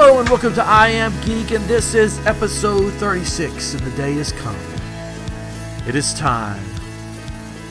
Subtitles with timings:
[0.00, 4.12] Hello and welcome to I Am Geek, and this is episode 36, and the day
[4.12, 4.56] is come.
[5.88, 6.62] It is time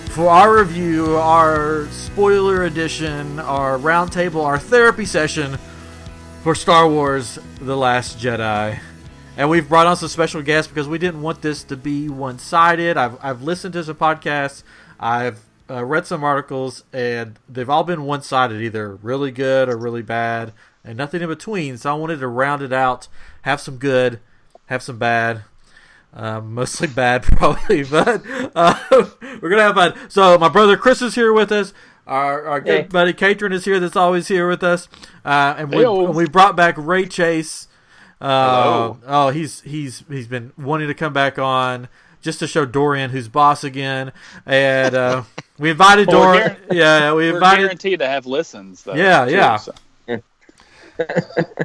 [0.10, 5.58] for our review, our spoiler edition, our roundtable, our therapy session
[6.44, 8.78] for Star Wars The Last Jedi.
[9.37, 12.39] And we've brought on some special guests because we didn't want this to be one
[12.39, 12.97] sided.
[12.97, 14.63] I've, I've listened to some podcasts,
[14.99, 19.77] I've uh, read some articles, and they've all been one sided, either really good or
[19.77, 20.52] really bad,
[20.87, 21.77] and nothing in between.
[21.77, 23.07] So I wanted to round it out,
[23.43, 24.19] have some good,
[24.67, 25.43] have some bad.
[26.13, 28.23] Uh, mostly bad, probably, but
[28.55, 28.79] uh,
[29.41, 29.93] we're gonna have fun.
[30.09, 31.73] So my brother Chris is here with us.
[32.07, 32.87] Our, our good Hey.
[32.87, 33.79] buddy Catron is here.
[33.81, 34.87] That's always here with us.
[35.25, 37.67] Uh, and we, we brought back Ray Chase.
[38.21, 41.89] Uh, oh, he's he's he's been wanting to come back on
[42.21, 44.11] just to show Dorian who's boss again.
[44.45, 45.23] And uh,
[45.59, 46.55] we invited Well, Dorian.
[46.71, 48.95] Yeah, we We're invited guaranteed to have listens, though.
[48.95, 49.55] Yeah, too, yeah.
[49.57, 49.73] so.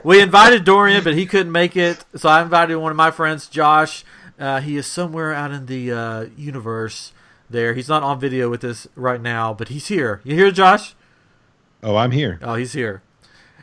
[0.05, 2.05] We invited Dorian, but he couldn't make it.
[2.17, 4.05] So I invited one of my friends, Josh.
[4.39, 7.13] Uh, he is somewhere out in the uh, universe.
[7.49, 10.21] There, he's not on video with us right now, but he's here.
[10.25, 10.95] You here, Josh?
[11.83, 12.39] Oh, I'm here.
[12.43, 13.03] Oh, he's here.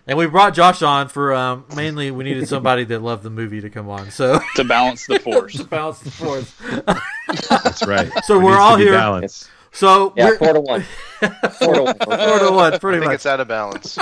[0.05, 3.61] And we brought Josh on for um, mainly we needed somebody that loved the movie
[3.61, 4.09] to come on.
[4.09, 5.53] So To balance the force.
[5.57, 6.53] to balance the force.
[7.47, 8.11] That's right.
[8.25, 8.93] So There we're all here.
[8.93, 9.47] Balance.
[9.71, 10.81] So Yeah, four to one.
[11.59, 11.95] Four to one.
[11.97, 13.15] four to one, I pretty think much.
[13.15, 13.97] it's out of balance.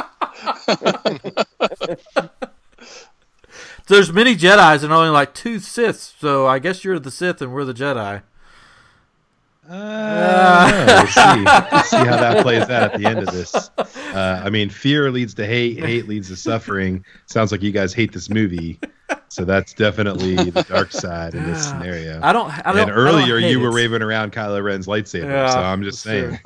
[3.88, 6.14] There's many Jedi's and only like two Siths.
[6.20, 8.22] So I guess you're the Sith and we're the Jedi.
[9.70, 11.44] Uh, we'll see.
[11.72, 13.54] We'll see how that plays out at the end of this.
[13.78, 15.80] Uh, I mean, fear leads to hate.
[15.80, 17.04] Hate leads to suffering.
[17.26, 18.80] Sounds like you guys hate this movie,
[19.30, 22.20] so that's definitely the dark side in this scenario.
[22.24, 22.50] I don't.
[22.66, 22.78] I don't.
[22.78, 23.74] and I don't earlier, you were it.
[23.74, 26.30] waving around Kylo Ren's lightsaber, Yeah, so I'm just that's true.
[26.32, 26.40] saying.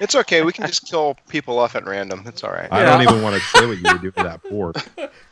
[0.00, 0.42] It's okay.
[0.42, 2.22] We can just kill people off at random.
[2.26, 2.68] It's all right.
[2.70, 2.90] I Yeah.
[2.90, 4.80] don't even want to say what you would do for that porg.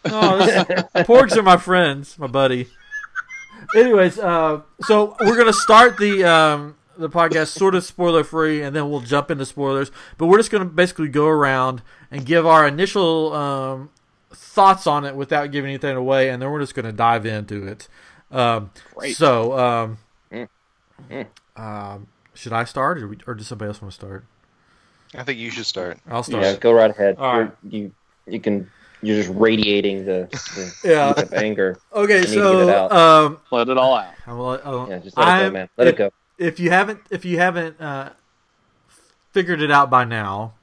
[0.07, 0.64] Oh, this-
[1.07, 2.67] porgs are my friends, my buddy.
[3.77, 8.74] Anyways, uh, so we're gonna start the um, the podcast sort of spoiler free, and
[8.74, 9.90] then we'll jump into spoilers.
[10.18, 13.90] But we're just gonna basically go around and give our initial um,
[14.33, 17.89] thoughts on it without giving anything away, and then we're just gonna dive into it.
[18.30, 19.17] Um, Great.
[19.17, 19.98] So, um,
[20.33, 20.48] Mm.
[21.11, 21.27] Mm.
[21.57, 24.24] um, should I start, or, we, or does somebody else want to start?
[25.14, 25.98] I think you should start.
[26.08, 26.42] I'll start.
[26.42, 27.17] Yeah, go right ahead.
[27.18, 27.92] All You're, you
[28.27, 28.68] you can
[29.02, 30.74] you're just radiating the, the
[31.33, 31.39] Yeah.
[31.39, 31.78] anger.
[31.95, 32.92] Okay, I need to get so it out.
[32.92, 34.13] um, Let it all out.
[34.27, 35.68] I will, I will- Yeah, just let it go, I'm- man.
[35.77, 36.11] Let if- it go.
[36.39, 38.11] If you haven't if you haven't uh,
[39.33, 40.55] figured it out by now,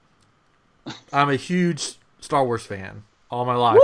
[1.12, 3.80] I'm a huge Star Wars fan all my life.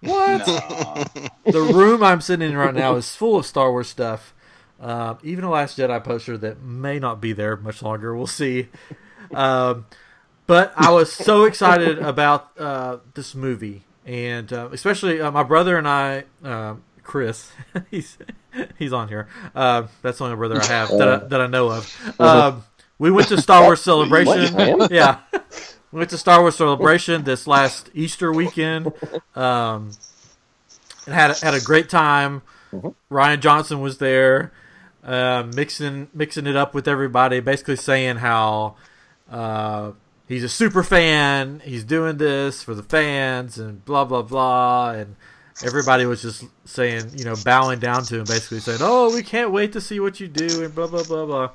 [0.00, 0.46] What?
[0.46, 1.04] No.
[1.50, 4.34] the room I'm sitting in right now is full of Star Wars stuff.
[4.80, 8.14] Uh, even a Last Jedi poster that may not be there much longer.
[8.14, 8.68] We'll see.
[9.32, 9.86] Um,
[10.46, 15.78] but I was so excited about uh, this movie, and uh, especially uh, my brother
[15.78, 17.52] and I, um Chris,
[17.90, 18.18] he's
[18.78, 19.28] he's on here.
[19.54, 22.14] Uh, that's the only brother I have that I, that I know of.
[22.20, 22.64] Um,
[22.98, 24.54] we went to Star Wars Celebration.
[24.90, 25.18] Yeah,
[25.92, 28.92] we went to Star Wars Celebration this last Easter weekend.
[29.34, 29.90] Um,
[31.06, 32.42] and had a, had a great time.
[32.72, 32.94] Mhm.
[33.10, 34.52] Rian Johnson was there,
[35.04, 38.76] uh, mixing mixing it up with everybody, basically saying how
[39.30, 39.92] uh,
[40.28, 41.60] he's a super fan.
[41.64, 45.16] He's doing this for the fans, and blah blah blah, and
[45.62, 49.52] everybody was just saying, you know, bowing down to him, basically saying, "Oh, we can't
[49.52, 51.50] wait to see what you do," and blah blah blah blah.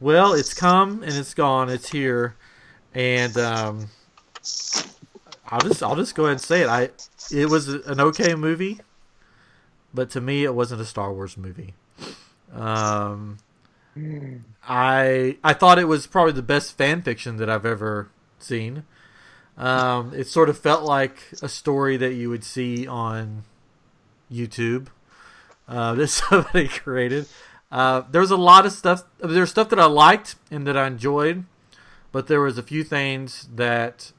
[0.00, 1.68] Well, it's come and it's gone.
[1.68, 2.36] It's here,
[2.94, 3.90] and um,
[5.48, 6.68] I'll just I'll just go ahead and say it.
[6.68, 6.90] I
[7.30, 8.80] it was an okay movie,
[9.92, 11.74] but to me, it wasn't a Star Wars movie.
[12.52, 13.38] Um,
[14.66, 18.84] I I thought it was probably the best fan fiction that I've ever seen.
[19.60, 23.44] Um, it sort of felt like a story that you would see on
[24.32, 24.86] YouTube
[25.68, 27.26] uh, that somebody created.
[27.70, 29.04] Uh, there was a lot of stuff.
[29.18, 31.44] There was stuff that I liked and that I enjoyed,
[32.10, 34.12] but there was a few things that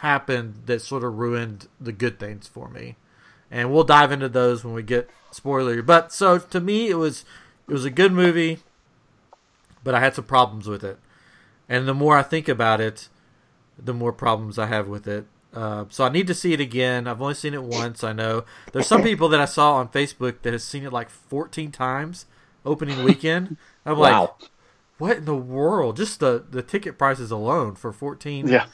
[0.00, 2.96] happened that sort of ruined the good things for me.
[3.50, 5.80] And we'll dive into those when we get spoiler.
[5.80, 7.24] But so to me, it was
[7.66, 8.58] it was a good movie,
[9.82, 10.98] but I had some problems with it.
[11.70, 13.08] And the more I think about it,
[13.78, 15.26] the more problems I have with it.
[15.52, 17.06] Uh, so I need to see it again.
[17.06, 18.02] I've only seen it once.
[18.02, 21.08] I know there's some people that I saw on Facebook that has seen it like
[21.10, 22.26] 14 times
[22.64, 23.56] opening weekend.
[23.86, 24.34] I'm like, Wow.
[24.98, 25.96] what in the world?
[25.96, 28.66] Just the the ticket prices alone for 14 Yeah.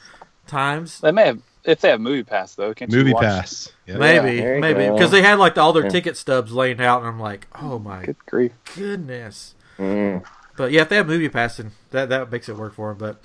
[0.47, 0.99] times.
[1.01, 2.73] They may have, if they have Movie Pass, though.
[2.73, 3.23] Can't Movie you watch?
[3.25, 3.69] pass.
[3.85, 3.99] Yep.
[3.99, 5.89] Maybe, there you maybe because they had like all their Yeah.
[5.89, 8.51] ticket stubs laying out, and I'm like, oh my Good grief.
[8.75, 9.53] goodness.
[9.77, 10.23] Mm.
[10.57, 12.97] But yeah, if they have movie passing, that that makes it work for them.
[12.97, 13.23] But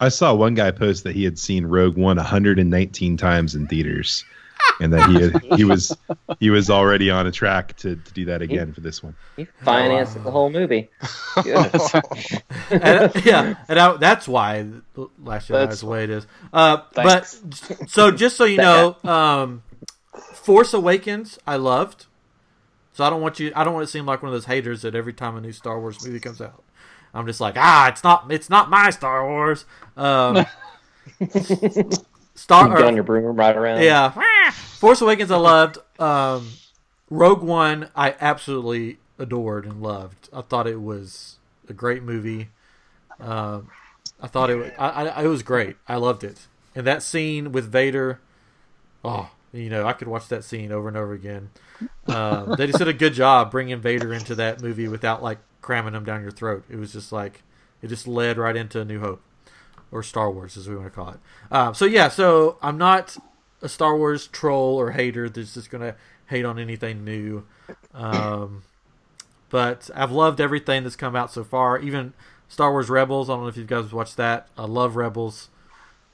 [0.00, 4.24] I saw one guy post that he had seen Rogue One 119 times in theaters.
[4.80, 5.96] and that he had, he was
[6.38, 9.14] he was already on a track to, to do that again for this one.
[9.36, 10.88] He financed the whole movie.
[12.70, 14.64] And, yeah, and I, that's why
[15.24, 16.26] Last Jedi That's- is the way it is.
[16.52, 17.26] Uh, but
[17.88, 19.62] so just so you know, um,
[20.34, 22.06] Force Awakens, I loved.
[22.92, 23.52] So I don't want you.
[23.56, 25.52] I don't want to seem like one of those haters that every time a new
[25.52, 26.62] Star Wars movie comes out,
[27.14, 29.64] I'm just like, ah, it's not, it's not my Star Wars.
[29.96, 30.46] Um,
[32.34, 32.76] Star.
[32.76, 33.82] On or- your broom right around.
[33.82, 34.10] yeah,
[34.50, 35.78] Force Awakens, I loved.
[35.98, 36.48] Um,
[37.10, 40.28] Rogue One, I absolutely adored and loved.
[40.32, 41.36] I thought it was
[41.68, 42.48] a great movie.
[43.20, 43.68] Um,
[44.22, 45.76] I thought it was, I, I, it was great.
[45.88, 46.46] I loved it.
[46.74, 48.20] And that scene with Vader,
[49.04, 51.50] oh, you know, I could watch that scene over and over again.
[52.06, 55.92] Um, they just did a good job bringing Vader into that movie without like cramming
[55.92, 56.64] them down your throat.
[56.68, 57.42] It was just like
[57.82, 59.22] it just led right into A New Hope
[59.92, 61.20] or Star Wars, as we want to call it.
[61.50, 63.16] Um, so yeah, so I'm not
[63.62, 65.96] a Star Wars troll or hater that's just gonna
[66.26, 67.44] hate on anything new.
[67.94, 68.62] Um,
[69.48, 71.78] but I've loved everything that's come out so far.
[71.80, 72.14] Even
[72.48, 73.28] Star Wars Rebels.
[73.28, 74.48] I don't know if you guys watched that.
[74.56, 75.48] I love Rebels.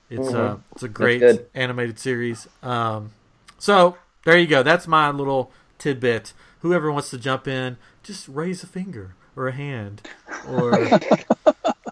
[0.08, 1.20] It's uh, it's a great
[1.54, 2.48] animated series.
[2.62, 3.12] Um,
[3.58, 4.62] so there you go.
[4.62, 6.32] That's my little tidbit.
[6.60, 10.02] Whoever wants to jump in, just raise a finger or a hand
[10.48, 10.72] or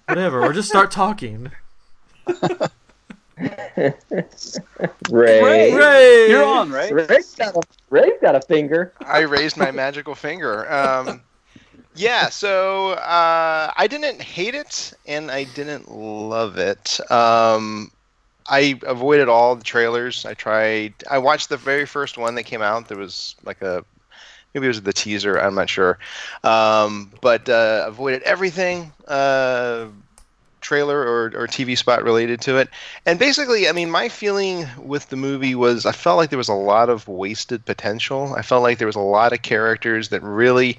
[0.06, 1.50] whatever, or just start talking.
[5.10, 5.72] Ray.
[5.74, 6.92] Ray, You're on, right?
[6.92, 7.60] Ray's got a,
[7.90, 8.92] Ray's got a finger.
[9.00, 10.70] I raised my magical finger.
[10.72, 11.20] Um,
[11.94, 16.98] yeah, so uh, I didn't hate it and I didn't love it.
[17.10, 17.90] Um,
[18.46, 20.26] I avoided all the trailers.
[20.26, 20.94] I tried.
[21.10, 22.88] I watched the very first one that came out.
[22.88, 23.84] There was like a
[24.54, 25.36] maybe it was the teaser.
[25.36, 25.98] I'm not sure.
[26.42, 28.92] Um, but uh, avoided everything.
[29.06, 29.86] Uh,
[30.64, 32.68] trailer or, or TV spot related to it.
[33.06, 36.48] And basically, I mean, my feeling with the movie was I felt like there was
[36.48, 38.34] a lot of wasted potential.
[38.34, 40.78] I felt like there was a lot of characters that really.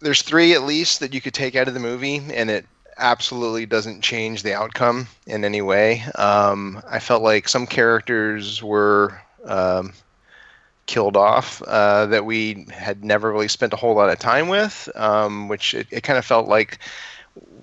[0.00, 2.66] There's three at least that you could take out of the movie, and it
[2.98, 6.02] absolutely doesn't change the outcome in any way.
[6.16, 9.20] Um, I felt like some characters were.
[9.44, 9.92] Um,
[10.86, 14.88] killed off uh, that we had never really spent a whole lot of time with,
[14.94, 16.78] um, which it, it kind of felt like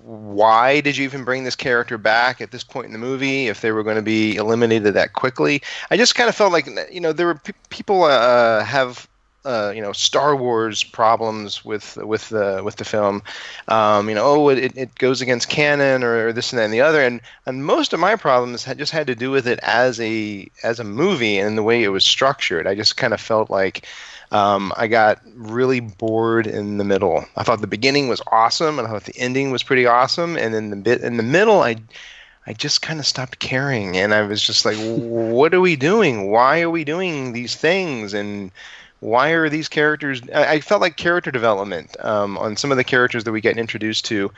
[0.02, 3.60] why did you even bring this character back at this point in the movie if
[3.60, 5.62] they were going to be eliminated that quickly?
[5.90, 9.08] I just kind of felt like you know there were pe- people uh, have
[9.44, 13.22] uh, you know Star Wars problems with with the with the film.
[13.68, 16.74] Um, you know, oh, it, it goes against canon or, or this and that and
[16.74, 19.58] the other, and and most of my problems had just had to do with it
[19.62, 22.66] as a as a movie and the way it was structured.
[22.66, 23.86] I just kind of felt like
[24.30, 27.24] um, I got really bored in the middle.
[27.36, 30.54] I thought the beginning was awesome, and I thought the ending was pretty awesome, and
[30.54, 31.76] then the bit in the middle, I
[32.46, 36.30] I just kind of stopped caring, and I was just like, "What are we doing?
[36.30, 38.50] Why are we doing these things?" and
[39.00, 42.84] why are these characters i, I felt like character development um, on some of the
[42.84, 44.30] characters that we get introduced to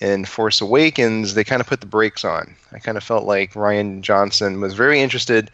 [0.00, 2.54] in force awakens they kind of put the brakes on.
[2.72, 5.50] I kind of felt like Rian Johnson was very interested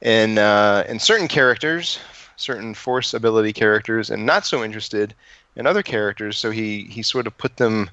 [0.00, 1.98] in uh, in certain characters
[2.36, 5.14] certain force ability characters and not so interested
[5.54, 7.88] in other characters so he he sort of put them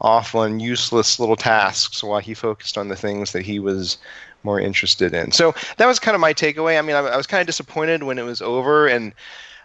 [0.00, 3.98] off on useless little tasks while he focused on the things that he was
[4.42, 5.30] more interested in.
[5.30, 6.78] So that was kind of my takeaway.
[6.78, 9.12] I mean i, I was kind of disappointed when it was over and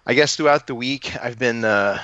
[0.08, 2.02] I guess throughout the week I've been, uh,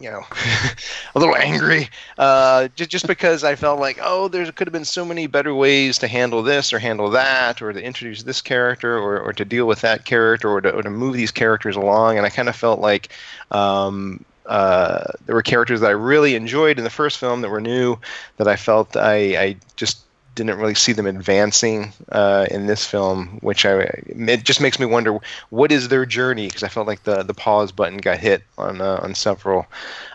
[0.00, 0.22] you know,
[1.14, 4.84] a little angry, uh, just just because I felt like, oh, there could have been
[4.84, 8.96] so many better ways to handle this or handle that, or to introduce this character,
[8.96, 12.18] or, or to deal with that character, or to, or to move these characters along.
[12.18, 13.08] And I kind of felt like
[13.50, 17.60] um, uh, there were characters that I really enjoyed in the first film that were
[17.60, 17.96] new,
[18.36, 23.38] that I felt I, I just didn't really see them advancing uh, in this film,
[23.40, 23.72] which I
[24.06, 25.18] it just makes me wonder
[25.50, 28.80] what is their journey because I felt like the the pause button got hit on
[28.80, 29.66] uh, on several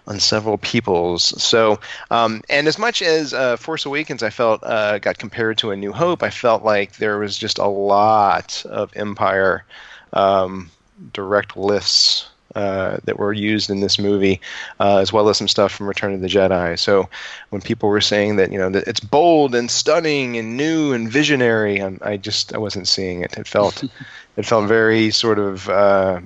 [0.07, 1.41] on several people's.
[1.41, 1.79] So
[2.12, 5.75] um, and as much as uh, Force Awakens, I felt uh, got compared to A
[5.75, 9.65] New Hope, I felt like there was just a lot of Empire
[10.13, 10.72] um,
[11.13, 14.39] direct lifts uh, that were used in this movie,
[14.79, 16.77] uh, as well as some stuff from Return of the Jedi.
[16.79, 17.09] So
[17.50, 21.12] when people were saying that you know that it's bold and stunning and new and
[21.12, 23.38] visionary, i I just I wasn't seeing it.
[23.38, 23.83] It felt
[24.38, 26.21] it felt very sort of uh,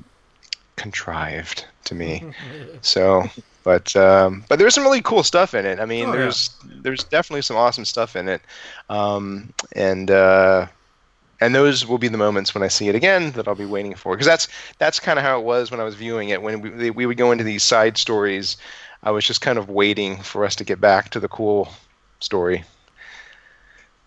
[0.76, 2.24] contrived to me.
[2.82, 3.24] So.
[3.66, 5.80] But um, but there's some really cool stuff in it.
[5.80, 6.20] I mean, Oh, yeah.
[6.22, 6.50] there's
[6.82, 8.42] there's definitely some awesome stuff in it,
[8.90, 10.68] um, and uh,
[11.42, 13.96] and those will be the moments when I see it again that I'll be waiting
[13.96, 16.62] for because that's that's kind of how it was when I was viewing it when
[16.62, 18.58] we, we would go into these side stories
[19.04, 21.70] I was just kind of waiting for us to get back to the cool
[22.20, 22.64] story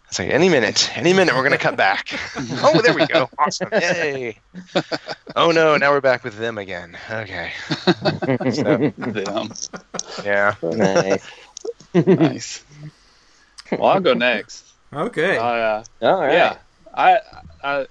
[0.09, 2.09] It's like any minute, any minute we're gonna cut back.
[2.63, 3.31] oh, there we go.
[3.39, 3.71] Awesome.
[3.73, 4.39] Yay.
[5.35, 6.97] Oh no, now we're back with them again.
[7.11, 7.53] Okay.
[8.51, 9.53] So, Them.
[10.25, 10.55] yeah.
[10.63, 11.33] Nice.
[11.95, 12.65] Nice.
[13.77, 14.67] Well, I'll go next.
[14.93, 15.39] Okay.
[15.39, 16.33] I, uh, All right.
[16.33, 16.59] Yeah,
[16.95, 17.21] I,
[17.65, 17.87] I,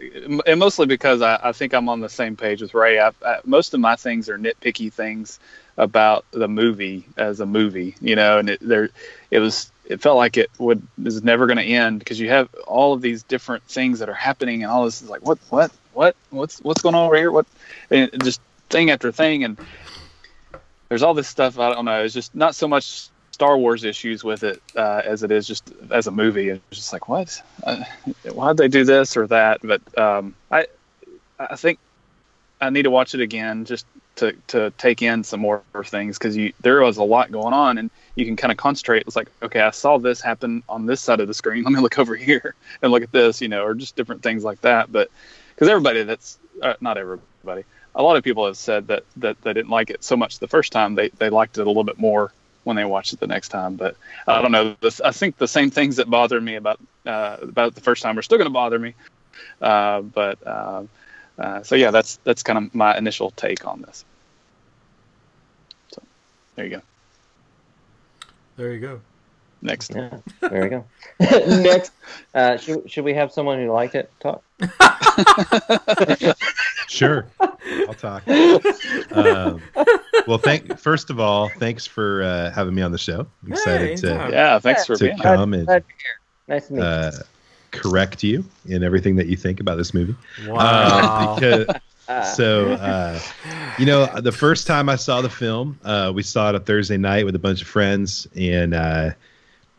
[0.46, 3.00] and mostly because I, I think I'm on the same page with Ray.
[3.00, 3.12] I,
[3.46, 5.40] most of my things are nitpicky things
[5.78, 8.90] about the movie as a movie, you know, and it there,
[9.32, 12.54] it was, it felt like it would is never going to end because you have
[12.68, 15.72] all of these different things that are happening, and all this is like, what, what,
[15.94, 17.32] what, what's, what's going on over here?
[17.32, 17.48] What,
[17.90, 18.40] and just
[18.70, 19.58] thing after thing, and
[20.90, 21.58] there's all this stuff.
[21.58, 22.04] I don't know.
[22.04, 23.10] It's just not so much
[23.42, 26.50] Star Wars issues with it uh, as it is just as a movie.
[26.50, 27.42] It's just like what?
[27.64, 27.84] Uh,
[28.32, 29.62] why'd they do this or that?
[29.64, 30.68] But um, I
[31.40, 31.80] I think
[32.62, 36.38] I need to watch it again just to to take in some more things because
[36.38, 39.06] you there was a lot going on and you can kind of concentrate.
[39.08, 41.64] It's like okay, I saw this happen on this side of the screen.
[41.64, 44.44] Let me look over here and look at this, you know, or just different things
[44.44, 44.92] like that.
[44.92, 45.10] But
[45.56, 47.64] because everybody that's uh, not everybody,
[47.96, 50.48] a lot of people have said that that they didn't like it so much the
[50.48, 50.94] first time.
[50.94, 52.32] They they liked it a little bit more
[52.64, 53.76] when they watch it the next time.
[53.76, 53.96] But
[54.28, 54.76] I don't know.
[54.82, 58.18] This, I think the same things that bothered me about uh, about the first time
[58.18, 58.96] are still going to bother me.
[59.62, 60.84] Uh, but uh,
[61.38, 64.06] uh, so yeah, that's that's kind of my initial take on this.
[65.94, 66.02] So
[66.56, 66.82] there you go.
[68.58, 69.02] There you go.
[69.62, 69.94] Next.
[69.96, 70.86] Yeah, there we go.
[71.62, 71.92] Next,
[72.34, 74.44] uh, should, should we have someone who liked it talk?
[76.88, 78.28] Sure, I'll talk.
[79.12, 79.62] Um,
[80.28, 83.26] well, thank first of all, thanks for uh, having me on the show.
[83.46, 84.30] I'm excited Hey, to.
[84.32, 84.60] Yeah.
[84.60, 85.16] Thanks for to being.
[85.18, 85.24] here.
[85.24, 86.56] come and Glad you're here.
[86.56, 87.12] Nice to meet uh,
[87.72, 90.16] correct you in everything that you think about this movie.
[90.48, 90.58] Wow.
[90.60, 91.68] Uh, because.
[92.08, 93.18] Uh, so uh,
[93.80, 96.98] you know the first time i saw the film uh, we saw it a thursday
[96.98, 99.12] night with a bunch of friends and uh,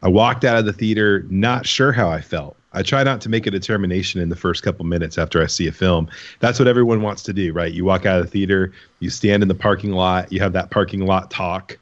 [0.02, 3.28] i walked out of the theater not sure how i felt i try not to
[3.28, 6.08] make a determination in the first couple minutes after i see a film.
[6.40, 7.72] That's what everyone wants to do right?
[7.72, 10.70] You walk out of the theater you stand in the parking lot you have that
[10.70, 11.78] parking lot talk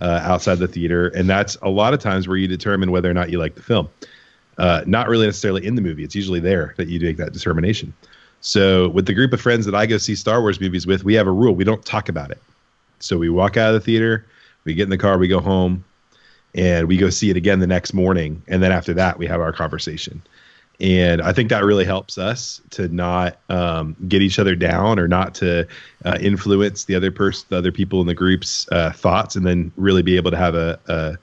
[0.00, 3.14] uh, outside the theater and that's a lot of times where you determine whether or
[3.14, 3.88] not you like the film.
[4.58, 6.04] Uh, not really necessarily in the movie.
[6.04, 7.94] It's usually there that you make that determination.
[8.42, 11.14] So with the group of friends that I go see Star Wars movies with, we
[11.14, 12.40] have a rule: we don't talk about it.
[12.98, 14.26] So we walk out of the theater,
[14.64, 15.84] we get in the car, we go home,
[16.54, 19.40] and we go see it again the next morning, and then after that we have
[19.40, 20.22] our conversation.
[20.80, 25.06] And I think that really helps us to not um, get each other down or
[25.06, 25.68] not to
[26.06, 29.70] uh, influence the other person, the other people in the group's uh, thoughts, and then
[29.76, 31.18] really be able to have a, a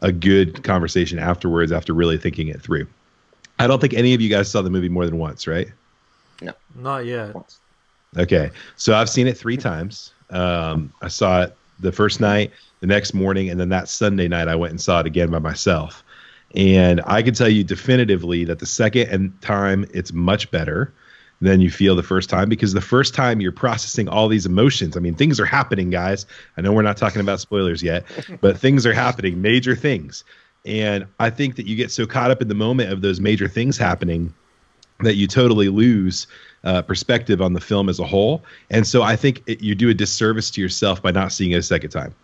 [0.00, 2.86] a good conversation afterwards after really thinking it through.
[3.58, 5.68] I don't think any of you guys saw the movie more than once, right?
[6.40, 7.34] no not yet.
[8.16, 10.12] Okay, so I've seen it three times.
[10.30, 14.48] Um, I saw it the first night, the next morning, and then that Sunday night
[14.48, 16.04] I went and saw it again by myself.
[16.54, 20.92] And I can tell you definitively that the second and time it's much better
[21.40, 24.96] than you feel the first time because the first time you're processing all these emotions.
[24.96, 26.26] I mean, things are happening, guys.
[26.56, 28.04] I know we're not talking about spoilers yet,
[28.40, 30.24] but things are happening, major things.
[30.64, 33.48] And I think that you get so caught up in the moment of those major
[33.48, 34.34] things happening
[35.00, 36.26] that you totally lose
[36.64, 38.42] uh, perspective on the film as a whole.
[38.68, 41.56] And so I think it, you do a disservice to yourself by not seeing it
[41.56, 42.14] a second time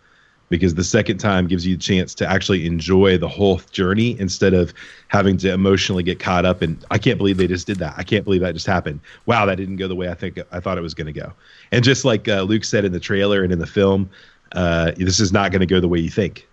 [0.49, 4.53] because the second time gives you a chance to actually enjoy the whole journey instead
[4.53, 4.73] of
[5.07, 7.95] having to emotionally get caught up and I can't believe they just did that.
[7.97, 8.99] I can't believe that just happened.
[9.25, 11.33] Wow, that didn't go the way I think I thought it was going to go.
[11.71, 14.09] And just like uh, Luke said in the trailer and in the film,
[14.51, 16.47] uh, this is not going to go the way you think.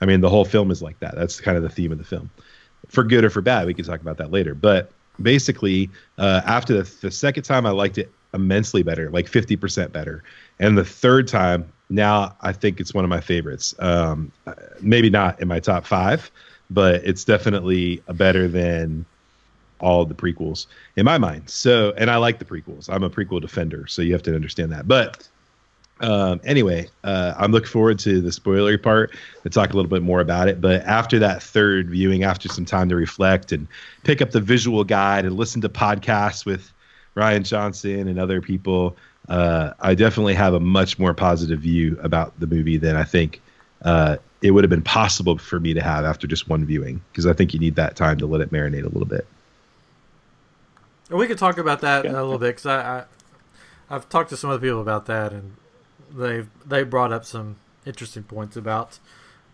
[0.00, 1.14] I mean, the whole film is like that.
[1.16, 2.30] That's kind of the theme of the film,
[2.88, 3.66] for good or for bad.
[3.66, 4.54] We can talk about that later.
[4.54, 9.92] But basically, uh, after the, the second time, I liked it immensely better, like 50%
[9.92, 10.22] better.
[10.60, 13.74] And the third time, now I think it's one of my favorites.
[13.78, 14.32] Um,
[14.80, 16.30] maybe not in my top five,
[16.70, 19.06] but it's definitely better than
[19.80, 20.66] all the prequels
[20.96, 21.48] in my mind.
[21.48, 22.90] So, and I like the prequels.
[22.90, 24.88] I'm a prequel defender, so you have to understand that.
[24.88, 25.28] But
[26.00, 30.02] um, anyway, uh, I'm looking forward to the spoilery part to talk a little bit
[30.02, 30.60] more about it.
[30.60, 33.66] But after that third viewing, after some time to reflect and
[34.04, 36.72] pick up the visual guide and listen to podcasts with
[37.16, 38.96] Rian Johnson and other people,
[39.28, 43.42] uh, I definitely have a much more positive view about the movie than I think
[43.82, 47.26] uh, it would have been possible for me to have after just one viewing because
[47.26, 49.26] I think you need that time to let it marinate a little bit.
[51.10, 52.12] We could talk about that Yeah.
[52.12, 53.04] a little bit because I, I,
[53.90, 55.56] I've talked to some other people about that, and
[56.10, 57.56] they they brought up some
[57.86, 58.98] interesting points about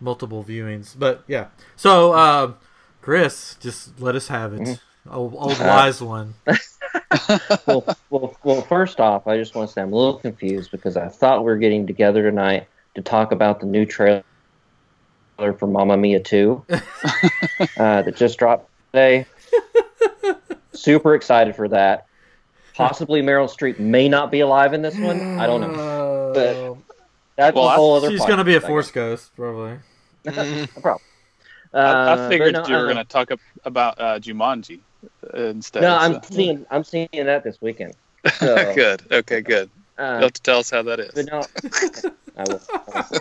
[0.00, 0.94] multiple viewings.
[0.98, 2.56] But yeah, so um,
[3.02, 4.80] Chris, just let us have it.
[5.10, 6.34] Old, old wise one.
[7.66, 10.96] well, well, well, first off, I just want to say I'm a little confused because
[10.96, 14.22] I thought we were getting together tonight to talk about the new trailer
[15.36, 16.78] for Mamma Mia 2 uh,
[17.76, 19.26] that just dropped today.
[20.72, 22.06] super excited for that.
[22.74, 25.38] Possibly Meryl Streep may not be alive in this one.
[25.38, 26.32] I don't know.
[26.34, 26.76] But
[27.36, 28.10] that's Well, a I- whole other.
[28.10, 29.78] She's gonna be a force ghost, probably.
[30.24, 31.02] No problem.
[31.74, 33.30] I, Uh, I figured no, you were uh, going to talk
[33.64, 34.80] about uh, Jumanji
[35.34, 35.82] instead.
[35.82, 36.66] No, I'm so- seeing.
[36.70, 37.94] I'm seeing that this weekend.
[38.38, 39.02] So, good.
[39.10, 39.70] Okay, good.
[39.98, 41.10] uh, You'll have to tell us how that is.
[41.14, 41.42] But no,
[42.36, 42.60] I will.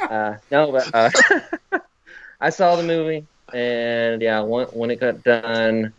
[0.10, 1.80] Uh, no, but uh,
[2.42, 5.94] I saw the movie, and yeah, when, when it got done,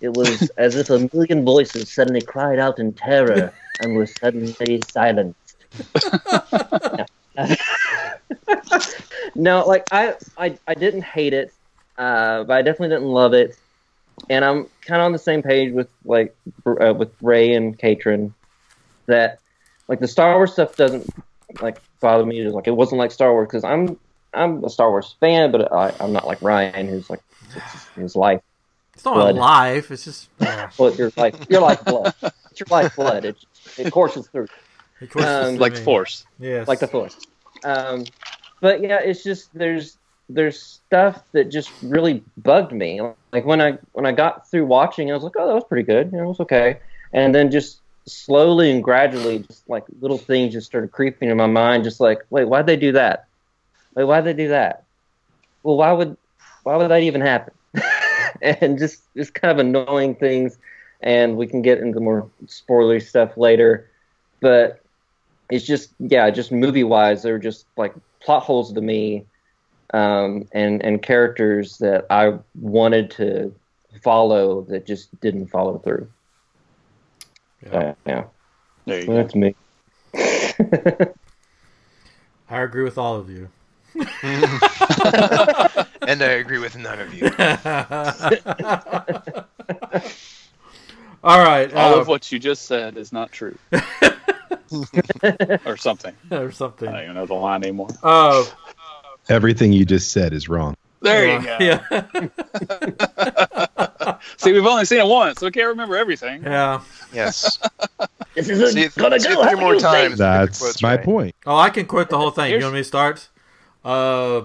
[0.00, 4.80] it was as if a million voices suddenly cried out in terror and were suddenly
[4.88, 5.56] silenced.
[9.34, 11.52] no, like I, I, I didn't hate it,
[11.98, 13.56] uh, but I definitely didn't love it,
[14.30, 16.34] and I'm kind of on the same page with like
[16.66, 18.34] uh, with Ray and Catron
[19.06, 19.38] that
[19.88, 21.08] like the Star Wars stuff doesn't
[21.60, 22.40] like bother me.
[22.40, 23.98] It's like it wasn't like Star Wars because I'm
[24.32, 27.20] I'm a Star Wars fan, but I, I'm not like Ryan, who's like
[27.96, 28.40] his life.
[28.94, 29.34] It's not Blood.
[29.34, 29.90] a life.
[29.90, 30.28] It's just.
[30.40, 32.14] Uh, Well, your life, your life blood.
[32.22, 33.24] It's your life blood.
[33.24, 33.36] It,
[33.76, 34.46] it courses through
[35.00, 35.80] of course Um, it's like the.
[35.80, 36.26] Force.
[36.38, 36.68] Yes.
[36.68, 37.16] like the force.
[37.64, 38.04] Um,
[38.60, 39.96] but yeah, it's just there's
[40.28, 43.00] there's stuff that just really bugged me.
[43.32, 45.82] Like when I when I got through watching, I was like, oh, that was pretty
[45.82, 46.10] good.
[46.12, 46.78] You know, it was okay.
[47.12, 51.46] And then just slowly and gradually, just like little things just started creeping in my
[51.46, 51.84] mind.
[51.84, 53.26] Just like, wait, why'd they do that?
[53.94, 54.84] Wait, why'd they do that?
[55.62, 56.16] Well, why would
[56.62, 57.54] why would that even happen?
[58.42, 60.58] and just just kind of annoying things.
[61.00, 63.90] And we can get into more spoilery stuff later,
[64.40, 64.80] but
[65.50, 69.26] it's just yeah, just movie wise, they're just like plot holes to me,
[69.94, 73.54] um, and and characters that I wanted to
[74.02, 76.08] follow that just didn't follow through.
[77.64, 77.78] Yeah.
[77.78, 78.24] Uh, yeah,
[78.86, 79.14] There you go.
[79.14, 79.54] that's me.
[82.50, 83.48] I agree with all of you.
[83.94, 84.04] and
[86.22, 87.26] I agree with none of you.
[91.22, 91.72] all right.
[91.72, 93.56] All uh, of what you just said is not true.
[95.64, 96.14] or something.
[96.32, 96.88] or something.
[96.88, 97.88] I don't even know the line anymore.
[98.02, 98.44] Uh,
[99.28, 100.76] Everything you just said is wrong.
[101.00, 101.56] There uh, you go.
[101.60, 101.80] Yeah.
[104.38, 106.42] See, we've only seen it once, so we can't remember everything.
[106.42, 106.80] yeah.
[107.12, 107.58] Yes.
[108.34, 109.82] This isn't See gonna see go three how more times.
[109.82, 111.04] to get the That's quotes my right.
[111.04, 111.34] point.
[111.46, 112.46] Oh, I can quote the whole thing.
[112.46, 113.28] You Here's- want me to start?
[113.84, 114.40] Uh,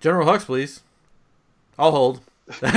[0.00, 0.80] General Hux, please.
[1.78, 2.20] I'll hold.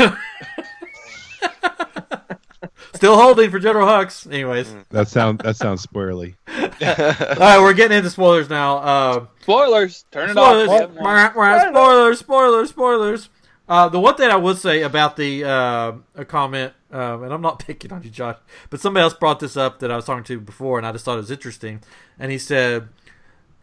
[2.99, 4.29] Still holding for General Hux.
[4.29, 6.35] Anyways, That sound that sounds spoilerly.
[6.49, 8.77] all right, we're getting into spoilers now.
[8.79, 10.03] Uh, Spoilers.
[10.12, 10.89] Turn it spoilers, off.
[10.91, 13.29] Mwah, mwah, spoilers, spoilers, spoilers.
[13.69, 17.39] Uh, the one thing I would say about the uh, a comment, um, and I'm
[17.41, 18.35] not picking on you, Josh,
[18.69, 21.05] but somebody else brought this up that I was talking to before, and I just
[21.05, 21.79] thought it was interesting.
[22.19, 22.89] And he said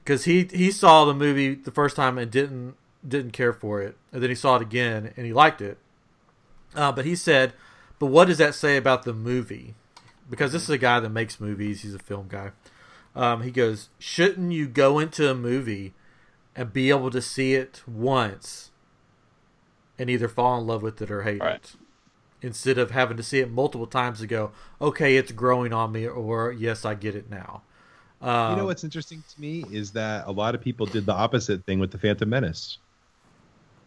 [0.02, 3.98] because he he saw the movie the first time and didn't didn't care for it,
[4.14, 5.76] and then he saw it again and he liked it.
[6.74, 7.52] Uh, but he said,
[7.98, 9.74] "But what does that say about the movie?"
[10.28, 12.50] Because this is a guy that makes movies; he's a film guy.
[13.14, 15.94] Um, he goes, "Shouldn't you go into a movie
[16.54, 18.70] and be able to see it once
[19.98, 21.54] and either fall in love with it or hate Right.
[21.56, 21.76] it,
[22.42, 26.06] instead of having to see it multiple times to go, okay, it's growing on me,
[26.06, 27.62] or yes, I get it now."
[28.20, 31.12] Um, You know what's interesting to me is that a lot of people did the
[31.14, 32.78] opposite thing with the Phantom Menace.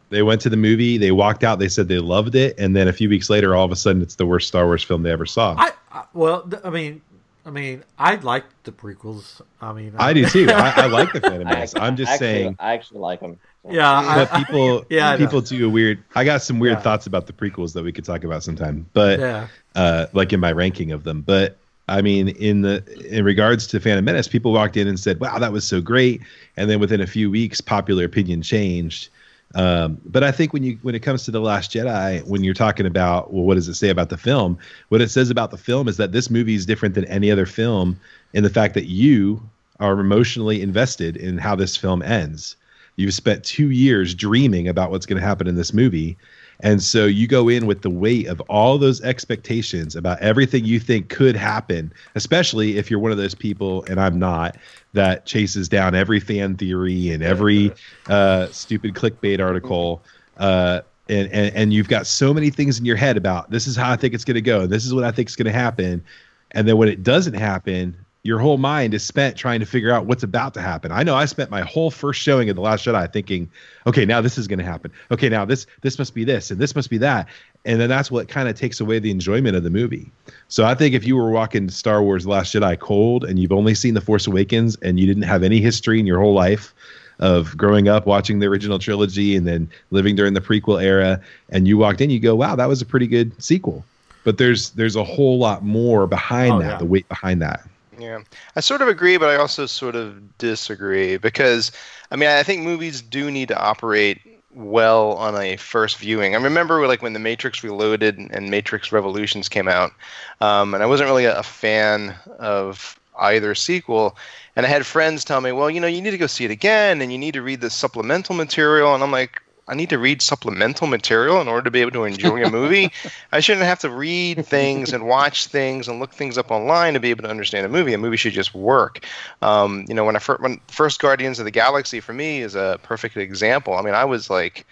[0.10, 2.88] They went to the movie, they walked out, they said they loved it, and then
[2.88, 5.12] a few weeks later, all of a sudden, it's the worst Star Wars film they
[5.12, 5.56] ever saw.
[5.58, 7.02] I, I, I well, th- I mean,
[7.46, 9.42] I mean, I like the prequels.
[9.62, 10.48] I mean, I do too.
[10.50, 11.74] I, I like the Phantom I Menace.
[11.76, 13.40] actually- I'm just actually, saying, I actually like them.
[13.70, 15.26] Yeah, I, but people, Yeah, I know.
[15.26, 16.04] people do a weird.
[16.16, 16.82] I got some weird Yeah.
[16.82, 20.40] thoughts about the prequels that we could talk about sometime, but yeah, uh, like in
[20.40, 21.22] my ranking of them.
[21.22, 25.20] But I mean, in the in regards to Phantom Menace, people walked in and said,
[25.20, 26.22] "Wow, that was so great,"
[26.58, 29.10] and then within a few weeks, popular opinion changed.
[29.56, 32.54] Um, but I think when you when it comes to the Last Jedi, when you're
[32.54, 34.58] talking about well, what does it say about the film?
[34.90, 37.46] What it says about the film is that this movie is different than any other
[37.46, 38.00] film
[38.34, 39.42] in the fact that you
[39.80, 42.56] are emotionally invested in how this film ends.
[42.96, 46.18] You've spent two years dreaming about what's going to happen in this movie.
[46.62, 50.80] And so you go in with the weight of all those expectations about everything you
[50.80, 54.58] think could happen, especially if you're one of those people, and I'm not,
[54.94, 57.72] that chases down every fan theory and every
[58.10, 60.04] uh, stupid clickbait article.
[60.38, 63.76] Uh, and, and, and you've got so many things in your head about this is
[63.76, 65.46] how I think it's going to go, and this is what I think is going
[65.46, 66.04] to happen.
[66.52, 70.06] And then when it doesn't happen, your whole mind is spent trying to figure out
[70.06, 70.92] what's about to happen.
[70.92, 73.50] I know I spent my whole first showing of The Last Jedi thinking,
[73.88, 74.92] okay, now this is going to happen.
[75.10, 77.28] Okay, now this this must be this and this must be that.
[77.66, 80.12] And then that's what kind of takes away the enjoyment of the movie.
[80.50, 83.52] So I think if you were walking Star Wars The Last Jedi cold and you've
[83.54, 86.74] only seen The Force Awakens and you didn't have any history in your whole life
[87.20, 91.68] of growing up watching the original trilogy and then living during the prequel era and
[91.68, 93.84] you walked in, you go, wow, that was a pretty good sequel.
[94.26, 96.78] but there's there's a whole lot more behind Oh, that, yeah.
[96.78, 97.62] the weight behind that.
[98.00, 98.20] Yeah,
[98.56, 101.72] I sort of agree, but I also sort of disagree because,
[102.12, 104.22] I mean, I think movies do need to operate
[104.54, 106.34] well on a first viewing.
[106.36, 109.92] I remember like when The Matrix Reloaded and Matrix Revolutions came out,
[110.40, 114.18] um, and I wasn't really a, fan of either sequel.
[114.56, 116.52] And I had friends tell me, well, you know, you need to go see it
[116.52, 118.94] again, and you need to read the supplemental material.
[118.94, 122.04] And I'm like, I need to read supplemental material in order to be able to
[122.04, 122.92] enjoy a movie.
[123.32, 127.00] I shouldn't have to read things and watch things and look things up online to
[127.00, 127.94] be able to understand a movie.
[127.94, 129.06] A movie should just work.
[129.42, 132.56] Um, you know, when I fir- when first Guardians of the Galaxy for me is
[132.56, 133.76] a perfect example.
[133.76, 134.66] I mean, I was like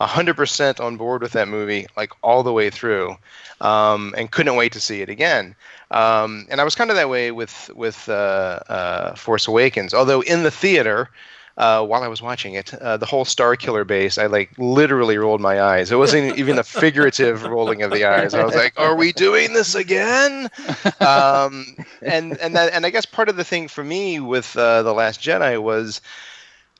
[0.00, 3.16] 100% on board with that movie, like all the way through,
[3.60, 5.54] um, and couldn't wait to see it again.
[5.90, 10.20] Um, and I was kind of that way with with uh, uh, Force Awakens, although
[10.20, 11.10] in the theater.
[11.56, 15.40] Uh, while I was watching it, uh, the whole Starkiller base, I like literally rolled
[15.40, 15.92] my eyes.
[15.92, 18.34] It wasn't even a figurative rolling of the eyes.
[18.34, 20.50] I was like, "Are we doing this again?"
[21.00, 24.82] Um, and and that and I guess part of the thing for me with uh,
[24.82, 26.00] the Last Jedi was,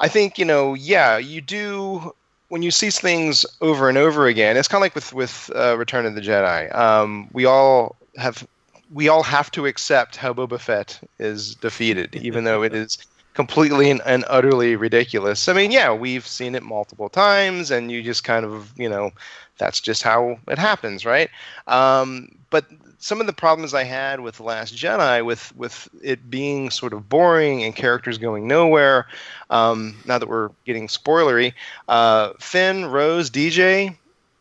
[0.00, 2.14] I think you know, yeah, you do
[2.48, 4.56] when you see things over and over again.
[4.56, 6.74] It's kind of like with with uh, Return of the Jedi.
[6.74, 8.46] Um, we all have
[8.92, 12.98] we all have to accept how Boba Fett is defeated, even though it is
[13.34, 15.48] completely and, and utterly ridiculous.
[15.48, 19.10] I mean, yeah, we've seen it multiple times, and you just kind of, you know,
[19.58, 21.28] that's just how it happens, right?
[21.66, 22.64] Um, but
[22.98, 26.92] some of the problems I had with The Last Jedi, with with it being sort
[26.92, 29.06] of boring and characters going nowhere.
[29.50, 31.52] Um, now that we're getting spoilery,
[31.88, 33.94] uh, Finn, Rose, DJ,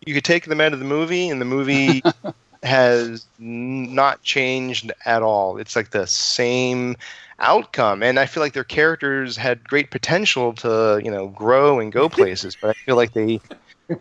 [0.06, 2.04] you could take them out of the movie, and the movie
[2.64, 5.58] has n- not changed at all.
[5.58, 6.96] It's like the same
[7.44, 11.92] outcome, and I feel like their characters had great potential to you know grow and
[11.92, 13.40] go places, but I feel like they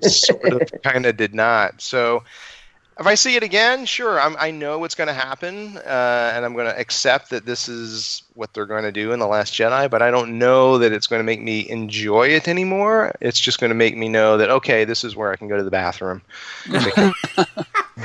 [0.01, 1.83] sort of kind of did not.
[1.83, 2.23] So
[3.01, 6.45] if I see it again, sure, I'm, I know what's going to happen, uh, and
[6.45, 9.55] I'm going to accept that this is what they're going to do in the Last
[9.55, 9.91] Jedi.
[9.91, 13.15] But I don't know that it's going to make me enjoy it anymore.
[13.21, 15.57] It's just going to make me know that okay, this is where I can go
[15.57, 16.23] to the bathroom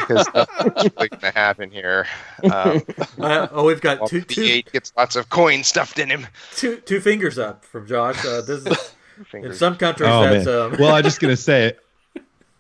[0.08, 2.08] because nothing's really going to happen here.
[2.52, 2.82] Um,
[3.20, 6.28] Uh, oh, we've got two, two, BB-8 gets lots of coin stuffed in him.
[6.56, 8.24] two, two fingers up from Josh.
[8.24, 8.94] Uh, this is
[9.34, 10.74] in some countries Oh that's man.
[10.74, 11.80] um, well, I'm just gonna say it.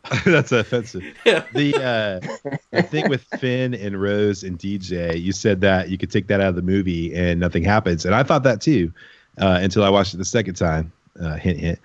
[0.25, 1.03] That's offensive.
[1.25, 1.43] Yeah.
[1.53, 6.09] The uh, the thing with Finn and Rose and DJ, you said that you could
[6.09, 8.91] take that out of the movie and nothing happens, and I thought that too
[9.39, 10.91] uh, until I watched it the second time.
[11.21, 11.79] Uh, hint, hint.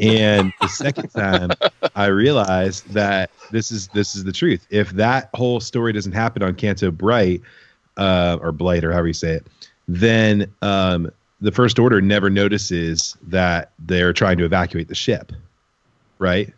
[0.00, 1.50] And the second time,
[1.94, 4.66] I realized that this is this is the truth.
[4.70, 7.42] If that whole story doesn't happen on Canto Bright,
[7.98, 9.46] uh, or Blight, or however you say it,
[9.86, 11.10] then um,
[11.40, 15.32] the First Order never notices that they're trying to evacuate the ship,
[16.18, 16.52] right?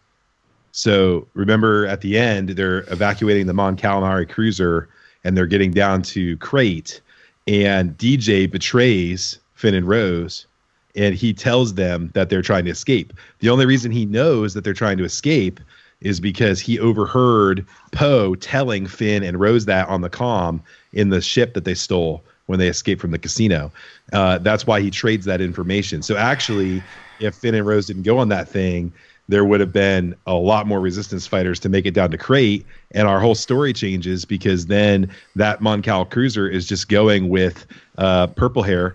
[0.70, 4.88] So remember at the end, they're evacuating the Mon Calamari cruiser
[5.24, 7.00] and they're getting down to Crait,
[7.46, 10.46] and DJ betrays Finn and Rose,
[10.94, 13.12] and he tells them that they're trying to escape.
[13.40, 15.60] The only reason he knows that they're trying to escape
[16.00, 20.60] is because he overheard Poe telling Finn and Rose that on the comm
[20.92, 23.70] in the ship that they stole when they escaped from the casino.
[24.12, 26.02] Uh, that's why he trades that information.
[26.02, 26.82] So actually,
[27.20, 28.92] if Finn and Rose didn't go on that thing,
[29.28, 32.66] there would have been a lot more resistance fighters to make it down to Crait
[32.90, 37.64] and our whole story changes because then that Mon Cal cruiser is just going with
[37.98, 38.94] uh, purple hair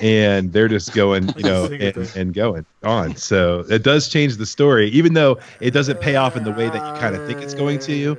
[0.00, 4.46] and they're just going you know and, and going on so it does change the
[4.46, 7.40] story even though it doesn't pay off in the way that you kind of think
[7.42, 8.16] it's going to you.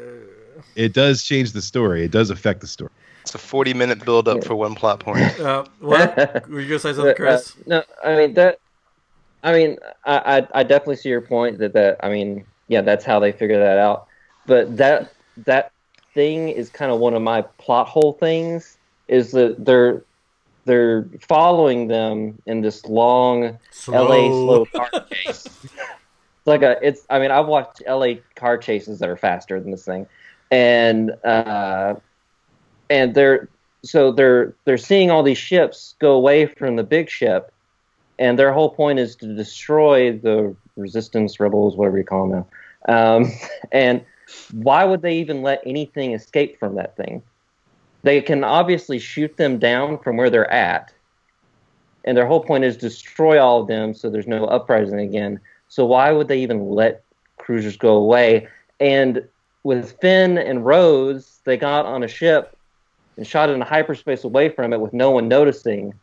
[0.75, 2.91] it does change the story it does affect the story
[3.21, 5.21] It's a 40 minute build up for one plot point.
[5.39, 6.47] Uh, what?
[6.49, 7.51] Were you gonna say something, Chris?
[7.51, 8.59] Uh, no, I mean that.
[9.43, 13.05] I mean, I, I I definitely see your point that that I mean, yeah, that's
[13.05, 14.07] how they figure that out.
[14.45, 15.13] But that
[15.45, 15.71] that
[16.13, 18.77] thing is kind of one of my plot hole things.
[19.07, 20.03] Is that they're
[20.65, 25.45] they're following them in this long LA slow car chase.
[25.45, 29.71] It's like a it's I mean I've watched LA car chases that are faster than
[29.71, 30.07] this thing.
[30.51, 31.95] And uh
[32.89, 33.49] and they're
[33.83, 37.51] so they're they're seeing all these ships go away from the big ship
[38.19, 42.45] and their whole point is to destroy the resistance rebels whatever you call them
[42.87, 43.15] now.
[43.15, 43.31] Um
[43.71, 44.03] and
[44.51, 47.23] why would they even let anything escape from that thing?
[48.03, 50.93] They can obviously shoot them down from where they're at
[52.03, 55.39] and their whole point is destroy all of them so there's no uprising again.
[55.67, 57.03] So why would they even let
[57.37, 58.47] cruisers go away?
[58.79, 59.27] And
[59.63, 62.57] with Finn and Rose, they got on a ship
[63.17, 65.93] and shot in hyperspace away from it with no one noticing.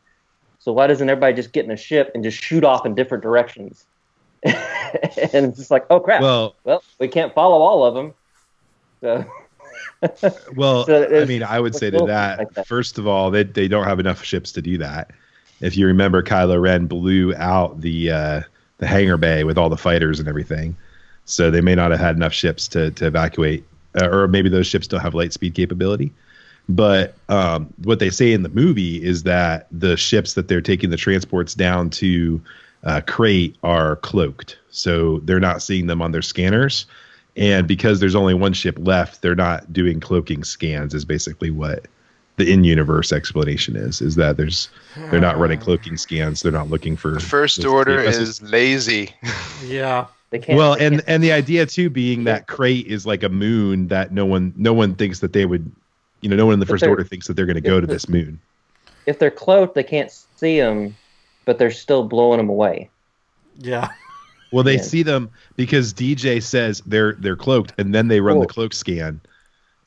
[0.61, 3.23] So why doesn't everybody just get in a ship and just shoot off in different
[3.23, 3.87] directions?
[4.45, 6.23] and it's just like, oh crap!
[6.23, 8.15] Well, well we can't follow all of them.
[9.01, 9.25] So
[10.55, 12.67] Well, So I mean, I would say to that, like that.
[12.67, 15.11] first of all, they they don't have enough ships to do that.
[15.61, 18.41] If you remember, Kylo Ren blew out the uh,
[18.79, 20.77] the hangar bay with all the fighters and everything,
[21.25, 23.65] so they may not have had enough ships to to evacuate,
[24.01, 26.13] uh, or maybe those ships don't have light speed capability.
[26.69, 30.91] But um, what they say in the movie is that the ships that they're taking
[30.91, 32.41] the transports down to
[32.85, 36.87] uh, Crait are cloaked, so they're not seeing them on their scanners.
[37.39, 40.93] And because there's only one ship left, they're not doing cloaking scans.
[40.95, 41.87] Is basically what
[42.37, 44.01] the in-universe explanation is.
[44.01, 44.69] Is that there's
[45.11, 45.65] they're not running hmm.
[45.65, 46.43] cloaking scans.
[46.43, 48.21] They're not looking for The first order TFSs.
[48.21, 49.15] is lazy.
[49.65, 50.07] Yeah.
[50.31, 50.57] They can't.
[50.59, 53.89] well, they and can't- and the idea too being that Crait is like a moon
[53.89, 55.71] that no one no one thinks that they would,
[56.21, 57.81] you know, no one in the But first order thinks that they're going to go
[57.81, 58.39] to this moon.
[59.07, 60.97] if they're cloaked, they can't see them,
[61.45, 62.91] but they're still blowing them away.
[63.59, 63.89] Yeah.
[64.51, 64.83] Well, they Yeah.
[64.83, 69.21] see them because DJ says they're they're cloaked, and then they run the cloak scan,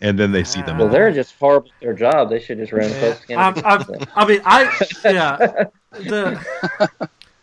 [0.02, 0.78] and then they see them.
[0.78, 2.30] Well, Uh, they're just horrible at their job.
[2.30, 3.00] They should just run Yeah.
[3.00, 3.38] cloak scan.
[3.40, 5.38] I'm, I'm, I mean, I yeah.
[5.92, 6.40] The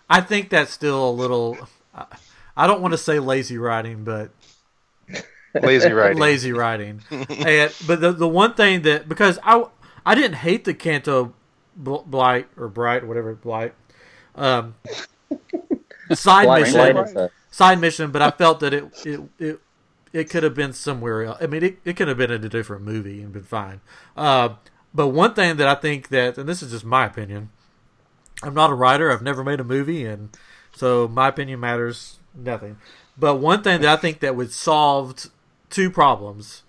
[0.09, 1.69] I think that's still a little.
[1.95, 2.07] I-
[2.57, 4.31] I don't want to say lazy writing, but
[5.63, 6.19] Lazy writing.
[6.19, 7.03] lazy writing.
[7.11, 9.65] and but the the one thing that because I
[10.05, 11.35] I didn't hate the Canto
[11.77, 13.75] Blight or Bright or whatever Blight
[14.35, 14.75] um,
[16.17, 19.61] side mission side mission, but I felt that it it it,
[20.13, 21.39] it could have been somewhere else.
[21.41, 23.81] I mean, it, it could have been in a different movie and been fine.
[24.17, 24.55] Uh,
[24.95, 27.51] but one thing that I think that, and this is just my opinion,
[28.43, 29.13] I'm not a writer.
[29.13, 30.31] I've never made a movie, and
[30.75, 32.79] so my opinion matters nothing.
[33.17, 35.27] But one thing that I think that would solve
[35.71, 36.63] two problems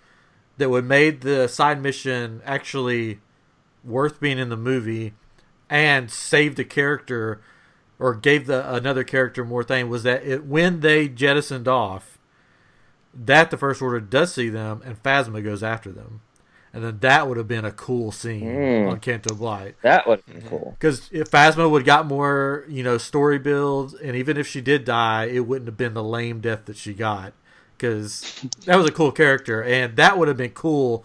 [0.58, 3.20] that would made the side mission actually
[3.82, 5.14] worth being in the movie
[5.70, 7.40] and saved a character
[8.00, 12.18] or gave the another character more thing was that it when they jettisoned off
[13.14, 16.22] that the first order does see them and Phasma goes after them.
[16.72, 18.90] And then that would have been a cool scene Mm.
[18.92, 19.74] on Canto Blight.
[19.82, 20.76] That would have been cool.
[20.78, 24.60] Because if Phasma would have got more, you know, story builds, and even if she
[24.60, 27.32] did die, it wouldn't have been the lame death that she got.
[27.76, 31.04] Because that was a cool character, and that would have been cool.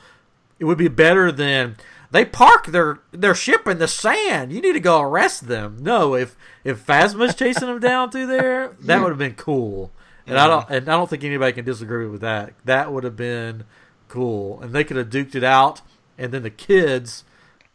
[0.60, 1.78] It would be better than
[2.16, 4.54] they park their their ship in the sand.
[4.54, 5.78] You need to go arrest them.
[5.82, 9.92] No, if if Phasma's chasing them down through there, that would have been cool.
[10.26, 12.54] And I don't and I don't think anybody can disagree with that.
[12.64, 13.66] That would have been
[14.08, 15.82] cool, and they could have duked it out.
[16.18, 17.26] And then the kids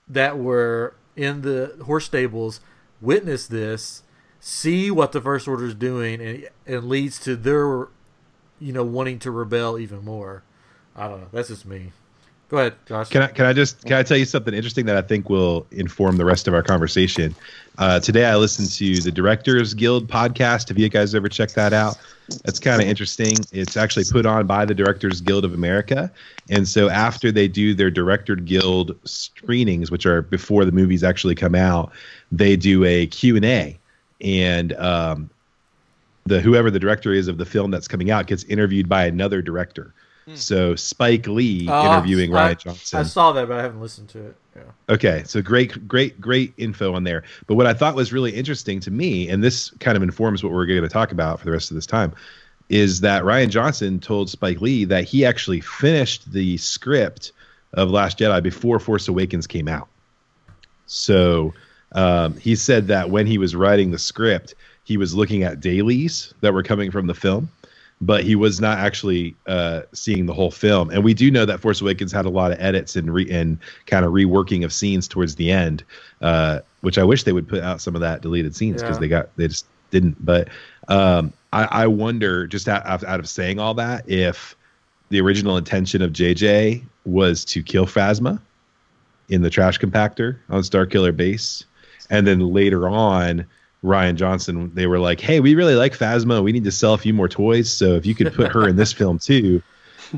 [0.09, 2.61] that were in the horse stables
[3.00, 4.03] witness this,
[4.40, 7.88] see what the First Order is doing, and and leads to their,
[8.59, 10.42] you know, wanting to rebel even more.
[10.96, 11.29] I don't know.
[11.31, 11.92] That's just me.
[12.50, 13.10] Go ahead, Josh.
[13.10, 15.68] Can I can I just can I tell you something interesting that I think will
[15.70, 17.32] inform the rest of our conversation?
[17.78, 20.68] Uh, today I listened to the Directors Guild podcast.
[20.68, 21.96] Have you guys ever checked that out?
[22.44, 23.36] That's kind of interesting.
[23.52, 26.10] It's actually put on by the Directors Guild of America,
[26.48, 31.36] and so after they do their Director Guild screenings, which are before the movies actually
[31.36, 31.92] come out,
[32.32, 33.78] they do a Q and A,
[34.20, 35.30] and um,
[36.26, 39.40] the whoever the director is of the film that's coming out gets interviewed by another
[39.40, 39.94] director.
[40.35, 43.00] So Spike Lee Oh, interviewing I- Rian Johnson.
[43.00, 44.37] I saw that, but I haven't listened to it.
[44.54, 44.62] Yeah.
[44.94, 47.24] Okay, so great, great, great info on there.
[47.46, 50.52] But what I thought was really interesting to me, and this kind of informs what
[50.52, 52.12] we're going to talk about for the rest of this time,
[52.68, 57.33] is that Rian Johnson told Spike Lee that he actually finished the script
[57.74, 59.88] of Last Jedi before Force Awakens came out.
[60.87, 61.54] So
[61.92, 64.54] um, he said that when he was writing the script,
[64.85, 67.48] he was looking at dailies that were coming from the film,
[68.00, 70.88] but he was not actually uh, seeing the whole film.
[70.90, 73.58] And we do know that Force Awakens had a lot of edits and re- and
[73.86, 75.84] kind of reworking of scenes towards the end,
[76.22, 79.00] uh, which I wish they would put out some of that deleted scenes because Yeah.
[79.00, 80.24] they got they just didn't.
[80.24, 80.48] But
[80.88, 84.56] um, I, I wonder, just out, out out of saying all that, if
[85.10, 88.40] the original intention of JJ was to kill Phasma
[89.28, 91.64] in the trash compactor on Starkiller Base,
[92.08, 93.44] and then later on,
[93.82, 96.42] Rian Johnson, they were like, "Hey, we really like Phasma.
[96.42, 97.72] We need to sell a few more toys.
[97.72, 99.62] So if you could put her in this film too,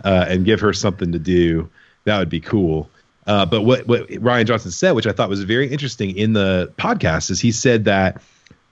[0.05, 1.70] uh, and give her something to do,
[2.05, 2.90] that would be cool."
[3.27, 6.72] Uh, but what what Rian Johnson said, which I thought was very interesting in the
[6.77, 8.20] podcast, is he said that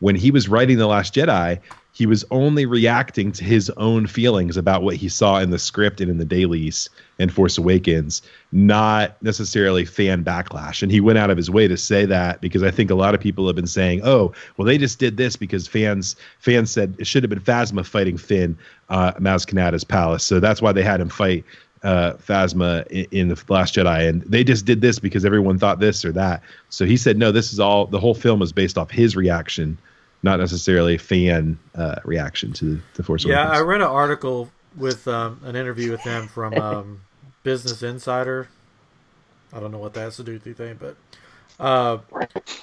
[0.00, 1.60] when he was writing the Last Jedi,
[1.92, 6.00] he was only reacting to his own feelings about what he saw in the script
[6.00, 8.22] and in the dailies and Force Awakens,
[8.52, 10.82] not necessarily fan backlash.
[10.82, 13.14] And he went out of his way to say that because I think a lot
[13.14, 16.94] of people have been saying, "Oh, well, they just did this because fans fans said
[16.98, 18.56] it should have been Phasma fighting Finn,
[18.88, 21.44] uh, Maz Kanata's palace, so that's why they had him fight."
[21.82, 25.80] uh Phasma in, in the Last Jedi, and they just did this because everyone thought
[25.80, 26.42] this or that.
[26.68, 27.86] So he said, no, this is all.
[27.86, 29.78] The whole film is based off his reaction,
[30.22, 35.40] not necessarily fan uh, reaction to the Force Yeah, I read an article with um,
[35.44, 37.00] an interview with them from um,
[37.42, 38.48] Business Insider.
[39.52, 40.96] I don't know what that has to do with anything, but
[41.58, 41.98] uh,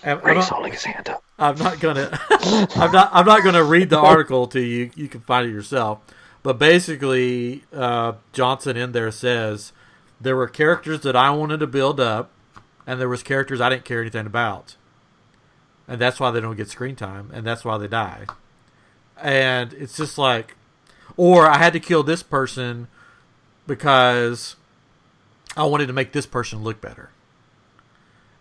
[0.03, 1.23] I'm, I'm not, holding his hand up.
[1.37, 4.89] I'm not gonna I'm not I'm not gonna read the article to you.
[4.95, 5.99] You can find it yourself.
[6.43, 9.73] But basically, uh, Johnson in there says
[10.21, 12.31] there were characters that I wanted to build up,
[12.85, 14.77] and there was characters I didn't care anything about,
[15.87, 18.25] and that's why they don't get screen time, and that's why they die.
[19.21, 20.55] And it's just like,
[21.15, 22.87] or I had to kill this person
[23.65, 24.55] because
[25.55, 27.09] I wanted to make this person look better.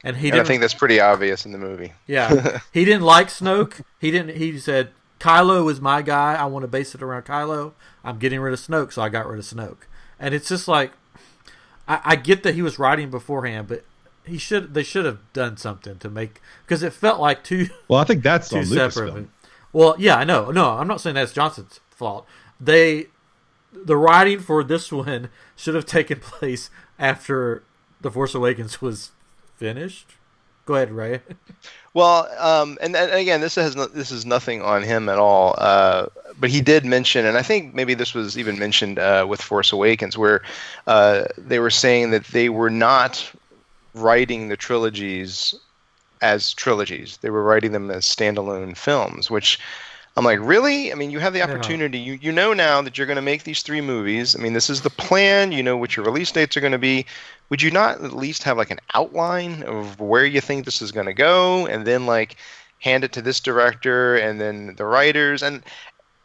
[0.05, 1.93] And he And didn't I think that's pretty obvious in the movie.
[2.07, 3.83] yeah, he didn't like Snoke.
[3.99, 4.37] He didn't.
[4.37, 6.35] He said Kylo is my guy.
[6.35, 7.73] I want to base it around Kylo.
[8.05, 9.79] I'm getting rid of Snoke, so I got rid of Snoke.
[10.21, 10.93] And it's just like,
[11.89, 13.85] I, I get that he was writing beforehand, but
[14.27, 14.75] he should.
[14.75, 18.23] They should have done something to make because it felt like two Well, I think
[18.23, 19.15] that's two on separate.
[19.15, 19.29] Lucasfilm.
[19.73, 20.51] Well, yeah, I know.
[20.51, 22.27] No, I'm not saying that's Johnson's fault.
[22.59, 23.07] They,
[23.73, 27.62] the writing for this one should have taken place after
[28.01, 29.11] the Force Awakens was
[29.57, 30.12] finished.
[30.65, 31.21] Go ahead, Ray.
[31.95, 35.55] Well, um, and, and again, this has no, this is nothing on him at all.
[35.57, 36.07] Uh,
[36.39, 39.73] but he did mention, and I think maybe this was even mentioned uh, with Force
[39.73, 40.43] Awakens, where
[40.87, 43.33] uh, they were saying that they were not
[43.99, 45.55] writing the trilogies
[46.21, 49.31] as trilogies; they were writing them as standalone films.
[49.31, 49.59] Which
[50.17, 50.93] I'm like, really?
[50.93, 51.45] I mean, you have the Yeah.
[51.45, 51.99] opportunity.
[51.99, 54.35] You you know now that you're going to make these three movies.
[54.37, 55.53] I mean, this is the plan.
[55.53, 57.07] You know what your release dates are going to be.
[57.51, 60.93] Would you not at least have like an outline of where you think this is
[60.93, 62.37] going to go, and then like
[62.81, 65.63] hand it to this director and then the writers and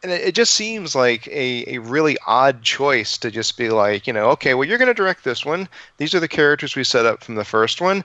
[0.02, 4.12] and it just seems like a, a really odd choice to just be like, you
[4.12, 5.68] know, okay, well, you're going to direct this one.
[5.98, 8.04] These are the characters we set up from the first one.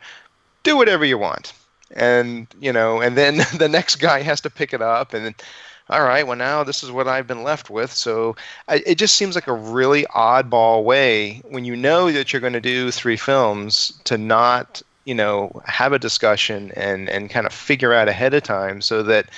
[0.63, 1.53] Do whatever you want.
[1.95, 5.13] And, you know, and then the next guy has to pick it up.
[5.13, 5.33] And
[5.89, 7.91] all right, well, now this is what I've been left with.
[7.91, 8.36] So
[8.67, 12.53] I, it just seems like a really oddball way when you know that you're going
[12.53, 17.53] to do three films to not, you know, have a discussion and, and kind of
[17.53, 19.29] figure out ahead of time so that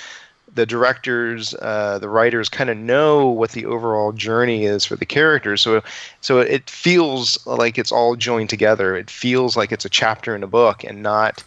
[0.54, 5.06] the directors, uh, the writers kind of know what the overall journey is for the
[5.06, 5.60] characters.
[5.60, 5.82] So,
[6.20, 8.96] so it feels like it's all joined together.
[8.96, 11.42] It feels like it's a chapter in a book and not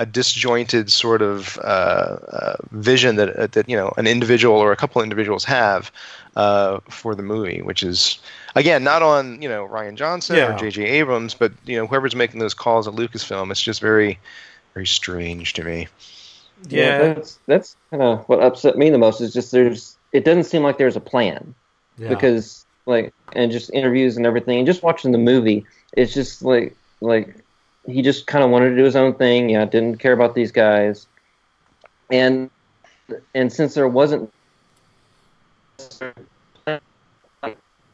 [0.00, 4.70] a disjointed sort of uh, uh, vision that uh, that you know an individual or
[4.70, 5.90] a couple of individuals have
[6.36, 8.18] uh, for the movie, which is
[8.54, 10.54] again not on you know Rian Johnson Yeah.
[10.54, 10.84] or J.J.
[10.84, 13.50] Abrams, but you know whoever's making those calls at Lucasfilm.
[13.50, 14.20] It's just very,
[14.74, 15.88] very strange to me.
[16.68, 19.20] Yeah, that's that's kind of what upset me the most.
[19.20, 21.54] Is just there's it doesn't seem like there's a plan
[21.98, 22.08] yeah.
[22.08, 25.64] because like and just interviews and everything and just watching the movie,
[25.96, 27.36] it's just like like
[27.86, 29.50] he just kind of wanted to do his own thing.
[29.50, 31.06] Yeah, didn't care about these guys,
[32.10, 32.50] and
[33.34, 34.32] and since there wasn't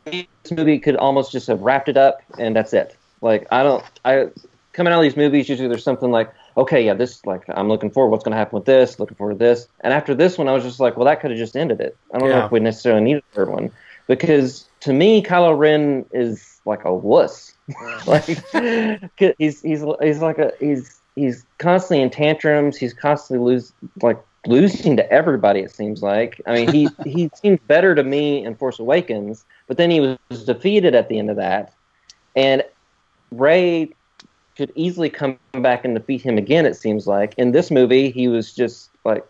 [0.04, 2.96] this movie could almost just have wrapped it up and that's it.
[3.20, 4.28] Like I don't I
[4.72, 7.90] coming out of these movies usually there's something like okay yeah this like I'm looking
[7.90, 10.48] forward what's going to happen with this looking forward to this and after this one
[10.48, 11.96] I was just like well that could have just ended it.
[12.12, 13.70] I don't know if we necessarily need a third one
[14.06, 17.54] because to me Kylo Ren is like a wuss.
[18.06, 18.24] like
[19.38, 22.76] he's he's he's like a he's he's constantly in tantrums.
[22.76, 25.60] He's constantly lose like losing to everybody.
[25.60, 26.40] It seems like.
[26.46, 30.44] I mean, he he seemed better to me in Force Awakens, but then he was
[30.44, 31.72] defeated at the end of that,
[32.34, 32.64] and
[33.30, 33.90] Rey
[34.56, 36.66] could easily come back and defeat him again.
[36.66, 39.24] It seems like in this movie he was just like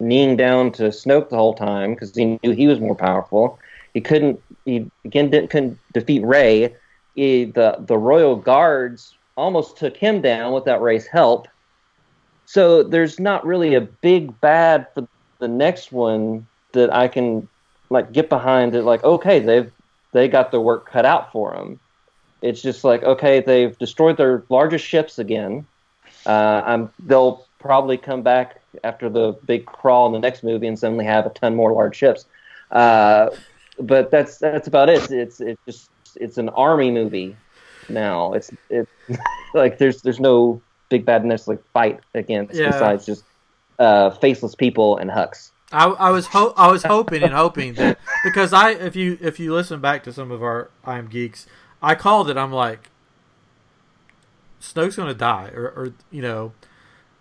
[0.00, 3.58] kneeling down to Snoke the whole time because he knew he was more powerful.
[3.92, 4.40] He couldn't.
[4.64, 6.74] He again didn't couldn't defeat Rey.
[7.14, 11.46] He, the the royal guards almost took him down without Rey's help.
[12.46, 15.06] So there's not really a big bad for
[15.38, 17.48] the next one that I can
[17.90, 18.74] like get behind.
[18.74, 19.70] It like okay, they've
[20.12, 21.78] they got their work cut out for them.
[22.44, 25.66] It's just like okay, they've destroyed their largest ships again.
[26.26, 30.78] Uh, I'm they'll probably come back after the big crawl in the next movie and
[30.78, 32.26] suddenly have a ton more large ships.
[32.70, 33.30] Uh,
[33.78, 35.10] but that's that's about it.
[35.10, 37.34] It's it's just it's an army movie
[37.88, 38.34] now.
[38.34, 38.88] It's it
[39.54, 42.70] like there's there's no big bad necessarily fight against Yeah.
[42.70, 43.24] besides just
[43.78, 45.50] uh, faceless people and Hux.
[45.72, 49.40] I, I was ho- I was hoping and hoping that because I if you if
[49.40, 51.46] you listen back to some of our I am geeks,
[51.84, 52.36] I called it.
[52.36, 52.90] I'm like,
[54.60, 56.52] Snoke's gonna die, or, or you know,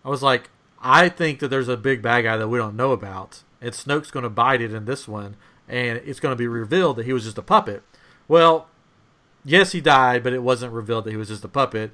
[0.05, 0.49] I was like,
[0.81, 4.11] I think that there's a big bad guy that we don't know about, and Snoke's
[4.11, 5.35] gonna bite it in this one,
[5.67, 7.83] and it's gonna be revealed that he was just a puppet.
[8.27, 8.67] Well,
[9.43, 11.91] yes, he died, but it wasn't revealed that he was just a puppet.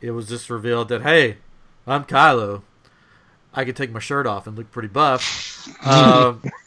[0.00, 1.38] It was just revealed that hey,
[1.86, 2.62] I'm Kylo.
[3.54, 5.68] I could take my shirt off and look pretty buff.
[5.86, 6.42] Um,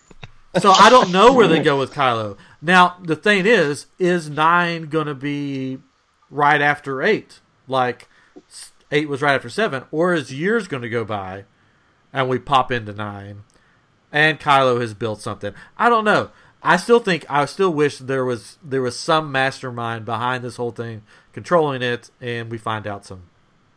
[0.60, 2.38] so I don't know where they go with Kylo.
[2.62, 5.80] Now the thing is, is nine gonna be
[6.30, 8.08] right after eight, like
[8.92, 11.46] eight was right after seven, or is years going to go by,
[12.14, 13.44] and we pop into nine,
[14.12, 15.54] and Kylo has built something?
[15.78, 16.32] I don't know.
[16.64, 20.72] I still think I still wish there was there was some mastermind behind this whole
[20.72, 21.04] thing
[21.34, 23.24] controlling it, and we find out some.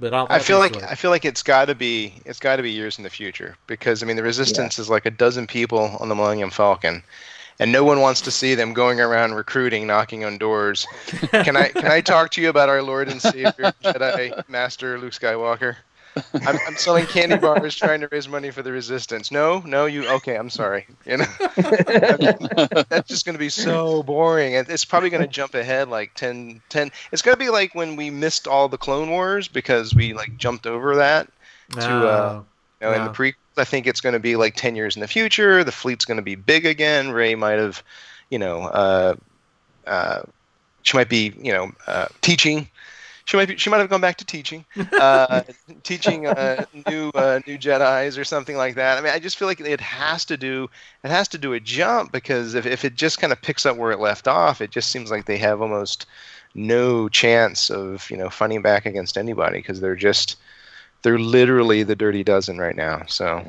[0.01, 0.81] But I, I feel like.
[0.83, 3.57] I feel like it's got to be it's got to be years in the future
[3.67, 7.03] because I mean the resistance is like a dozen people on the Millennium Falcon,
[7.59, 10.87] and no one wants to see them going around recruiting, knocking on doors.
[11.31, 15.13] Can I can I talk to you about our Lord and Savior Jedi Master Luke
[15.13, 15.77] Skywalker?
[16.35, 19.31] I'm, I'm selling candy bars, trying to raise money for the resistance.
[19.31, 20.37] No, no, you okay?
[20.37, 20.87] I'm sorry.
[21.07, 24.55] You know, I mean, that's just going to be so boring.
[24.57, 26.91] And It's probably going to jump ahead like 10, 10.
[27.13, 30.37] It's going to be like when we missed all the Clone Wars because we like
[30.37, 31.29] jumped over that.
[31.73, 32.43] to, uh,
[32.81, 35.01] You know, in the prequels, I think it's going to be like 10 years in
[35.01, 35.65] the future.
[35.65, 37.11] The fleet's going to be big again.
[37.11, 37.83] Rey might have,
[38.31, 39.17] you know, uh,
[39.87, 40.23] uh,
[40.83, 42.69] she might be, you know, uh, teaching.
[43.29, 44.65] She might be, she might have gone back to teaching,
[44.99, 45.43] uh,
[45.83, 48.97] teaching uh, new uh, new Jedi's or something like that.
[48.97, 50.67] I mean, I just feel like it has to do
[51.05, 53.77] it has to do a jump because if, if it just kind of picks up
[53.77, 56.07] where it left off, it just seems like they have almost
[56.55, 60.37] no chance of you know fighting back against anybody because they're just
[61.03, 63.03] they're literally the dirty dozen right now.
[63.09, 63.45] So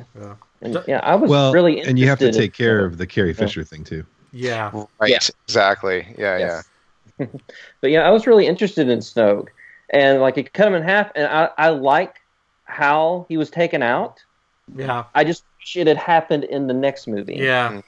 [0.60, 3.32] And, yeah, I was Well, really and you have to take care of the Carrie
[3.32, 4.04] Fisher thing too.
[4.30, 4.70] yeah,
[5.00, 5.20] right, Yeah.
[5.48, 6.68] exactly, yeah, Yes.
[7.80, 9.48] but yeah, I was really interested in Snoke,
[9.90, 12.16] and like it cut him in half, and I, I like
[12.64, 14.22] how he was taken out.
[14.74, 17.36] yeah, I just wish it had happened in the next movie.
[17.36, 17.80] yeah,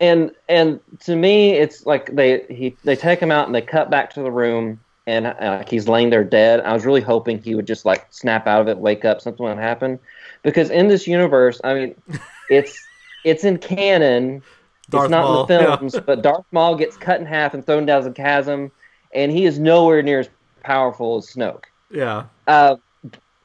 [0.00, 3.90] and and to me, it's like they he they take him out and they cut
[3.90, 6.60] back to the room, and uh, like he's laying there dead.
[6.60, 9.44] I was really hoping he would just like snap out of it, wake up, something
[9.44, 9.98] would happen,
[10.42, 11.94] because in this universe, I mean,
[12.50, 12.78] it's
[13.24, 14.42] it's in canon.
[14.88, 17.66] Darth it's not Maul, in the films, but Darth Maul gets cut in half and
[17.66, 18.70] thrown down the chasm,
[19.12, 20.28] and he is nowhere near as
[20.66, 21.64] powerful as Snoke.
[21.90, 22.24] yeah.
[22.46, 22.76] Uh,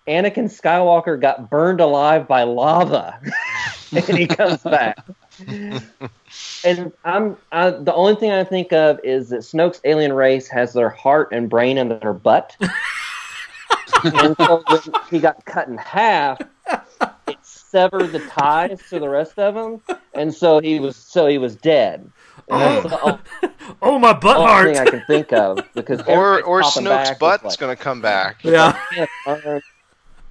[0.07, 3.19] Anakin Skywalker got burned alive by lava,
[3.91, 4.97] and he comes back.
[6.63, 10.73] and I'm I, the only thing I think of is that Snoke's alien race has
[10.73, 12.57] their heart and brain in their butt,
[14.03, 16.41] and so when he got cut in half,
[17.27, 21.37] it severed the ties to the rest of them, and so he was so he
[21.37, 22.11] was dead.
[22.51, 23.19] And that's the only
[23.81, 24.75] Oh my butt only heart.
[24.75, 28.01] thing I can think of because or everybody's or popping Snoke's butt's like, gonna come
[28.01, 28.37] back.
[28.43, 28.77] yeah,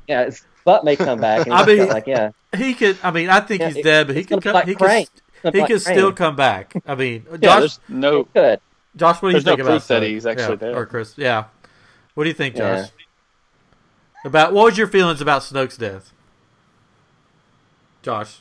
[0.08, 1.46] yeah, his butt may come back.
[1.46, 2.98] And I I mean- like, yeah, he could.
[3.02, 4.42] I mean, I think Yeah, he's it- dead, but he it's could.
[4.42, 5.08] Come, be he like
[5.42, 5.54] could.
[5.54, 6.74] He like could still come back.
[6.86, 7.58] I mean, Yeah, Josh.
[7.60, 8.24] there's no.
[8.24, 8.60] good.
[8.96, 10.74] Josh, what do you there's no think about proof that he's actually yeah, dead.
[10.74, 11.14] Or Chris?
[11.16, 11.44] Yeah.
[12.14, 12.82] What do you think, Yeah.
[12.82, 12.90] Josh?
[14.24, 16.12] About what was your feelings about Snoke's death?
[18.02, 18.40] Josh.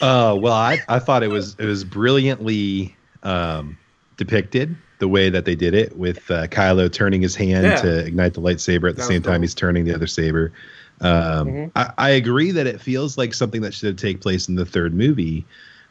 [0.00, 3.76] Uh, well, I, I thought it was it was brilliantly um,
[4.16, 7.76] depicted the way that they did it with uh, Kylo turning his hand Yeah.
[7.76, 10.52] to ignite the lightsaber at the That same time he's turning the other saber.
[11.00, 11.70] Um, Mhm.
[11.76, 14.94] I, I agree that it feels like something that should take place in the third
[14.94, 15.46] movie,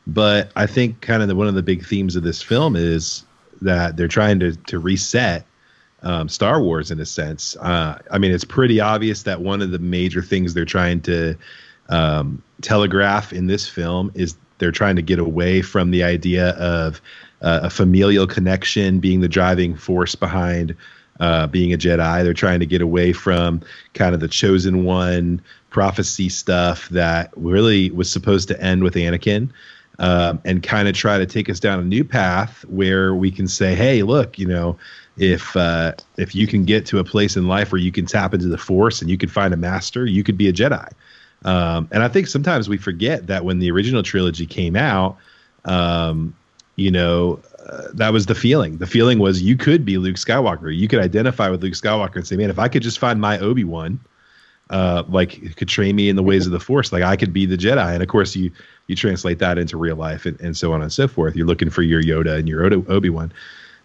[0.05, 3.23] but I think kind of the, one of the big themes of this film is
[3.61, 5.45] that they're trying to to reset
[6.03, 7.55] um, Star Wars in a sense.
[7.57, 11.35] Uh, I mean, it's pretty obvious that one of the major things they're trying to
[11.89, 17.01] um, telegraph in this film is they're trying to get away from the idea of
[17.41, 20.75] uh, a familial connection being the driving force behind
[21.19, 22.23] uh, being a Jedi.
[22.23, 23.61] They're trying to get away from
[23.93, 29.49] kind of the chosen one prophecy stuff that really was supposed to end with Anakin.
[29.99, 33.47] Um, and kind of try to take us down a new path where we can
[33.47, 34.77] say, "Hey, look, you know,
[35.17, 38.35] if uh, if you can get to a place in life where you can tap
[38.35, 40.87] into the Force and you can find a master, you could be a Jedi."
[41.45, 45.17] Um, and I think sometimes we forget that when the original trilogy came out,
[45.65, 46.35] um,
[46.75, 48.77] you know, uh, that was the feeling.
[48.77, 50.75] The feeling was you could be Luke Skywalker.
[50.75, 53.37] You could identify with Luke Skywalker and say, "Man, if I could just find my
[53.39, 53.99] Obi Wan."
[54.69, 57.45] Uh, like could train me in the ways of the force like i could be
[57.45, 58.51] the jedi and of course you
[58.87, 61.69] you translate that into real life and, and so on and so forth you're looking
[61.69, 63.31] for your yoda and your obi-wan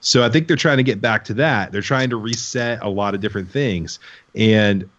[0.00, 2.88] so i think they're trying to get back to that they're trying to reset a
[2.88, 4.00] lot of different things
[4.34, 4.90] and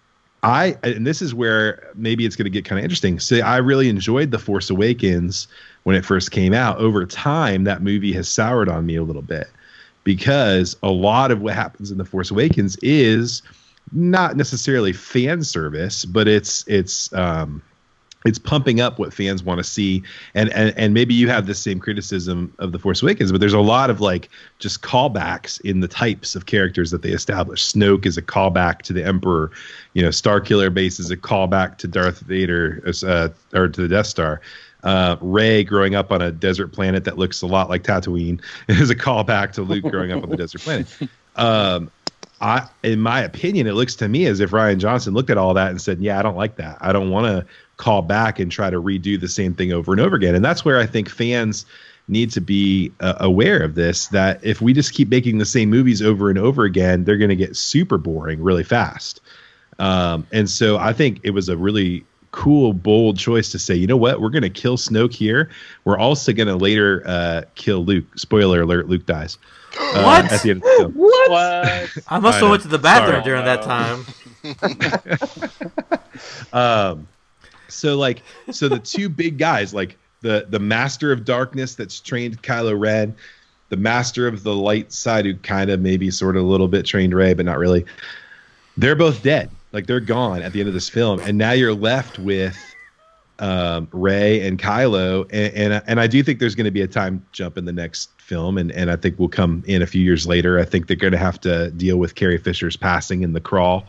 [0.44, 3.20] i and this is where maybe it's going to get kind of interesting.
[3.20, 5.48] So i really enjoyed the force awakens
[5.84, 6.78] when it first came out.
[6.78, 9.48] Over time that movie has soured on me a little bit
[10.04, 13.41] because a lot of what happens in the force awakens is
[13.91, 17.62] not necessarily fan service, but it's it's um,
[18.26, 20.03] it's pumping up what fans want to see,
[20.34, 23.53] and, and and maybe you have the same criticism of the Force Awakens, but there's
[23.53, 27.71] a lot of like just callbacks in the types of characters that they establish.
[27.74, 29.51] Snoke is a callback to the Emperor,
[29.93, 34.07] you know, Starkiller Base is a callback to Darth Vader, uh, or to the Death
[34.07, 34.41] Star.
[34.84, 38.89] Uh, Rey growing up on a desert planet that looks a lot like Tatooine is
[38.89, 40.88] a callback to Luke growing up on the desert planet.
[41.36, 41.89] Um,
[42.41, 45.53] I, in my opinion, it looks to me as if Rian Johnson looked at all
[45.53, 46.78] that and said, "Yeah, I don't like that.
[46.82, 47.45] I don't want to
[47.84, 50.64] call back and try to redo the same thing over and over again." And that's
[50.66, 51.66] where I think fans
[52.08, 54.08] need to be uh, aware of this.
[54.08, 57.30] That if we just keep making the same movies over and over again, they're going
[57.30, 59.22] to get super boring really fast.
[59.80, 63.86] Um, and so I think it was a really cool, bold choice to say, you
[63.88, 65.50] know what, we're going to kill Snoke here.
[65.86, 68.06] We're also going to later uh, kill Luke.
[68.18, 69.38] Spoiler alert: Luke dies.
[69.80, 70.32] Uh, What?
[70.32, 70.94] At the end of the film.
[70.94, 71.10] What?
[71.30, 71.90] What?
[72.10, 72.50] I must I have know.
[72.52, 73.24] went to the bathroom Sorry.
[73.24, 74.06] during that time.
[76.54, 77.08] Um,
[77.74, 78.21] so like,
[78.51, 83.15] so the two big guys, like the the Master of Darkness that's trained Kylo Ren,
[83.69, 86.86] the Master of the Light side who kind of maybe sort of a little bit
[86.86, 87.86] trained Rey, but not really.
[88.78, 89.51] They're both dead.
[89.71, 92.57] Like they're gone at the end of this film, and now you're left with
[93.39, 96.88] um, Rey and Kylo, and, and and I do think there's going to be a
[96.88, 100.01] time jump in the next film, and and I think we'll come in a few
[100.01, 100.59] years later.
[100.59, 103.88] I think they're going to have to deal with Carrie Fisher's passing in the crawl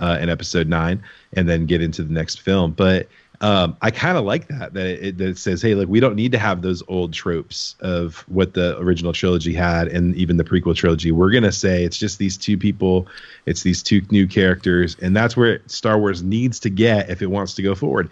[0.00, 1.02] uh, in Episode Nine,
[1.34, 2.72] and then get into the next film.
[2.72, 3.08] But
[3.40, 6.16] um, I kind of like that that it, that it says, hey, look, we don't
[6.16, 10.44] need to have those old tropes of what the original trilogy had, and even the
[10.44, 11.12] prequel trilogy.
[11.12, 13.06] We're gonna say it's just these two people,
[13.44, 17.26] it's these two new characters, and that's where Star Wars needs to get if it
[17.26, 18.08] wants to go forward.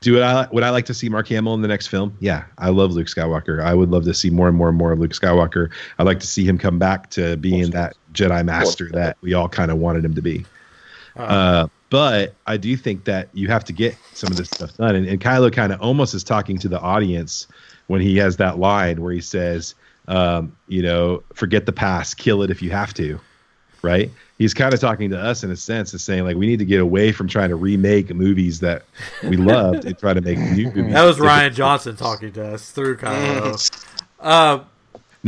[0.00, 2.14] Do I would I like to see Mark Hamill in the next film?
[2.20, 3.62] Yeah, I love Luke Skywalker.
[3.62, 5.70] I would love to see more and more and more of Luke Skywalker.
[5.98, 9.48] I'd like to see him come back to being that Jedi Master that we all
[9.48, 10.44] kind of wanted him to be.
[11.16, 14.96] Uh, but I do think that you have to get some of this stuff done.
[14.96, 17.46] And, and Kylo kind of almost is talking to the audience
[17.86, 19.74] when he has that line where he says,
[20.08, 23.20] um, you know, forget the past, kill it if you have to.
[23.82, 24.10] Right?
[24.38, 26.64] He's kind of talking to us in a sense, of saying like we need to
[26.64, 28.84] get away from trying to remake movies that
[29.22, 30.94] we loved and try to make new movies.
[30.94, 33.70] That was Rian Johnson talking to us through Kylo.
[34.18, 34.60] Uh,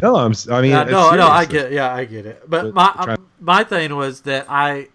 [0.02, 0.32] No, I'm.
[0.32, 1.64] s- I mean, Yeah, no, no, I serious.
[1.64, 2.42] get, yeah, I get it.
[2.48, 4.88] But But my my thing was that I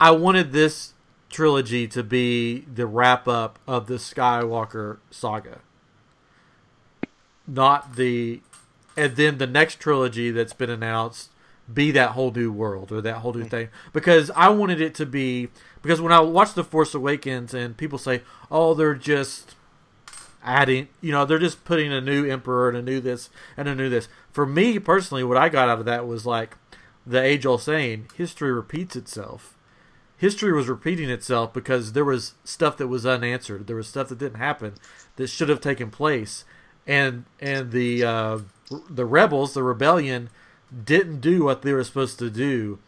[0.00, 0.94] I wanted this
[1.30, 5.60] trilogy to be the wrap up of the Skywalker saga,
[7.46, 8.40] not the,
[8.96, 11.30] and then the next trilogy that's been announced
[11.72, 13.48] be that whole new world or that whole new hmm.
[13.48, 13.68] thing.
[13.92, 15.48] Because I wanted it to be
[15.82, 19.54] because when I watch the Force Awakens and people say, oh, they're just
[20.44, 23.74] adding you know they're just putting a new emperor and a new this and a
[23.74, 24.08] new this.
[24.30, 26.58] For me personally what i got out of that was like
[27.06, 29.53] the age old saying history repeats itself
[30.24, 34.18] history was repeating itself because there was stuff that was unanswered there was stuff that
[34.18, 34.74] didn't happen
[35.16, 36.44] that should have taken place
[36.86, 38.38] and and the uh,
[38.88, 40.30] the rebels the rebellion
[40.84, 42.78] didn't do what they were supposed to do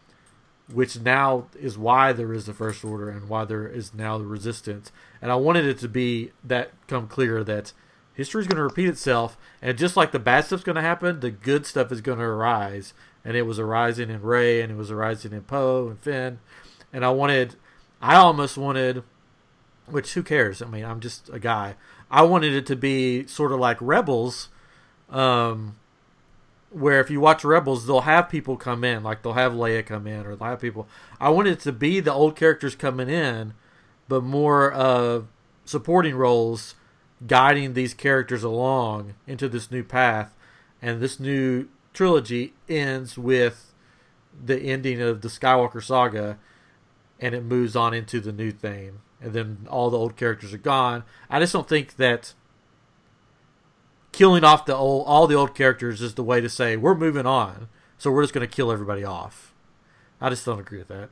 [0.71, 4.25] which now is why there is the first order and why there is now the
[4.25, 4.91] resistance.
[5.21, 7.71] And I wanted it to be that come clear that
[8.13, 11.19] history is going to repeat itself, and just like the bad stuff's going to happen,
[11.19, 12.93] the good stuff is going to arise.
[13.23, 16.39] And it was arising in Rey, and it was arising in Poe and Finn.
[16.97, 17.57] And I wanted,
[18.01, 19.03] I almost wanted,
[19.85, 20.63] which who cares?
[20.63, 21.75] I mean, I'm just a guy.
[22.09, 24.49] I wanted it to be sort of like Rebels,
[25.11, 25.75] um,
[26.71, 30.07] where if you watch Rebels, they'll have people come in, like they'll have Leia come
[30.07, 30.87] in, or they'll have people.
[31.19, 33.53] I wanted it to be the old characters coming in,
[34.07, 35.21] but more uh,
[35.65, 36.73] supporting roles,
[37.27, 40.35] guiding these characters along into this new path.
[40.81, 43.71] And this new trilogy ends with
[44.43, 46.39] the ending of the Skywalker saga,
[47.19, 48.99] and it moves on into the new thing.
[49.21, 51.03] And then all the old characters are gone.
[51.29, 52.33] I just don't think that
[54.11, 57.25] killing off the old all the old characters is the way to say we're moving
[57.25, 57.67] on.
[57.97, 59.53] So we're just going to kill everybody off.
[60.21, 61.09] I just don't agree with that.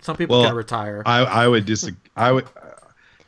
[0.00, 1.02] Some people Well, can retire.
[1.06, 1.98] I, I would disagree.
[2.14, 2.46] I would.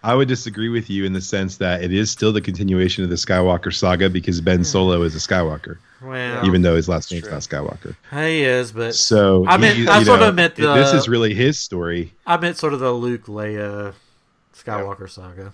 [0.03, 3.11] I would disagree with you in the sense that it is still the continuation of
[3.11, 4.63] the Skywalker saga because Ben hmm.
[4.63, 7.97] Solo is a Skywalker, well, even though his last name's That's not Skywalker.
[8.13, 11.09] he is, but So I meant- he- I sort know, of meant the- this is
[11.09, 12.13] really his story.
[12.27, 13.93] I meant sort of the Luke Leia
[14.55, 15.53] Skywalker saga.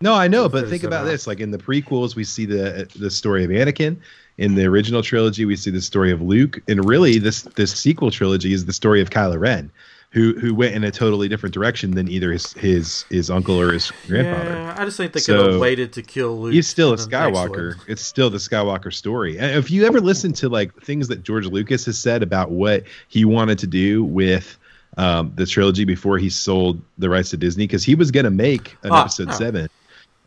[0.00, 3.10] No, I know, but think about this: like in the prequels, we see the the
[3.10, 3.96] story of Anakin.
[4.38, 8.10] In the original trilogy, we see the story of Luke, and really, this this sequel
[8.10, 9.70] trilogy is the story of Kylo Ren,
[10.16, 13.70] who who went in a totally different direction than either his his his uncle or
[13.74, 14.50] his grandfather.
[14.50, 16.54] Yeah, I just think they could have waited to kill Luke.
[16.54, 17.74] He's still a in the next Skywalker.
[17.86, 19.38] It's still the Skywalker story.
[19.38, 22.84] And if you ever listen to like things that George Lucas has said about what
[23.08, 24.56] he wanted to do with
[24.96, 28.30] um, the trilogy before he sold the rights to Disney, because he was going to
[28.30, 29.32] make an Ah, episode ah.
[29.32, 29.68] seven.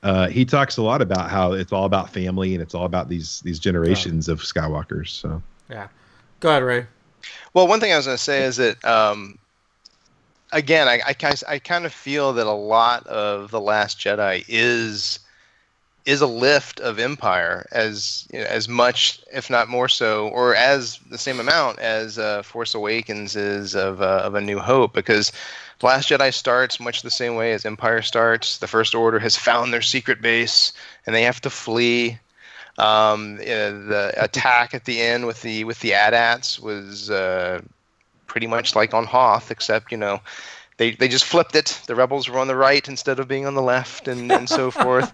[0.04, 3.10] Uh, he talks a lot about how it's all about family and it's all about
[3.10, 5.10] these these generations of Skywalkers.
[5.10, 5.88] So Yeah.
[6.42, 6.86] Go ahead, Ray.
[7.56, 9.40] Well, one thing I was going to say is that, um,
[10.52, 15.20] again, I, I, I kind of feel that a lot of The Last Jedi is
[16.06, 20.56] is a lift of Empire as you know, as much, if not more so, or
[20.56, 24.94] as the same amount as uh, Force Awakens is of uh, of A New Hope,
[24.94, 25.32] because
[25.80, 28.58] the Last Jedi starts much the same way as Empire starts.
[28.58, 30.74] The First Order has found their secret base,
[31.06, 32.20] and they have to flee.
[32.78, 37.62] Um, uh, the attack at the end with the with the AT-ATs was uh,
[38.30, 40.22] pretty much like on Hoth, except you know
[40.80, 41.82] they, they just flipped it.
[41.88, 44.72] The rebels were on the right instead of being on the left, and, and so
[44.86, 45.12] forth.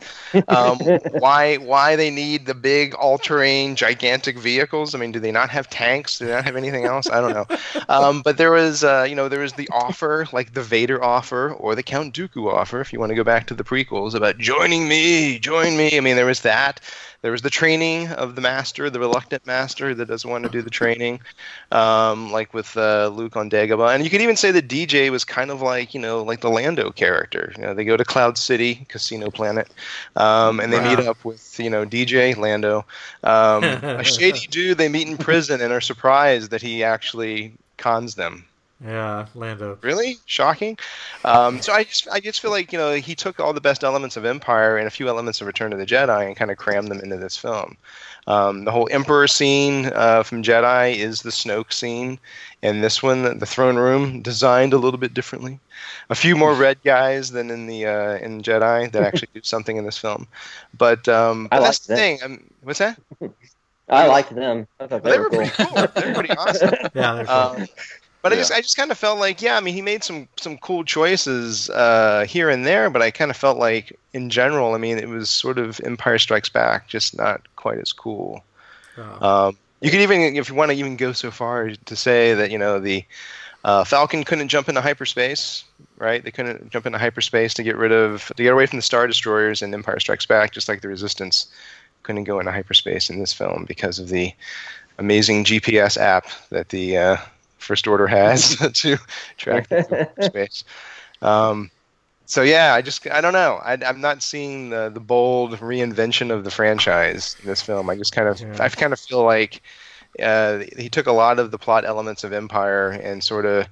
[0.48, 4.94] Um, why why they need the big all terrain gigantic vehicles?
[4.94, 6.20] I mean, do they not have tanks?
[6.20, 7.10] Do they not have anything else?
[7.10, 7.58] I don't know.
[7.90, 11.52] Um, but there was uh, you know there was the offer like the Vader offer
[11.54, 14.38] or the Count Dooku offer, if you want to go back to the prequels about
[14.38, 15.98] joining me, join me.
[15.98, 16.80] I mean, there was that.
[17.26, 20.62] There was the training of the master, the reluctant master that doesn't want to do
[20.62, 21.22] the training,
[21.72, 23.96] um, like with uh, Luke on Dagobah.
[23.96, 26.52] And you could even say that DJ was kind of like, you know, like the
[26.52, 27.52] Lando character.
[27.58, 29.74] You know, they go to Cloud City, Casino Planet,
[30.16, 30.90] um, and they Wow.
[30.92, 32.86] meet up with, you know, DJ, Lando.
[33.24, 38.16] Um, a shady dude they meet in prison and are surprised that he actually cons
[38.16, 38.46] them.
[38.84, 39.78] Yeah, Lando.
[39.82, 40.78] Really shocking.
[41.24, 43.84] Um, so I just I just feel like you know he took all the best
[43.84, 46.58] elements of Empire and a few elements of Return of the Jedi and kind of
[46.58, 47.78] crammed them into this film.
[48.28, 52.20] Um, the whole Emperor scene uh, from Jedi is the Snoke scene,
[52.64, 55.60] and this one, the throne room, designed a little bit differently.
[56.10, 59.78] A few more red guys than in the uh, in Jedi that actually do something
[59.78, 60.28] in this film.
[60.78, 61.98] But, um, I but that's the that.
[62.00, 62.20] thing.
[62.24, 63.00] Um, what's that?
[63.90, 64.68] I liked them.
[64.80, 65.40] I thought they, They were were cool.
[65.40, 65.88] pretty cool.
[65.96, 66.74] They were pretty awesome.
[66.96, 67.36] Yeah, they're cool.
[67.36, 67.68] Um,
[68.26, 70.28] but I just I just kind of felt like yeah, I mean he made some
[70.36, 74.74] some cool choices uh, here and there, but I kind of felt like in general,
[74.74, 78.44] I mean it was sort of Empire Strikes Back, just not quite as cool.
[78.98, 79.48] Oh.
[79.50, 82.50] Um, you could even if you want to even go so far to say that
[82.50, 83.06] you know the
[83.64, 85.64] uh, Falcon couldn't jump into hyperspace,
[86.00, 86.24] right?
[86.24, 89.06] They couldn't jump into hyperspace to get rid of to get away from the Star
[89.06, 91.46] Destroyers in Empire Strikes Back, just like the Resistance
[92.02, 94.34] couldn't go into hyperspace in this film because of the
[94.98, 97.18] amazing GPS app that the uh,
[97.66, 98.98] First Order has to
[99.38, 100.64] track through hyperspace.
[101.22, 101.72] Um,
[102.28, 103.60] so yeah, I just I don't know.
[103.64, 107.90] I, I'm not seeing the the bold reinvention of the franchise in this film.
[107.90, 108.58] I just kind of Yeah.
[108.60, 109.62] I kind of feel like
[110.22, 113.68] uh, he took a lot of the plot elements of Empire and sort of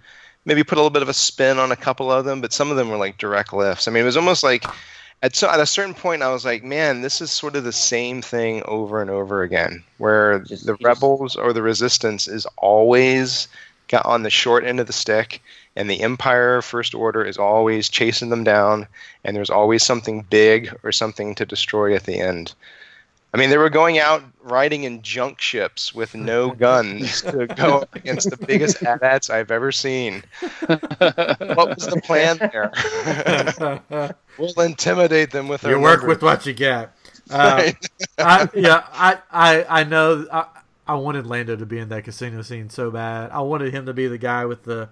[0.45, 2.69] maybe put a little bit of a spin on a couple of them, but some
[2.69, 3.87] of them were like direct lifts.
[3.87, 4.65] I mean, it was almost like
[5.23, 7.71] at so, at a certain point, I was like, man, this is sort of the
[7.71, 12.27] same thing over and over again, where Just- the you just- rebels or the resistance
[12.27, 13.47] is always
[13.93, 15.43] got on the short end of the stick,
[15.75, 18.87] and the Empire First Order is always chasing them down,
[19.23, 22.55] and there's always something big or something to destroy at the end.
[23.35, 27.81] I mean, they were going out riding in junk ships with no guns to go
[27.81, 30.23] up against the biggest AT-ATs I've ever seen.
[30.61, 34.15] What was the plan there?
[34.39, 36.15] we'll intimidate them with our you work numbers.
[36.15, 36.95] with what you get.
[37.29, 37.89] Uh, Right.
[38.17, 40.25] I, yeah, I, I, I know.
[40.31, 40.45] I,
[40.87, 43.31] I wanted Lando to be in that casino scene so bad.
[43.31, 44.89] I wanted him to be the guy with the,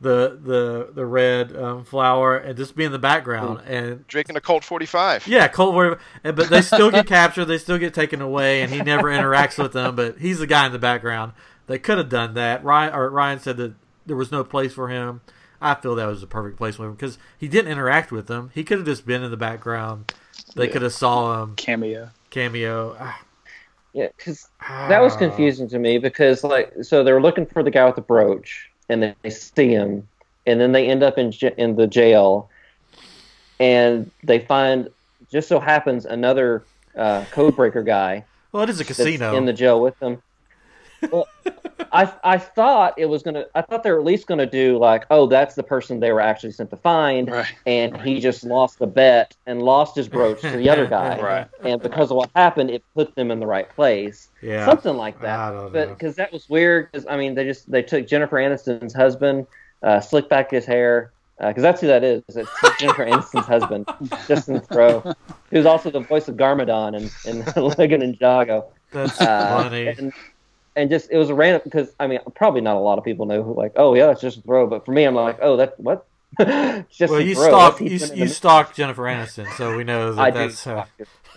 [0.00, 3.62] the, the, the red um, flower and just be in the background.
[3.66, 5.26] And Drinking a Colt 45.
[5.28, 5.98] yeah, Cold War.
[6.22, 7.46] and- But they still get captured.
[7.46, 9.96] They still get taken away, and he never interacts with them.
[9.96, 11.32] But he's the guy in the background.
[11.66, 12.62] They could have done that.
[12.64, 13.74] Ryan or Ryan said that
[14.04, 15.20] there was no place for him.
[15.60, 18.50] I feel that was the perfect place for him because he didn't interact with them.
[18.52, 20.12] He could have just been in the background.
[20.56, 20.72] They Yeah.
[20.72, 22.10] could have saw him Cameo.
[22.30, 22.96] cameo.
[22.98, 23.20] Ah,
[23.94, 24.48] Yeah, because
[24.88, 25.18] that was ah.
[25.18, 28.70] confusing to me because like so they were looking for the guy with the brooch
[28.88, 30.08] and they, they see him
[30.46, 32.48] and then they end up in j- in the jail
[33.60, 34.88] and they find
[35.30, 36.66] just so happens another
[36.96, 39.36] uh, codebreaker guy Well, it is a casino.
[39.36, 40.22] in the jail with them.
[41.10, 41.26] Well,
[41.92, 43.44] I I thought it was gonna.
[43.54, 46.20] I thought they were at least gonna do like, oh, that's the person they were
[46.20, 47.46] actually sent to find, Right.
[47.66, 51.46] and he just lost the bet and lost his brooch to the other guy, Right.
[51.62, 54.64] and because of what happened, it put them in the right place, yeah.
[54.64, 55.38] something like that.
[55.38, 56.90] I don't But because that was weird.
[56.92, 59.46] Because I mean, they just they took Jennifer Aniston's husband,
[59.82, 61.12] uh, slicked back his hair.
[61.38, 62.22] Because that's who that is.
[62.28, 62.48] It's
[62.78, 63.88] Jennifer Aniston's husband,
[64.28, 65.12] Justin Theroux,
[65.50, 68.66] who's also the voice of Garmadon in, in Ninjago.
[68.92, 69.88] That's uh, funny.
[69.88, 70.12] and
[70.76, 73.26] and just it was a random because I mean probably not a lot of people
[73.26, 75.56] know who like oh yeah that's just a throw but for me I'm like oh
[75.56, 76.06] that what
[76.38, 77.48] it's just well, you throw.
[77.48, 80.66] stalk you, you stalk Jennifer Aniston, so we know that I that's.
[80.66, 80.86] Uh.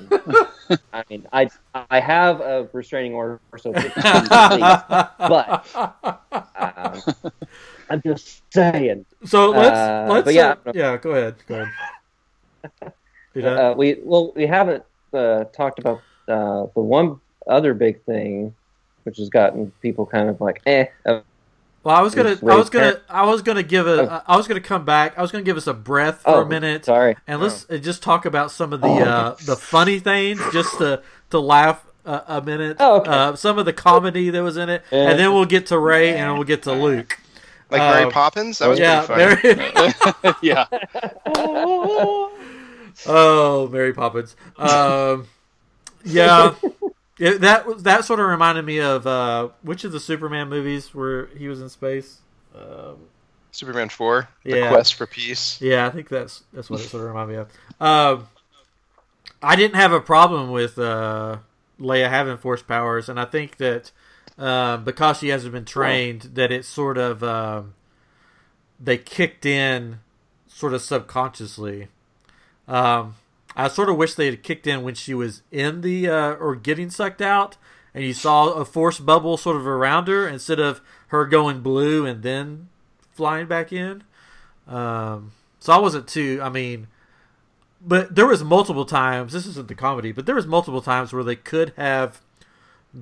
[0.94, 1.50] I mean I
[1.90, 7.02] I have a restraining order so it's but um,
[7.90, 10.98] I'm just saying so let's Uh, let's yeah, uh, yeah.
[10.98, 11.36] Go ahead.
[11.48, 11.66] Go
[12.82, 12.94] ahead.
[13.44, 14.84] Uh, we well we haven't
[15.14, 18.56] uh, talked about uh, the one other big thing
[19.06, 21.24] which has gotten people kind of like eh Well,
[21.86, 24.86] I was gonna, I was gonna, I was gonna give a, I was gonna come
[24.86, 25.18] back.
[25.18, 27.16] I was gonna give us a breath for Oh, a minute, Sorry.
[27.28, 31.02] and let's uh, just talk about some of the uh, the funny things, just to
[31.30, 32.78] to laugh a, a minute.
[32.80, 33.12] Oh, okay.
[33.12, 35.10] uh, some of the comedy that was in it, Yeah.
[35.12, 37.20] and then we'll get to Rey and we'll get to Luke.
[37.70, 38.58] Like Uh, Mary Poppins?
[38.60, 39.72] That was yeah, pretty funny.
[40.24, 40.66] Mary, yeah.
[43.08, 44.36] oh, Mary Poppins.
[44.58, 45.28] Um,
[46.04, 46.54] yeah,
[47.20, 51.28] It- that that sort of reminded me of uh, which of the Superman movies where
[51.38, 52.20] he was in space.
[52.56, 52.98] Um,
[53.52, 54.70] Superman 4, The Yeah.
[54.70, 55.62] Quest for Peace.
[55.62, 57.50] Yeah, I think that's that's what it sort of reminded me of.
[58.20, 58.28] Um,
[59.42, 61.38] I didn't have a problem with uh,
[61.80, 63.92] Leia having force powers, and I think that
[64.38, 67.76] um, because she hasn't been trained, that it sort of um,
[68.80, 70.00] they kicked in
[70.48, 71.88] sort of subconsciously.
[72.68, 73.16] Um,
[73.56, 76.56] I sort of wish they had kicked in when she was in the uh, or
[76.56, 77.56] getting sucked out,
[77.94, 82.06] and you saw a force bubble sort of around her instead of her going blue
[82.06, 82.68] and then
[83.14, 84.04] flying back in.
[84.68, 86.40] Um, so I wasn't too.
[86.44, 86.88] I mean,
[87.82, 89.32] but there was multiple times.
[89.32, 92.22] This isn't the comedy, but there was multiple times where they could have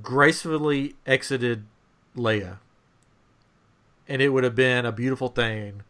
[0.01, 1.66] gracefully exited
[2.16, 2.58] Leia,
[4.08, 5.82] and it would have been a beautiful thing.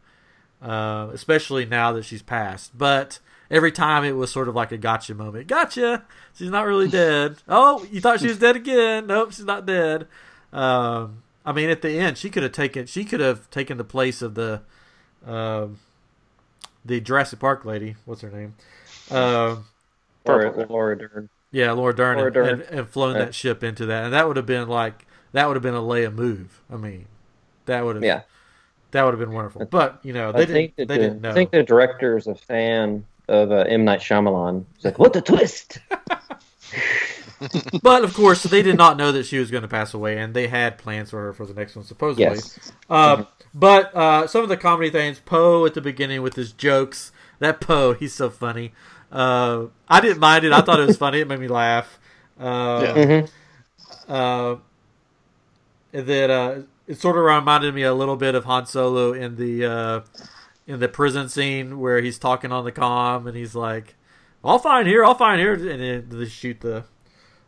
[0.62, 3.20] Uh, especially now that she's passed, but
[3.54, 5.48] every time it was sort of like a gotcha moment.
[5.48, 6.04] Gotcha.
[6.36, 7.38] She's not really dead.
[7.48, 9.08] Oh, you thought she was dead again?
[9.08, 10.08] Nope, she's not dead.
[10.52, 12.86] Um, I mean, at the end, she could have taken.
[12.88, 14.62] She could have taken the place of the,
[15.26, 15.80] um,
[16.86, 17.96] the Jurassic Park lady.
[18.06, 18.56] What's her name?
[19.12, 19.66] Um,
[20.26, 21.30] Laura, Laura Dern.
[21.52, 22.50] yeah, Laura Dern, Laura and, Dern.
[22.50, 23.26] and, and flown Yeah.
[23.26, 25.82] that ship into that, and that would have been like that would have been a
[25.82, 26.62] Leia move.
[26.72, 27.06] I mean,
[27.66, 28.22] that would have Yeah.
[28.92, 29.66] that would have been wonderful.
[29.66, 31.32] But you know, they I didn't that they the, didn't know.
[31.32, 34.66] I think the director is a fan of uh, M Night Shyamalan.
[34.76, 35.80] He's like, what the twist?
[37.82, 40.34] but of course, they did not know that she was going to pass away, and
[40.34, 42.24] they had plans for her for the next one, supposedly.
[42.38, 42.60] Yes.
[42.90, 47.12] Uh, But uh, some of the comedy things, Poe at the beginning with his jokes.
[47.40, 48.74] That Poe, he's so funny.
[49.12, 50.52] Uh, I didn't mind it.
[50.52, 51.20] I thought it was funny.
[51.20, 52.00] It made me laugh.
[52.40, 53.20] Uh, Yeah.
[53.20, 53.26] hmm
[54.12, 54.56] uh,
[55.94, 59.36] and then uh, it sort of reminded me a little bit of Han Solo in
[59.38, 60.02] the uh,
[60.66, 63.96] in the prison scene where he's talking on the comm and he's like,
[64.44, 66.86] "I'll find here, I'll find here," and then they shoot the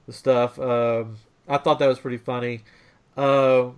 [0.06, 0.60] the stuff.
[0.60, 2.64] Um, I thought that was pretty funny.
[3.16, 3.70] Uh,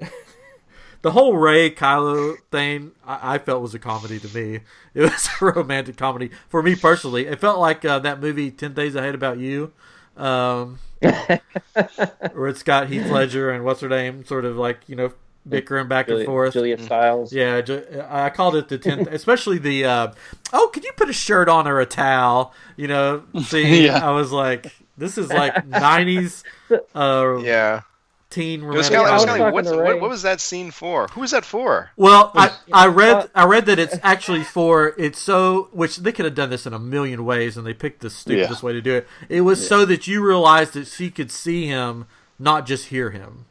[1.02, 4.60] the whole Rey Kylo thing, I, I felt was a comedy to me.
[4.92, 7.26] It was a romantic comedy for me personally.
[7.26, 9.72] It felt like uh, that movie Ten Days I Hate About You.
[10.16, 15.12] Um, where it's got Heath Ledger and what's her name, sort of like you know
[15.48, 16.52] bickering back and forth.
[16.52, 17.32] Julia Stiles.
[17.32, 17.62] Yeah,
[18.08, 19.84] I called it the tenth, especially the.
[19.84, 20.12] Uh,
[20.52, 22.54] oh, could you put a shirt on or a towel?
[22.76, 24.06] You know, see, Yeah.
[24.06, 26.44] I was like, this is like nineties
[26.94, 27.82] uh, Yeah.
[28.28, 30.22] teen It was kind of, I was was kind of talking what, what, what was
[30.22, 31.08] that scene for?
[31.08, 31.90] Who was that for?
[31.96, 36.12] Well, I, I read Uh, I read that it's actually for it's so which they
[36.12, 38.80] could have done this in a million ways and they picked the stupidest way to
[38.80, 39.08] do it.
[39.28, 42.06] It was so that you realized that she could see him,
[42.38, 43.46] not just hear him.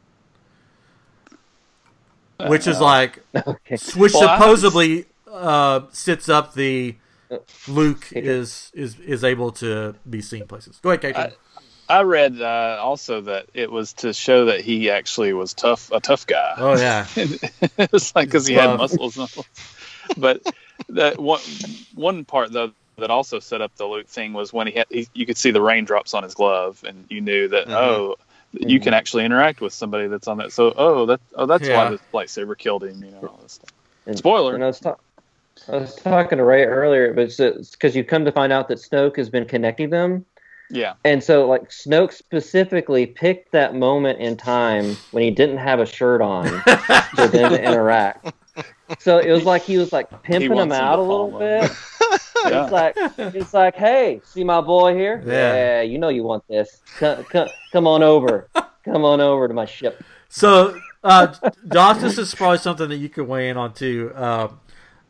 [2.48, 3.76] Which is like Okay.
[3.96, 6.96] which Well, supposedly uh, sits up the
[7.68, 10.78] Luke is is is able to be seen places.
[10.82, 11.32] Go ahead, Catron.
[11.88, 15.98] I read uh, also that it was to show that he actually was tough, a
[16.00, 16.54] tough guy.
[16.58, 19.18] oh yeah, it's like because he had muscles.
[20.16, 20.40] but
[20.88, 21.40] that one
[21.94, 25.08] one part though that also set up the Luke thing was when he had he,
[25.14, 27.72] you could see the raindrops on his glove, and you knew that Mhm.
[27.74, 28.16] oh
[28.52, 28.84] you hmm.
[28.84, 30.52] can actually interact with somebody that's on that.
[30.52, 31.84] So oh that oh that's Yeah.
[31.84, 33.02] why the lightsaber killed him.
[33.02, 33.70] You know all this stuff.
[34.06, 34.54] And- Spoiler.
[34.54, 34.96] And I was, ta-
[35.68, 38.78] I was talking to Ray earlier, but it's because you come to find out that
[38.78, 40.24] Snoke has been connecting them.
[40.72, 45.80] Yeah, And so, like, Snoke specifically picked that moment in time when he didn't have
[45.80, 46.46] a shirt on
[47.16, 48.32] for them to interact.
[49.00, 51.70] So it was like he was like pimping them wants them out a little bit.
[52.48, 52.62] yeah.
[52.62, 52.96] It's like
[53.34, 55.22] it's like, hey, see my boy here?
[55.26, 55.82] Yeah.
[55.82, 56.80] you know you want this.
[56.98, 58.48] Come, come, come on over.
[58.82, 60.02] Come on over to my ship.
[60.30, 61.34] So, uh,
[61.70, 64.10] Josh, this is probably something that you could weigh in on too.
[64.14, 64.48] Uh,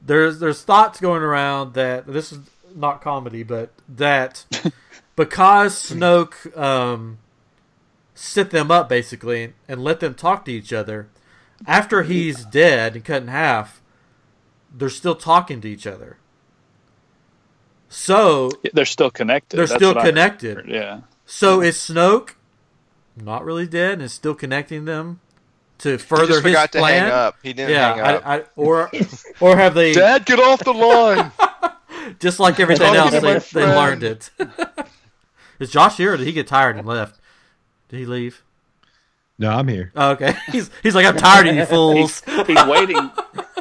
[0.02, 2.40] there's there's thoughts going around that this is
[2.74, 4.44] not comedy, but that
[5.16, 7.18] because Snoke um,
[8.14, 11.08] set them up basically and let them talk to each other,
[11.66, 13.80] after he's dead and cut in half,
[14.74, 16.16] they're still talking to each other.
[17.92, 19.56] So they're still connected.
[19.58, 20.64] they're That's still connected.
[20.68, 22.30] Yeah, So is Snoke
[23.16, 25.20] not really dead and is still connecting them
[25.78, 27.02] to He further just his forgot to plan?
[27.02, 27.36] hang up.
[27.42, 28.26] He didn't yeah, hang up.
[28.26, 28.90] I, I, or
[29.40, 31.32] or have they Dad, get off the line.
[32.20, 34.30] just like everything else they, they learned it?
[35.58, 37.20] is Josh here or did he get tired and left?
[37.88, 38.44] Did he leave?
[39.36, 39.90] No, I'm here.
[39.96, 40.34] Oh, okay.
[40.52, 42.22] He's he's like, I'm tired of you fools.
[42.46, 43.10] He's waiting,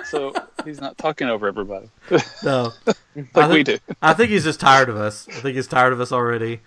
[0.06, 0.34] so
[0.66, 1.90] he's not talking over everybody
[2.44, 3.96] No, like I we think- do.
[4.02, 5.28] I think he's just tired of us.
[5.30, 6.62] I think he's tired of us already.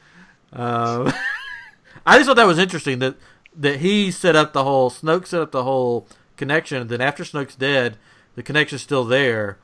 [0.52, 1.12] Um,
[2.06, 3.16] I just thought that was interesting that
[3.54, 6.80] that he set up the whole Snoke set up the whole connection.
[6.80, 7.96] And then after Snoke's dead,
[8.34, 9.58] the connection's still there.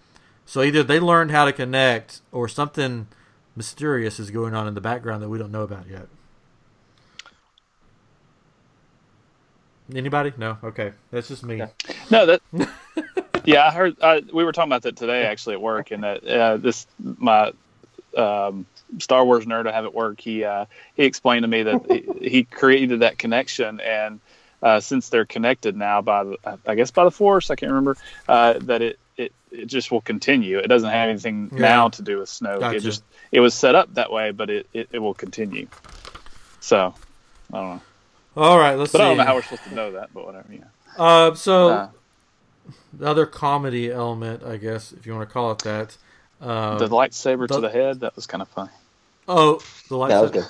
[0.46, 3.06] So either they learned how to connect, or something
[3.56, 6.06] mysterious is going on in the background that we don't know about yet.
[9.94, 10.32] Anybody?
[10.36, 10.58] No.
[10.62, 11.56] Okay, that's just me.
[11.56, 11.68] Yeah.
[12.10, 12.42] No, that.
[13.44, 13.96] Yeah, I heard.
[14.02, 17.52] I, we were talking about that today actually at work, and that uh, this my
[18.14, 18.66] um,
[18.98, 20.20] Star Wars nerd I have at work.
[20.20, 20.66] He uh,
[20.96, 21.86] he explained to me that
[22.20, 24.20] he, he created that connection, and
[24.62, 26.36] uh, since they're connected now by the,
[26.66, 27.96] I guess by the Force, I can't remember
[28.28, 30.58] uh, that it, it it just will continue.
[30.58, 31.58] It doesn't have anything Yeah.
[31.60, 32.60] now to do with Snoke.
[32.60, 32.76] Gotcha.
[32.76, 35.68] It just it was set up that way, but it, it, it will continue.
[36.60, 36.92] So
[37.50, 37.80] I don't know,
[38.38, 39.04] All right, let's but see.
[39.04, 40.10] I don't know how we're supposed to know that.
[40.14, 40.46] But whatever.
[40.52, 40.64] Yeah.
[40.96, 41.88] Uh, so Uh,
[42.92, 45.96] the other comedy element, I guess, if you want to call it that.
[46.40, 48.70] Uh, the lightsaber the- to the head that was kind of funny.
[49.26, 49.56] oh,
[49.88, 50.32] the lightsaber.
[50.32, 50.48] That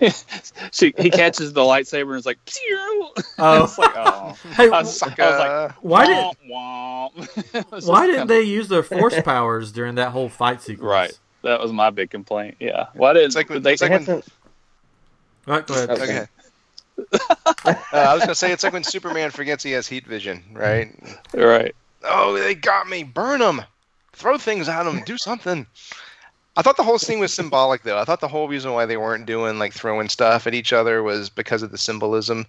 [0.00, 0.70] was good.
[0.72, 3.08] she, he catches the lightsaber and is like, Pew!
[3.38, 3.64] Oh.
[3.64, 4.36] it's like, oh.
[4.54, 6.16] Hey, I was, I was like, why did
[6.50, 7.54] womp, womp.
[7.54, 10.60] It was why just didn't kinda- they use their force powers during that whole fight
[10.62, 10.82] sequence?
[10.82, 11.18] Right.
[11.42, 12.56] That was my big complaint.
[12.60, 12.88] Yeah.
[12.94, 13.72] Why didn't It's like when- they?
[13.74, 15.90] it's like They when- had some- go ahead.
[15.90, 16.02] Okay.
[16.02, 16.26] Okay.
[17.12, 20.94] Uh, I was gonna say it's like when Superman forgets he has heat vision, right?
[21.34, 21.74] right.
[22.04, 23.02] Oh, they got me!
[23.02, 23.62] Burn them!
[24.12, 25.02] Throw things at them!
[25.04, 25.66] Do something!
[26.58, 27.98] I thought the whole scene was symbolic, though.
[27.98, 31.04] I thought the whole reason why they weren't doing like throwing stuff at each other
[31.04, 32.46] was because of the symbolism.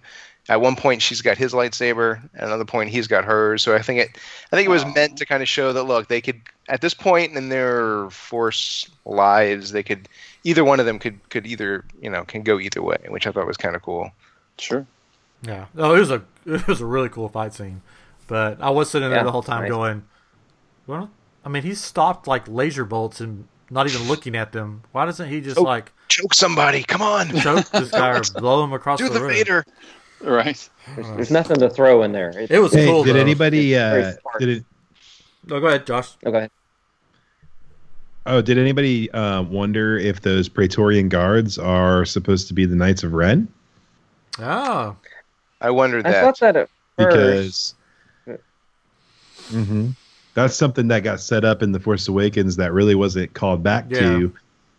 [0.48, 2.20] At one point, she's got his lightsaber.
[2.34, 3.62] At another point, he's got hers.
[3.62, 4.18] So I think it,
[4.52, 6.92] I think it was meant to kind of show that look, they could at this
[6.92, 10.08] point in their force lives, they could
[10.42, 13.30] either one of them could could either you know can go either way, which I
[13.30, 14.10] thought was kind of cool.
[14.58, 14.86] Sure.
[15.42, 15.66] Yeah.
[15.74, 17.80] No, it was a it was a really cool fight scene,
[18.26, 19.70] but I was sitting there Yeah, the whole time nice.
[19.70, 20.04] going,
[20.86, 21.10] well,
[21.44, 24.82] I mean, he stopped like laser bolts and not even looking at them.
[24.92, 25.62] Why doesn't he just Oh.
[25.62, 26.82] like Choke somebody!
[26.82, 27.28] Come on!
[27.40, 29.12] choke this guy or blow him across the face.
[29.12, 29.34] Do the, the room?
[29.36, 29.64] Vader!
[30.22, 30.68] Right.
[30.96, 32.30] There's, there's nothing to throw in there.
[32.36, 33.04] It's, It was Hey, cool.
[33.04, 33.20] did though.
[33.20, 33.72] anybody?
[33.74, 34.40] Very Uh, smart.
[34.40, 34.64] did it?
[35.46, 36.10] No, go ahead, Josh.
[36.26, 36.48] Okay.
[38.26, 43.02] Oh, did anybody uh, wonder if those Praetorian guards are supposed to be the Knights
[43.02, 43.48] of Ren?
[44.38, 44.96] Oh,
[45.60, 46.22] I wondered I that.
[46.22, 47.74] thought that at first.
[48.26, 48.38] Because
[49.52, 49.94] Mhm.
[50.34, 53.88] that's something that got set up in the Force Awakens that really wasn't called back
[53.90, 54.32] to,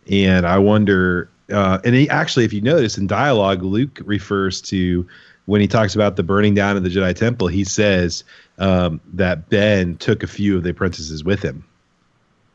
[0.10, 1.30] and I wonder.
[1.52, 5.06] Uh, and he, actually, if you notice in dialogue, Luke refers to
[5.48, 7.48] when he talks about the burning down of the Jedi Temple.
[7.48, 8.24] He says
[8.58, 11.66] um, that Ben took a few of the apprentices with him.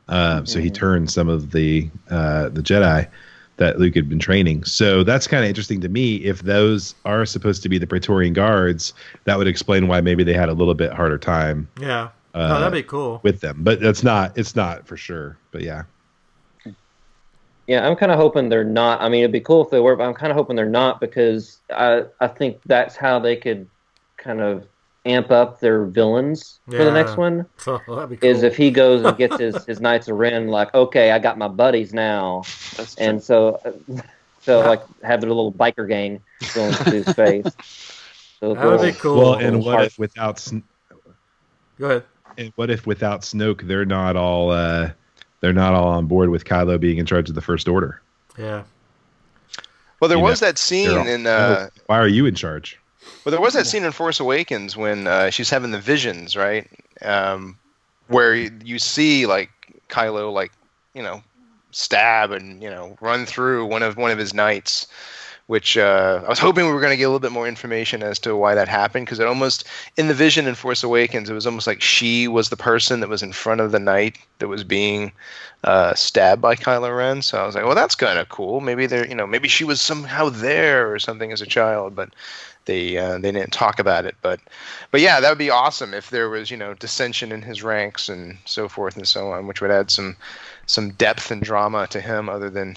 [0.08, 0.74] Uh, So he Mhm.
[0.74, 3.08] turned some of the uh, the Jedi
[3.56, 4.64] that Luke had been training.
[4.64, 6.16] So that's kind of interesting to me.
[6.16, 8.92] If those are supposed to be the Praetorian guards,
[9.24, 12.08] that would explain why maybe they had a little bit harder time yeah.
[12.34, 13.20] uh, oh, that'd be cool.
[13.22, 13.58] with them.
[13.60, 14.36] But that's not.
[14.36, 15.38] It's not for sure.
[15.50, 15.84] But yeah.
[17.66, 19.00] Yeah, I'm kind of hoping they're not.
[19.00, 21.00] I mean, it'd be cool if they were, but I'm kind of hoping they're not
[21.00, 23.68] because I I think that's how they could
[24.18, 24.66] kind of
[25.06, 27.46] amp up their villains for the next one.
[27.66, 28.08] Oh, cool.
[28.22, 31.38] Is if he goes and gets his his Knights of Ren, like, okay, I got
[31.38, 32.42] my buddies now,
[32.76, 33.60] That's and so
[34.40, 36.20] so like have their little biker gang
[36.54, 37.44] going through space.
[38.40, 39.16] So That would be cool.
[39.18, 40.62] Well, and what if without Sn-
[41.78, 42.04] go ahead.
[42.38, 44.90] and what if without Snoke, they're not all uh,
[45.40, 48.00] they're not all on board with Kylo being in charge of the First Order?
[48.38, 48.64] Yeah.
[50.00, 52.78] well, there you was know, that scene all- in uh, Why are you in charge?
[53.24, 56.68] Well, there was that scene in Force Awakens when uh, she's having the visions, right?
[57.02, 57.58] Um,
[58.08, 59.50] where you, you see like
[59.88, 60.52] Kylo, like
[60.94, 61.22] you know,
[61.70, 64.86] stab and you know run through one of one of his knights.
[65.48, 68.02] Which uh, I was hoping we were going to get a little bit more information
[68.02, 69.62] as to why that happened, because it almost
[69.96, 73.08] in the vision in Force Awakens, it was almost like she was the person that
[73.08, 75.12] was in front of the knight that was being
[75.62, 77.22] uh, stabbed by Kylo Ren.
[77.22, 78.60] So I was like, well, that's kind of cool.
[78.60, 82.08] Maybe they're, you know, maybe she was somehow there or something as a child, but
[82.66, 84.14] they uh, they didn't talk about it.
[84.22, 84.40] But
[84.90, 88.08] but yeah, that would be awesome if there was, you know, dissension in his ranks
[88.08, 90.16] and so forth and so on, which would add some
[90.66, 92.76] some depth and drama to him, other than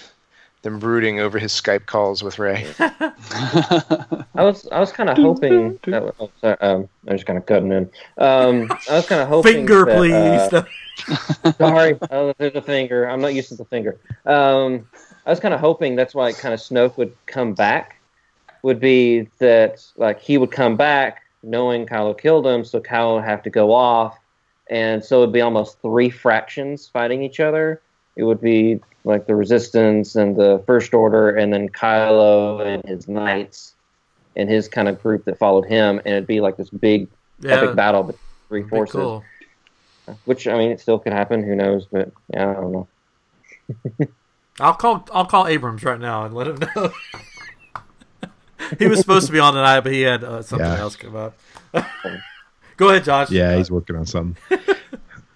[0.61, 2.67] them brooding over his Skype calls with Rey.
[2.79, 5.79] I was I was kind of hoping.
[5.85, 7.89] That, oh, sorry, um, I'm just kind of cutting in.
[8.17, 9.53] Um, I was kind of hoping.
[9.53, 11.45] Finger, that, please.
[11.45, 13.09] uh, sorry, oh, there's a finger.
[13.09, 13.97] I'm not used to the finger.
[14.25, 14.87] Um,
[15.25, 17.98] I was kind of hoping that's why kind of Snoke would come back.
[18.63, 23.23] Would be that like he would come back knowing Kylo killed him, so Kylo would
[23.23, 24.17] have to go off,
[24.69, 27.81] and so it'd be almost three fractions fighting each other.
[28.17, 33.07] It would be like the Resistance and the First Order, and then Kylo and his
[33.07, 33.75] knights,
[34.35, 37.07] and his kind of group that followed him, and it'd be like this big
[37.39, 38.95] Yeah, epic battle between three forces.
[38.95, 39.23] cool.
[40.25, 41.43] Which I mean, it still could happen.
[41.43, 41.85] Who knows?
[41.89, 42.87] But yeah, I don't know.
[44.59, 46.91] I'll call I'll call Abrams right now and let him know.
[48.77, 50.79] he was supposed to be on tonight, but he had uh, something Yeah.
[50.79, 51.37] else come up.
[52.77, 53.29] Go ahead, Josh.
[53.31, 54.37] Yeah, he's working on something.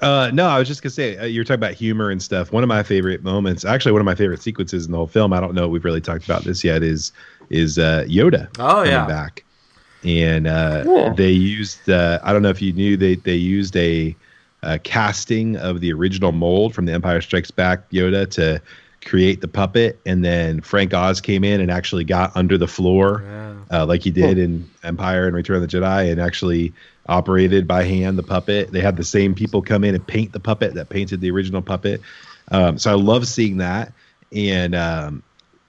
[0.01, 2.51] Uh, no, I was just gonna say uh, you're talking about humor and stuff.
[2.51, 5.31] One of my favorite moments, actually, one of my favorite sequences in the whole film.
[5.31, 6.83] I don't know if we've really talked about this yet.
[6.83, 7.13] Is
[7.49, 9.05] is uh, Yoda Oh coming yeah.
[9.05, 9.45] back,
[10.03, 11.13] and uh, Yeah.
[11.15, 11.89] they used.
[11.89, 14.13] Uh, I don't know if you knew they they used a,
[14.63, 18.61] uh casting of the original mold from The Empire Strikes Back Yoda to
[19.05, 23.23] create the puppet, and then Frank Oz came in and actually got under the floor
[23.25, 23.53] Yeah.
[23.81, 26.73] uh, like he did in Empire and Return of the Jedi, and actually
[27.07, 28.71] operated by hand the puppet.
[28.71, 31.61] They had the same people come in and paint the puppet that painted the original
[31.61, 32.01] puppet.
[32.51, 33.91] Um, so I love seeing that.
[34.31, 35.21] And um,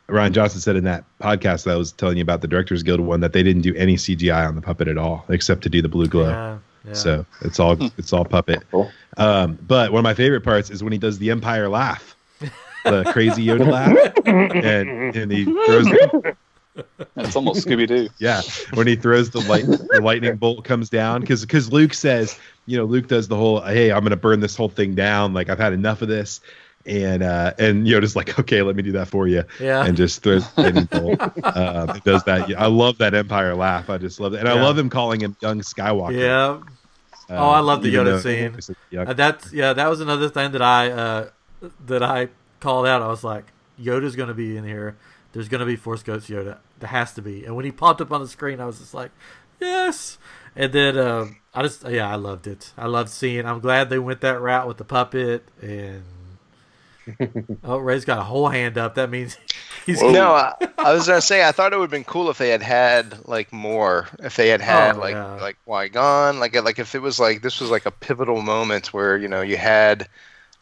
[0.08, 3.00] Rian Johnson said in that podcast that I was telling you about the Directors Guild
[3.00, 5.82] one that they didn't do any CGI on the puppet at all, except to do
[5.82, 6.28] the blue glow.
[6.30, 6.58] Yeah.
[6.86, 6.92] yeah.
[6.94, 8.62] So it's all it's all puppet.
[8.70, 8.90] Cool.
[9.16, 12.16] Um, but one of my favorite parts is when he does the Empire laugh,
[12.84, 16.34] the crazy Yoda laugh, and and he throws
[17.16, 18.08] It's almost Scooby Doo.
[18.18, 18.42] yeah,
[18.74, 22.76] when he throws the light, the lightning bolt comes down because because Luke says, you
[22.76, 25.32] know, Luke does the whole, hey, I'm gonna burn this whole thing down.
[25.34, 26.40] Like I've had enough of this,
[26.84, 29.84] and uh, and Yoda's like, okay, let me do that for you, yeah.
[29.86, 31.20] and just throws the lightning bolt.
[31.56, 32.50] Um, it does that.
[32.58, 33.88] I love that Empire laugh.
[33.88, 36.18] I just love it, and I love him calling him young Skywalker.
[36.20, 36.58] yeah.
[37.30, 38.76] Uh, Oh, I love the even Yoda scene.
[38.98, 39.72] like, Uh, that's yeah.
[39.72, 41.28] That was another thing that I uh,
[41.86, 42.28] that I
[42.64, 43.02] called out.
[43.02, 43.44] I was like,
[43.80, 44.96] Yoda's going to be in here.
[45.32, 46.58] There's going to be Force Ghost Yoda.
[46.80, 47.44] There has to be.
[47.44, 49.10] And when he popped up on the screen, I was just like,
[49.60, 50.18] yes.
[50.56, 52.72] And then um, I just yeah, I loved it.
[52.78, 53.44] I loved seeing.
[53.46, 55.44] I'm glad they went that route with the puppet.
[55.60, 56.04] And
[57.64, 58.94] oh, Ray's got a whole hand up.
[58.94, 59.36] That means
[59.86, 62.38] he's No, I, I was gonna say I thought it would have been cool if
[62.38, 64.08] they had had like more.
[64.20, 65.34] If they had had Oh, like yeah.
[65.34, 68.92] like Qui Gon, like like if it was like this was like a pivotal moment
[68.94, 70.08] where you know you had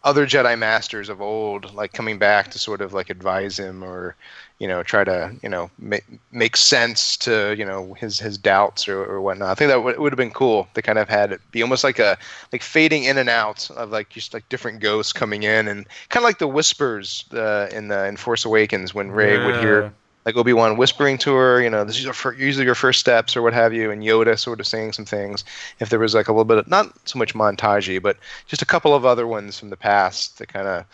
[0.04, 4.16] other Jedi masters of old like coming back to sort of like advise him or
[4.58, 8.88] you know try to you know make make sense to you know his his doubts
[8.88, 9.50] or, or whatnot.
[9.50, 11.84] I think that would, would have been cool to kind of had it be almost
[11.84, 12.18] like a
[12.52, 16.24] like fading in and out of like just like different ghosts coming in and kind
[16.24, 19.92] of like the whispers uh, in the in Force Awakens when Rey would hear
[20.24, 23.00] like Obi Wan whispering to her, you know, this is your fir- usually your first
[23.00, 25.44] steps or what have you, and Yoda sort of saying some things.
[25.80, 28.16] If there was like a little bit of not so much montagey, but
[28.46, 30.84] just a couple of other ones from the past that kind of,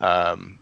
[0.00, 0.58] um,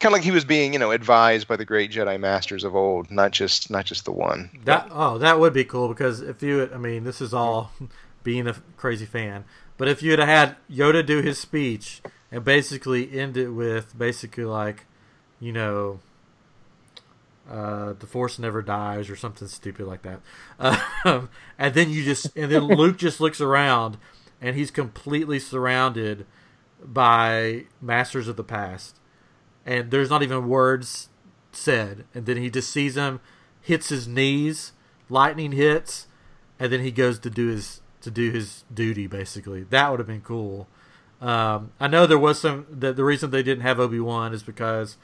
[0.00, 2.74] kind of like he was being, you know, advised by the great Jedi masters of
[2.74, 4.50] old, not just not just the one.
[4.64, 7.72] That oh, that would be cool because if you, I mean, this is all
[8.22, 9.44] being a crazy fan,
[9.76, 12.00] but if you had had Yoda do his speech
[12.32, 14.86] and basically end it with basically like,
[15.40, 16.00] you know,
[17.50, 20.20] uh, the Force never dies or something stupid like that,
[21.04, 21.28] um,
[21.58, 23.98] and then you just and then Luke just looks around
[24.40, 26.26] and he's completely surrounded
[26.82, 28.98] by masters of the past,
[29.66, 31.08] and there's not even words
[31.52, 33.20] said, and then he just sees him
[33.60, 34.72] hits his knees,
[35.08, 36.06] lightning hits,
[36.58, 39.06] and then he goes to do his to do his duty.
[39.06, 40.68] Basically, that would have been cool.
[41.20, 42.66] Um, I know there was some.
[42.70, 44.96] that the reason they didn't have Obi Wan is because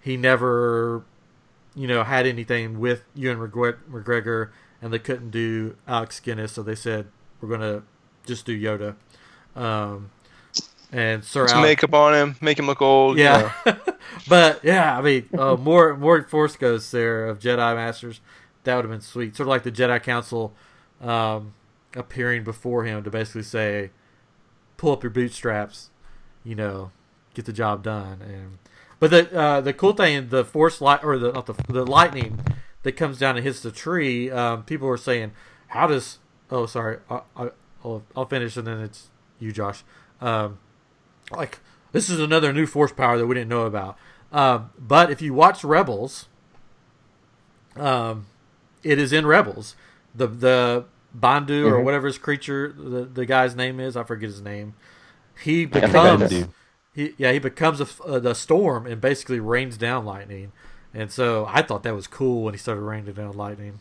[0.00, 1.04] he never,
[1.76, 4.50] you know, had anything with Ewan McGre- McGregor,
[4.80, 7.06] and they couldn't do Alex Guinness, so they said
[7.40, 7.82] we're gonna
[8.24, 8.96] just do Yoda.
[9.54, 10.10] Um,
[10.90, 13.18] and Sir Alex, makeup on him, make him look old.
[13.18, 13.76] you yeah, know.
[14.28, 18.20] but yeah, I mean, uh, more more Force Ghosts there of Jedi Masters.
[18.64, 19.36] That would have been sweet.
[19.36, 20.54] Sort of like the Jedi Council
[21.00, 21.54] um,
[21.94, 23.90] appearing before him to basically say,
[24.78, 25.90] "Pull up your bootstraps,"
[26.42, 26.90] you know,
[27.34, 28.22] get the job done.
[28.22, 28.58] And
[29.00, 32.40] but the uh, the cool thing, the Force light or the not the the lightning
[32.82, 34.30] that comes down and hits the tree.
[34.30, 35.32] Um, people were saying,
[35.68, 36.18] "How does?"
[36.50, 36.98] Oh, sorry.
[37.10, 37.50] I, I,
[37.84, 39.08] I'll I'll finish and then it's
[39.40, 39.82] you, Josh.
[40.20, 40.58] Um,
[41.30, 41.58] like
[41.92, 43.96] this is another new force power that we didn't know about.
[44.32, 46.26] Um, but if you watch Rebels,
[47.76, 48.26] um,
[48.82, 49.74] it is in Rebels.
[50.14, 50.84] The the
[51.18, 51.84] Bendu or Mhm.
[51.84, 54.74] whatever his creature the, the guy's name is, I forget his name.
[55.42, 56.30] He becomes
[56.96, 60.50] he yeah he becomes a, uh, the storm and basically rains down lightning.
[60.94, 63.80] And so I thought that was cool when he started raining down lightning.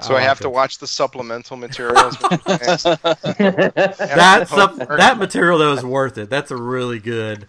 [0.00, 0.50] So I, like have to that.
[0.50, 2.16] watch the supplemental materials.
[2.20, 2.40] which
[2.84, 6.30] that sup- that material though is worth it.
[6.30, 7.46] That's a really good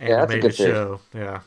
[0.00, 0.74] Yeah, that's a good series.
[0.74, 1.00] show.
[1.14, 1.40] Yeah.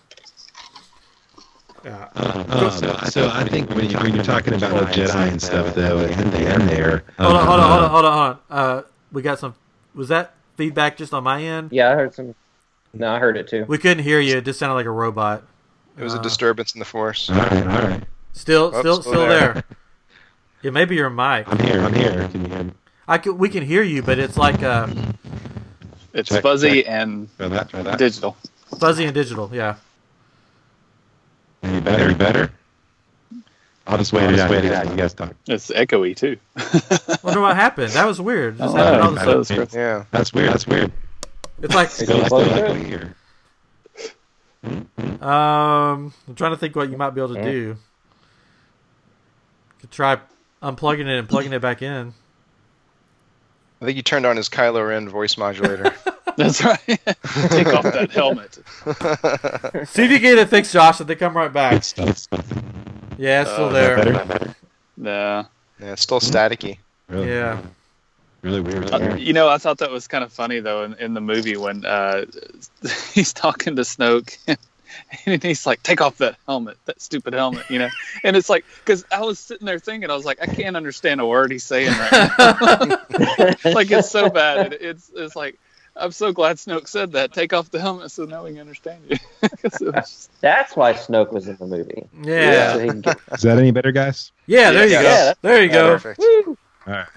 [1.85, 2.09] Yeah.
[2.15, 5.73] Um, so, so I think when, you, when you're talking about the Jedi and stuff,
[5.75, 8.37] though, at the end there, Hold on, hold on, hold on, uh, hold on, hold
[8.49, 8.67] on.
[8.77, 8.81] Uh,
[9.11, 9.55] we got some.
[9.93, 11.71] Was that feedback just on my end?
[11.71, 12.35] yeah, I heard some.
[12.99, 13.65] No, I heard it too.
[13.67, 14.37] We couldn't hear you.
[14.37, 15.43] It just sounded like a robot.
[15.97, 17.29] it was a Uh, disturbance in the force.
[17.29, 18.03] All right, all right.
[18.33, 19.53] Still, Oh, still, still still there.
[19.53, 19.63] there.
[20.63, 21.47] It may be your mic.
[21.47, 21.79] I'm here.
[21.81, 22.27] I'm here.
[22.29, 22.71] Can you hear me?
[23.07, 24.87] I can, we can hear you, but it's like uh,
[26.13, 26.91] It's Check, fuzzy check.
[26.91, 27.69] and Try that.
[27.69, 27.97] Try that.
[27.97, 28.35] digital.
[28.79, 29.49] fuzzy and digital.
[29.53, 29.75] Yeah.
[31.63, 32.03] Any better?
[32.03, 32.51] Any better?
[33.87, 34.49] I'll just wait it out.
[34.51, 34.89] Wait it out.
[34.89, 35.33] You guys talk.
[35.47, 36.37] It's echoey too.
[37.23, 37.91] Wonder what happened.
[37.93, 38.57] That was weird.
[38.57, 39.01] This Oh, happened yeah.
[39.01, 39.67] all of a That was sudden.
[39.73, 40.03] Yeah.
[40.11, 40.49] That's weird.
[40.49, 40.91] That's weird.
[41.61, 42.71] It's like Is it Still, close still to it?
[42.71, 43.15] echoey here.
[45.21, 47.45] um, I'm trying to think what you might be able to Yeah.
[47.51, 47.77] do.
[49.81, 50.17] Could try
[50.61, 52.13] unplugging it and plugging it back in.
[53.81, 55.93] I think you turned on his Kylo Ren voice modulator.
[56.37, 56.79] That's right.
[56.87, 58.55] Take off that helmet.
[59.87, 61.73] See if you get it fixed, Josh, and they come right back.
[61.73, 62.17] Good stuff.
[62.17, 62.45] stuff.
[63.17, 63.97] Yeah, it's still Is that there.
[63.97, 64.11] better?
[64.21, 64.55] Is better?
[64.97, 65.45] Nah.
[65.79, 66.77] yeah, it's still staticky.
[67.07, 67.29] Really?
[67.29, 67.61] Yeah.
[68.47, 68.91] Really weird.
[68.93, 71.57] Uh, you know, I thought that was kind of funny though in, in the movie
[71.57, 72.23] when uh,
[73.13, 74.37] he's talking to Snoke
[75.25, 77.89] and he's like, "Take off that helmet, that stupid helmet," you know.
[78.23, 81.19] And it's like, because I was sitting there thinking, I was like, I can't understand
[81.19, 83.71] a word he's saying right now.
[83.73, 84.71] like it's so bad.
[84.73, 85.59] It, it's it's like.
[85.99, 87.33] I'm so glad Snoke said that.
[87.33, 89.17] Take off the helmet so now we can understand you.
[89.41, 92.07] it was- That's why Snoke was in the movie.
[92.21, 92.73] Yeah.
[92.73, 94.31] So get, Is that any better, guys?
[94.45, 95.09] Yeah, there you Yeah, go.
[95.09, 95.33] yeah.
[95.41, 95.97] There you go.
[95.97, 96.19] Perfect.
[96.47, 97.07] All right.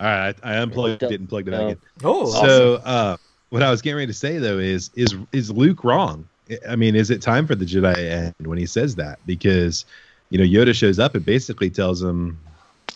[0.00, 0.34] All right.
[0.42, 1.78] I, I unplugged it and plugged it back in.
[2.02, 3.16] Oh, So, uh,
[3.50, 6.28] what I was getting ready to say though is is is Luke wrong?
[6.68, 9.24] I mean, is it time for the Jedi to end when he says that?
[9.26, 9.84] Because
[10.30, 12.38] you know Yoda shows up and basically tells him,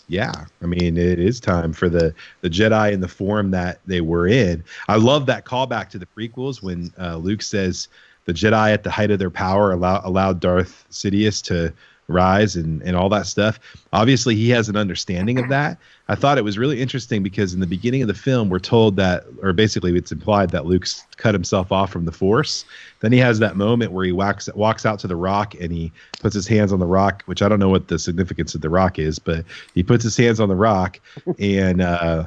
[0.09, 4.01] "Yeah, I mean, it is time for the the Jedi in the form that they
[4.01, 7.89] were in." I love that callback to the prequels when uh, Luke says
[8.25, 11.73] the Jedi at the height of their power allow, allowed Darth Sidious to
[12.09, 13.61] rise and and all that stuff.
[13.93, 15.79] Obviously, he has an understanding of that.
[16.09, 18.97] I thought it was really interesting because in the beginning of the film, we're told
[18.97, 22.65] that, or basically, it's implied that Luke's cut himself off from the Force.
[23.01, 25.93] Then he has that moment where he walks walks out to the rock and he
[26.21, 28.71] puts his hands on the rock, which I don't know what the significance of the
[28.71, 29.45] rock is, but
[29.75, 30.99] he puts his hands on the rock
[31.39, 31.81] and.
[31.81, 32.27] uh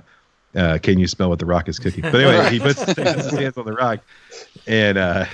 [0.53, 2.01] uh, can you smell what the rock is cooking?
[2.01, 4.01] But anyway, he puts, his hands on the rock,
[4.67, 5.25] and uh,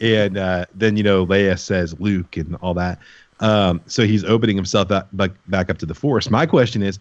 [0.00, 2.98] and uh, then you know Leia says Luke and all that.
[3.40, 6.30] Um, so he's opening himself up, back, back up to the Force.
[6.30, 6.98] My question is,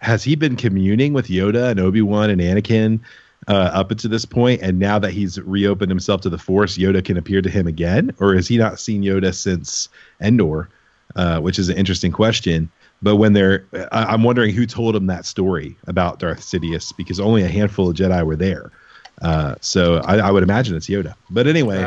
[0.00, 3.00] has he been communing with Yoda and Obi Wan and Anakin
[3.48, 7.04] uh, up until this point, and now that he's reopened himself to the Force, Yoda
[7.04, 9.88] can appear to him again, or has he not seen Yoda since
[10.20, 10.68] Endor?
[11.16, 12.70] Uh, which is an interesting question.
[13.00, 17.18] But when they're, I, I'm wondering who told him that story about Darth Sidious because
[17.18, 18.70] only a handful of Jedi were there.
[19.22, 21.14] Uh, so I, I would imagine it's Yoda.
[21.30, 21.82] But anyway,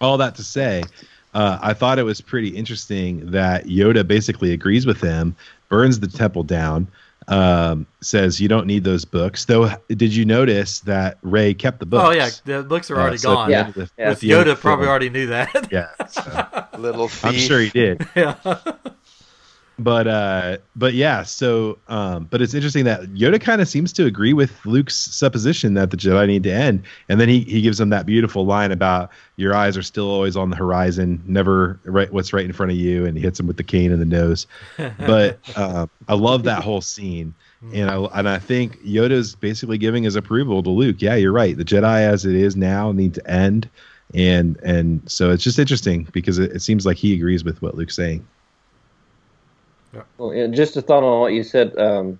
[0.00, 0.82] all that to say,
[1.34, 5.34] uh, I thought it was pretty interesting that Yoda basically agrees with him,
[5.68, 6.86] burns the temple down,
[7.28, 9.44] um, says you don't need those books.
[9.44, 12.04] Though, did you notice that Rey kept the books?
[12.08, 13.46] Oh yeah, the books are already Uh, so gone.
[13.48, 13.60] the Yeah.
[13.60, 14.10] end of the- Yeah.
[14.10, 15.68] at the end of Yoda probably already knew that.
[15.70, 17.24] Yeah, so Little thief.
[17.24, 18.06] I'm sure he did.
[18.16, 18.34] yeah.
[19.78, 24.04] But uh but yeah so um but it's interesting that yoda kind of seems to
[24.04, 27.80] agree with luke's supposition that the jedi need to end and then he he gives
[27.80, 32.12] him that beautiful line about your eyes are still always on the horizon never right
[32.12, 34.04] what's right in front of you and he hits him with the cane in the
[34.04, 34.46] nose
[34.98, 37.34] but um i love that whole scene
[37.72, 41.00] and I and I think Yoda's basically giving his approval to Luke.
[41.00, 41.56] Yeah, you're right.
[41.56, 43.68] The Jedi as it is now need to end,
[44.14, 47.76] and and so it's just interesting because it, it seems like he agrees with what
[47.76, 48.26] Luke's saying.
[50.18, 52.18] Well, yeah, just a thought on what you said um,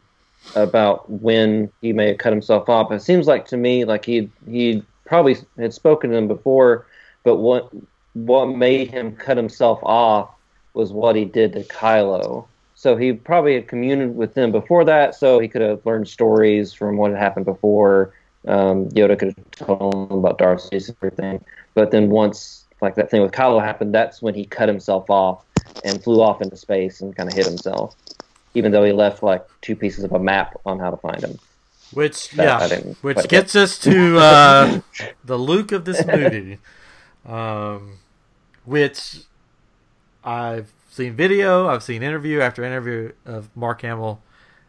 [0.54, 2.92] about when he may have cut himself off.
[2.92, 6.86] It seems like to me like he he probably had spoken to him before,
[7.24, 7.70] but what
[8.14, 10.30] what made him cut himself off
[10.74, 12.46] was what he did to Kylo.
[12.74, 16.72] So he probably had communed with them before that, so he could have learned stories
[16.72, 18.12] from what had happened before.
[18.48, 21.44] Um, Yoda could have told him about Darth Sidious and everything.
[21.74, 25.44] But then once like that thing with Kylo happened, that's when he cut himself off
[25.84, 27.96] and flew off into space and kind of hit himself.
[28.54, 31.38] Even though he left like two pieces of a map on how to find him.
[31.92, 34.80] Which That yeah, which gets us to uh,
[35.24, 36.58] the Luke of this movie,
[37.26, 37.98] um,
[38.64, 39.20] which
[40.24, 44.22] I've seen video, I've seen interview after interview of Mark Hamill,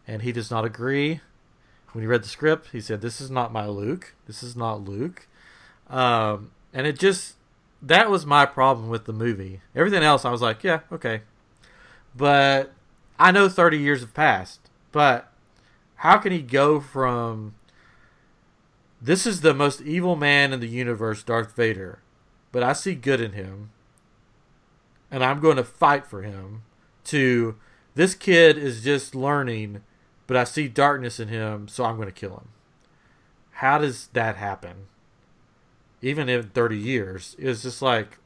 [0.05, 1.21] and he does not agree.
[1.93, 4.15] When he read the script, he said, "This is not my Luke.
[4.27, 5.27] This is not Luke,"
[5.89, 7.35] um, and it just
[7.83, 9.61] that was my problem with the movie.
[9.75, 11.21] Everything else, I was like, "Yeah, okay,"
[12.15, 12.71] but
[13.19, 15.31] I know thirty years have passed, but
[15.97, 17.55] how can he go from
[19.01, 21.99] this is the most evil man in the universe, Darth Vader,
[22.51, 23.71] but I see good in him
[25.13, 26.63] and I'm going to fight for him
[27.05, 27.55] to
[27.93, 29.83] this kid is just learning,
[30.25, 32.47] but I see darkness in him, so I'm going to kill him.
[33.51, 34.87] How does that happen?
[36.03, 38.19] Even in 30 years, it's just like,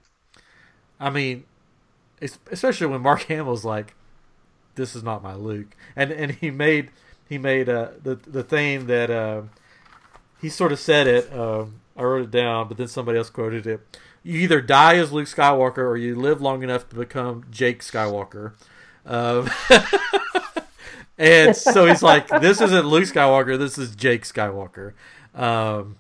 [0.99, 1.45] I mean,
[2.19, 3.93] especially when Mark Hamill's like,
[4.75, 5.75] this is not my Luke.
[5.95, 6.91] And and he made
[7.27, 9.43] he made uh, the the thing that uh,
[10.41, 11.31] he sort of said it.
[11.31, 13.81] Uh, I wrote it down, but then somebody else quoted it.
[14.23, 18.53] You either die as Luke Skywalker or you live long enough to become Jake Skywalker.
[19.05, 19.49] Um,
[21.17, 23.57] and so he's like, "This isn't Luke Skywalker.
[23.57, 24.93] This is Jake Skywalker."
[25.33, 25.97] Um,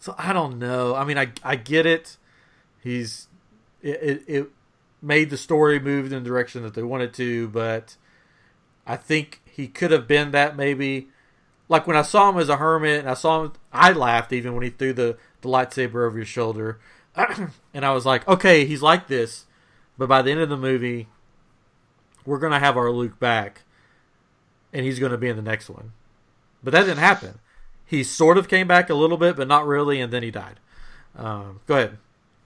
[0.00, 0.94] so I don't know.
[0.94, 2.16] I mean, I I get it.
[2.82, 3.28] He's
[3.82, 4.50] it, it, it
[5.02, 7.96] made the story move in the direction that they wanted to, but
[8.86, 11.08] I think he could have been that maybe.
[11.68, 14.54] Like when I saw him as a hermit, and I saw him, I laughed even
[14.54, 16.80] when he threw the, the lightsaber over his shoulder,
[17.14, 19.46] and I was like, okay, he's like this,
[19.96, 21.06] but by the end of the movie,
[22.26, 23.62] we're gonna have our Luke back,
[24.72, 25.92] and he's gonna be in the next one.
[26.62, 27.38] But that didn't happen.
[27.90, 30.60] He sort of came back a little bit, but not really, and then he died.
[31.16, 31.98] Um, go ahead.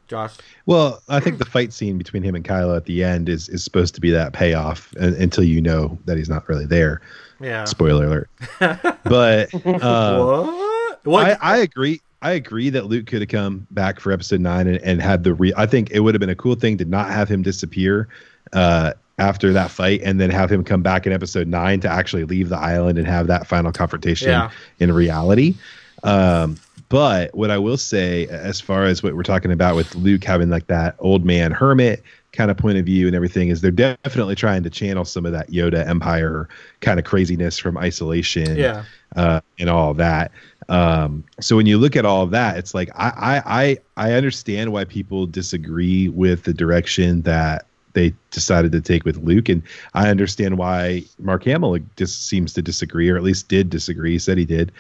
[0.08, 0.36] Josh.
[0.64, 3.62] Well, I think the fight scene between him and Kylo at the end is is
[3.62, 7.02] supposed to be that payoff and, until you know that he's not really there.
[7.40, 7.64] Yeah.
[7.64, 8.30] Spoiler alert.
[9.04, 11.04] but uh, what?
[11.04, 11.26] What?
[11.26, 12.00] I, I agree.
[12.22, 15.34] I agree that Luke could have come back for episode nine and, and had the
[15.34, 15.52] re.
[15.58, 18.08] I think it would have been a cool thing to not have him disappear
[18.54, 22.24] uh, after that fight, and then have him come back in episode nine to actually
[22.24, 24.50] leave the island and have that final confrontation Yeah.
[24.80, 25.54] in reality.
[26.02, 26.56] Um,
[26.88, 30.50] but what I will say, as far as what we're talking about with Luke having
[30.50, 34.34] like that old man hermit kind of point of view and everything, is they're definitely
[34.34, 36.48] trying to channel some of that Yoda Empire
[36.80, 38.84] kind of craziness from isolation yeah.
[39.16, 40.30] uh, and all of that.
[40.68, 43.12] Um, so when you look at all of that, it's like I,
[43.46, 43.78] I I
[44.08, 49.48] I understand why people disagree with the direction that they decided to take with Luke,
[49.48, 49.62] and
[49.94, 54.12] I understand why Mark Hamill just seems to disagree, or at least did disagree.
[54.12, 54.72] He said he did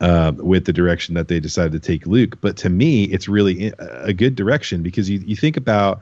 [0.00, 2.38] um, with the direction that they decided to take Luke.
[2.40, 6.00] But to me, it's really a a good direction because you you think about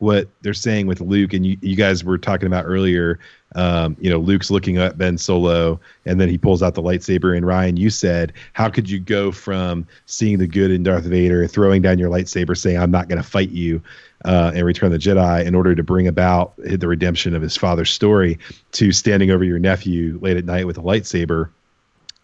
[0.00, 3.20] what they're saying with Luke, and you, you guys were talking about earlier.
[3.54, 7.36] Um, you know, Luke's looking at Ben Solo, and then he pulls out the lightsaber.
[7.36, 11.46] And Ryan, you said, how could you go from seeing the good in Darth Vader,
[11.46, 13.82] throwing down your lightsaber, saying, "I'm not going to fight you,"
[14.24, 17.90] uh, and Return the Jedi in order to bring about the redemption of his father's
[17.90, 18.38] story,
[18.72, 21.50] to standing over your nephew late at night with a lightsaber?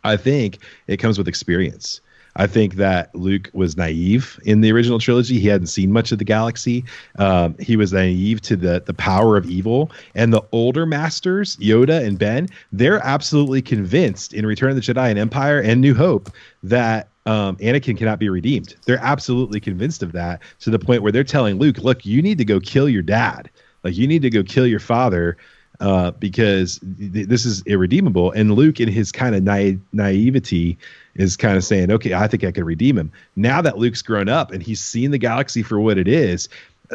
[0.02, 2.00] I think it comes with experience.
[2.36, 5.40] I think that Luke was naive in the original trilogy.
[5.40, 6.84] He hadn't seen much of the galaxy.
[7.18, 9.90] Um, he was naive to the the power of evil.
[10.14, 15.10] And the older masters, Yoda and Ben, they're absolutely convinced in Return of the Jedi
[15.10, 16.30] and Empire and New Hope
[16.62, 18.76] that um, Anakin cannot be redeemed.
[18.84, 22.38] They're absolutely convinced of that to the point where they're telling Luke, "Look, you need
[22.38, 23.50] to go kill your dad.
[23.82, 25.36] Like you need to go kill your father."
[25.78, 28.30] Uh, because th- this is irredeemable.
[28.32, 30.78] And Luke, in his kind of naive naivety,
[31.18, 33.12] is kind of saying, okay, I think I can redeem him.
[33.34, 36.48] Now that Luke's grown up and he's seen the galaxy for what it is,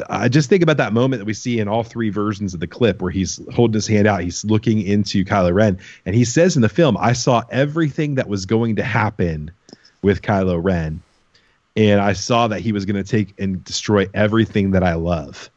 [0.09, 2.67] I just think about that moment that we see in all three versions of the
[2.67, 6.55] clip where he's holding his hand out, he's looking into Kylo Ren, and he says
[6.55, 9.51] in the film, I saw everything that was going to happen
[10.01, 11.01] with Kylo Ren.
[11.75, 15.49] And I saw that he was going to take and destroy everything that I love.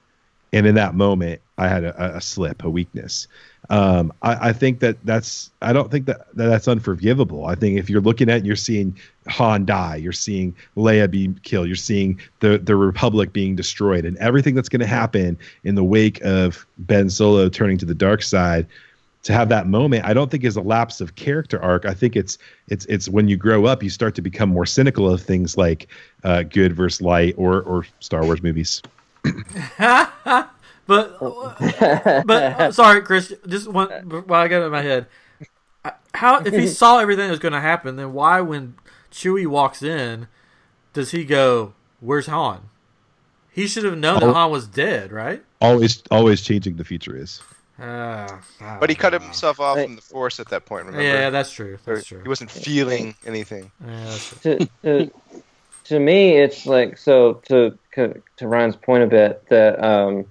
[0.53, 3.27] And in that moment, I had a, a slip, a weakness.
[3.70, 7.47] Um, I, I think that that's I don't think that, that that's unforgivable.
[7.47, 8.97] I think if you're looking at you're seeing
[9.28, 14.16] Han die, you're seeing Leia be killed, you're seeing the the Republic being destroyed, and
[14.19, 18.23] everything that's going to happen in the wake of Ben Solo turning to the dark
[18.23, 18.66] side.
[19.23, 21.86] To have that moment, I don't think is a lapse of character arc.
[21.86, 22.36] I think it's
[22.69, 25.89] it's it's when you grow up, you start to become more cynical of things like
[26.24, 28.82] uh, good versus light or or Star Wars movies.
[30.86, 31.19] but
[32.27, 33.32] but uh, sorry, Chris.
[33.47, 33.90] Just one
[34.27, 35.06] while I got it in my head.
[36.15, 38.74] How if he saw everything that was going to happen, then why, when
[39.11, 40.28] Chewie walks in,
[40.93, 42.69] does he go, "Where's Han"?
[43.51, 44.32] He should have known that Oh.
[44.32, 45.44] Han was dead, right?
[45.61, 47.40] Always always changing the future is.
[47.81, 48.28] Uh,
[48.78, 50.86] But he don't cut himself off from the force at that point.
[50.86, 51.05] Remember?
[51.05, 51.77] Yeah, that's true.
[51.85, 52.23] That's true.
[52.23, 53.70] He wasn't feeling anything.
[53.85, 55.11] Yeah, to, to
[55.85, 60.24] to me, it's like so to to Ryan's point a bit that um,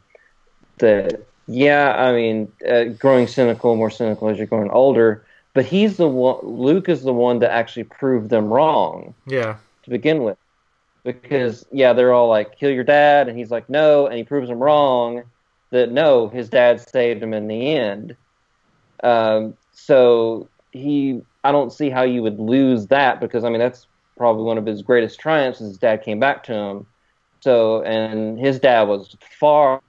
[0.83, 5.25] that yeah, I mean, uh, growing cynical, more cynical as you're growing older.
[5.53, 6.39] But he's the one.
[6.45, 10.37] Luke is the one that actually prove them wrong Yeah, to begin with,
[11.05, 14.49] because yeah, they're all like, "Kill your dad," and he's like, "No," and he proves
[14.49, 15.23] them wrong.
[15.71, 18.17] That no, his dad saved him in the end.
[19.03, 23.87] Um, so he, I don't see how you would lose that because I mean that's
[24.17, 25.61] probably one of his greatest triumphs.
[25.61, 26.87] is His dad came back to him.
[27.41, 29.81] So and his dad was far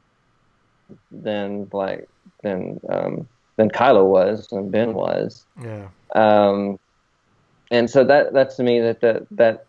[1.10, 2.08] than like
[2.42, 5.44] than um, than Kylo was and Ben was.
[5.62, 5.88] yeah.
[6.14, 6.78] Um,
[7.70, 9.66] and so that that's to me that that that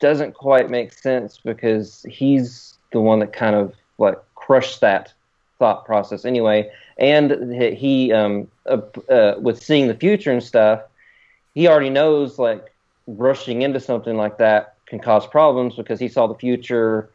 [0.00, 5.12] doesn't quite make sense because he's the one that kind of like crushed that
[5.58, 6.70] thought process anyway.
[6.98, 10.82] And he- um, uh, uh, with seeing the future and stuff,
[11.54, 12.72] he already knows like
[13.06, 17.10] rushing into something like that can cause problems because he saw the future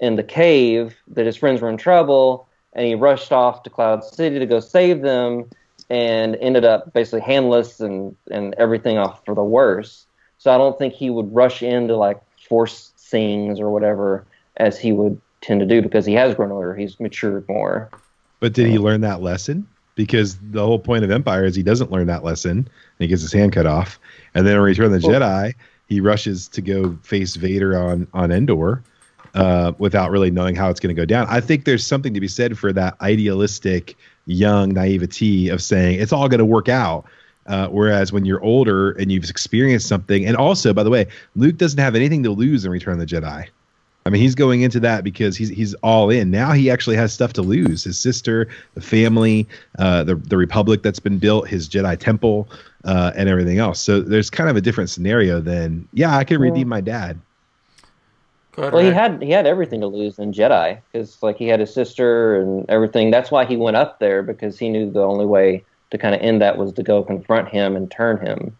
[0.00, 4.04] in the cave that his friends were in trouble, and he rushed off to Cloud
[4.04, 5.48] City to go save them,
[5.90, 10.06] and ended up basically handless and and everything off for the worse.
[10.38, 14.26] So I don't think he would rush into like force scenes or whatever
[14.56, 17.90] as he would tend to do because he has grown older, he's matured more.
[18.40, 19.66] But did he learn that lesson?
[19.94, 22.68] Because the whole point of Empire is he doesn't learn that lesson and
[22.98, 23.98] he gets his hand cut off.
[24.34, 25.54] And then in Return of the Jedi,
[25.88, 28.82] he rushes to go face Vader on, on Endor
[29.34, 31.26] uh, without really knowing how it's going to go down.
[31.28, 33.96] I think there's something to be said for that idealistic,
[34.26, 37.04] young naivety of saying it's all going to work out.
[37.46, 41.06] Uh, whereas when you're older and you've experienced something, and also, by the way,
[41.36, 43.46] Luke doesn't have anything to lose in Return of the Jedi.
[44.06, 46.30] I mean, he's going into that because he's he's all in.
[46.30, 49.48] Now he actually has stuff to lose: his sister, the family,
[49.78, 52.48] uh, the the republic that's been built, his Jedi temple,
[52.84, 53.80] uh, and everything else.
[53.80, 57.18] So there's kind of a different scenario than yeah, I can redeem my dad.
[58.56, 61.48] Go ahead, Well, he had he had everything to lose in Jedi because like he
[61.48, 63.10] had his sister and everything.
[63.10, 66.20] That's why he went up there because he knew the only way to kind of
[66.20, 68.56] end that was to go confront him and turn him.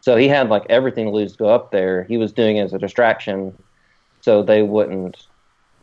[0.00, 2.04] So he had like everything to lose to go up there.
[2.04, 3.56] He was doing it as a distraction,
[4.20, 5.26] so they wouldn't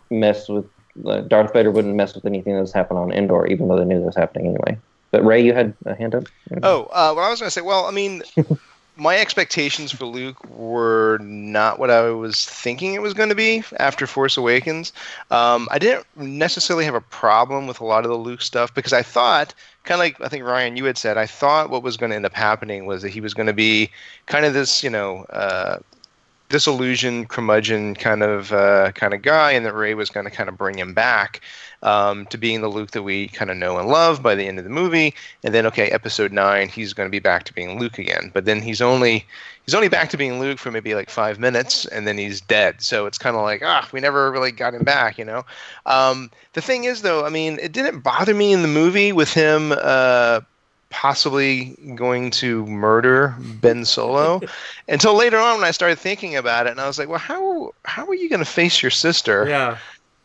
[0.10, 0.66] mess with
[1.06, 3.86] uh, Darth Vader wouldn't mess with anything that was happening on Endor, even though they
[3.86, 4.78] knew that was happening anyway.
[5.12, 6.26] But Ray, you had a hand up.
[6.64, 8.24] Oh, uh, what I was going to say, well, I mean,
[8.98, 13.64] my expectations for Luke were not what I was thinking it was going to be
[13.80, 14.92] after Force Awakens.
[15.32, 18.94] Um, I didn't necessarily have a problem with a lot of the Luke stuff because
[18.94, 19.54] I thought,
[19.84, 22.16] kind of like I think Ryan, you had said, I thought what was going to
[22.16, 23.90] end up happening was that he was going to be
[24.26, 25.80] kind of this, you know, uh,
[26.52, 30.50] disillusioned curmudgeon kind of uh, kind of guy, and that Rey was going to kind
[30.50, 31.42] of bring him back
[31.82, 34.60] um, to being the Luke that we kind of know and love by the end
[34.60, 35.16] of the movie.
[35.44, 38.30] And then, okay, episode nine, he's going to be back to being Luke again.
[38.34, 39.26] But then he's only
[39.66, 42.82] he's only back to being Luke for maybe like five minutes, and then he's dead.
[42.82, 45.46] So it's kind of like ah, we never really got him back, you know.
[45.86, 49.34] Um, the thing is, though, I mean, it didn't bother me in the movie with
[49.34, 49.72] him.
[49.72, 50.42] Uh,
[50.92, 54.42] possibly going to murder Ben Solo
[54.88, 57.74] until later on when I started thinking about it and I was like, well, how
[57.84, 59.48] how are you going to face your sister?
[59.48, 59.78] Yeah.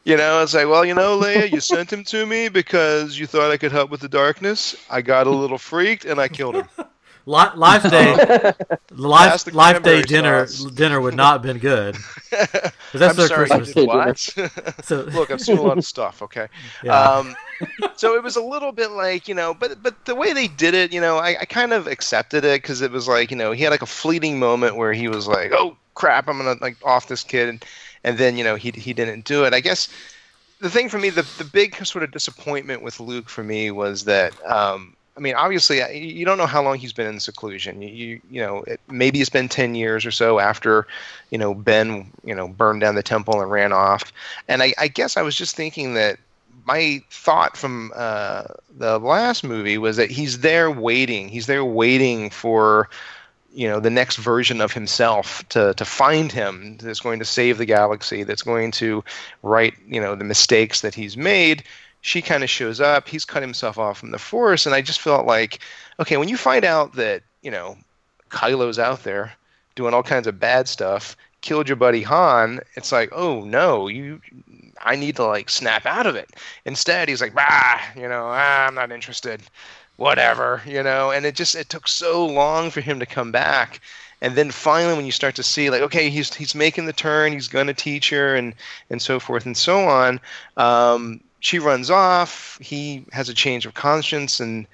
[0.05, 3.27] You know, it's like, well, you know, Leia, you sent him to me because you
[3.27, 4.77] thought I could help with the darkness.
[4.89, 6.69] I got a little freaked and I killed him.
[7.29, 8.13] Li- Life Day,
[8.93, 10.71] life, the life Day dinner sauce.
[10.71, 11.97] dinner would not have been good.
[12.31, 13.69] 'Cause that's I'm their sorry, Christmas.
[13.69, 14.19] you did what?
[14.85, 16.23] So, Look, I've seen a lot of stuff.
[16.23, 16.47] Okay.
[16.85, 16.99] yeah.
[17.03, 17.35] Um,
[17.97, 20.75] so it was a little bit like you know, but but the way they did
[20.75, 23.51] it, you know, I, I kind of accepted it because it was like you know
[23.53, 26.77] he had like a fleeting moment where he was like, oh crap, I'm gonna like
[26.85, 27.65] off this kid, and,
[28.05, 29.53] and then you know he he didn't do it.
[29.53, 29.89] I guess
[30.61, 34.05] the thing for me, the the big sort of disappointment with Luke for me was
[34.05, 34.33] that.
[34.49, 37.81] Um, I mean, obviously, you don't know how long he's been in seclusion.
[37.81, 40.87] You, you, know, it, maybe it's been ten years or so after,
[41.31, 44.13] you know, Ben, you know, burned down the temple and ran off.
[44.47, 46.19] And I, I guess I was just thinking that
[46.67, 48.45] my thought from uh,
[48.77, 51.29] the last movie was that he's there waiting.
[51.29, 52.91] He's there waiting for,
[53.55, 56.77] you know, the next version of himself to to find him.
[56.83, 58.23] That's going to save the galaxy.
[58.23, 59.03] That's going to
[59.43, 61.65] right, you know, the mistakes that he's made.
[62.07, 63.09] She kind of shows up.
[63.09, 65.59] He's cut himself off from the Force, and I just felt like,
[65.99, 67.77] okay, when you find out that you know,
[68.31, 69.33] Kylo's out there
[69.75, 74.21] doing all kinds of bad stuff, killed your buddy Han, it's like, oh no, you
[74.81, 76.31] I need to like snap out of it.
[76.65, 79.43] Instead, he's like, bah, you know, ah, I'm not interested.
[79.97, 83.81] Whatever, you know, and it just it took so long for him to come back.
[84.21, 87.33] And then finally when you start to see like, okay, he's he's making the turn,
[87.33, 88.55] he's gonna teach her and
[88.91, 90.21] and so forth and so on.
[90.57, 94.67] Um, she runs off, he has a change of conscience and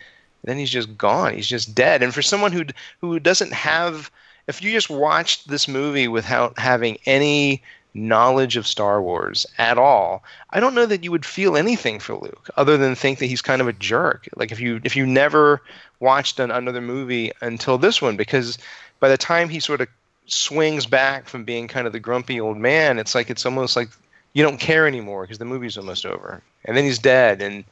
[0.42, 1.34] then he's just gone.
[1.34, 2.02] He's just dead.
[2.02, 2.64] And for someone who
[3.02, 4.10] who doesn't have
[4.46, 7.62] if you just watched this movie without having any
[7.92, 12.14] knowledge of Star Wars at all, I don't know that you would feel anything for
[12.14, 14.26] Luke other than think that he's kind of a jerk.
[14.34, 15.62] Like if you if you never
[16.00, 18.56] watched an, another movie until this one, because
[18.98, 19.88] by the time he sort of
[20.24, 23.90] swings back from being kind of the grumpy old man, it's like it's almost like
[24.32, 27.64] you don't care anymore because the movie's almost over, and then he's dead, and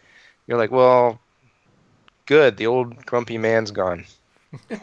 [0.47, 1.19] you're like, well,
[2.27, 4.05] good, the old grumpy man's gone.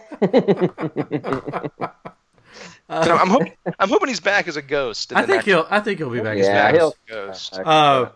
[2.90, 5.12] So I'm hoping I'm hoping he's back as a ghost.
[5.12, 5.68] I think next- he'll.
[5.70, 6.38] I think he'll be back.
[6.38, 7.60] he's Yeah, back he'll- as a ghost.
[7.60, 8.10] Uh,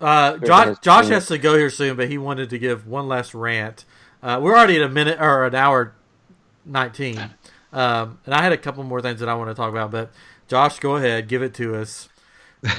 [0.00, 3.32] uh, Josh, Josh has to go here soon, but he wanted to give one last
[3.32, 3.84] rant.
[4.20, 5.94] Uh, we're already at a minute or an hour
[6.66, 7.16] nineteen,
[7.72, 9.92] um, and I had a couple more things that I want to talk about.
[9.92, 10.10] But
[10.48, 12.08] Josh, go ahead, give it to us,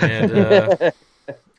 [0.02, 0.76] and uh,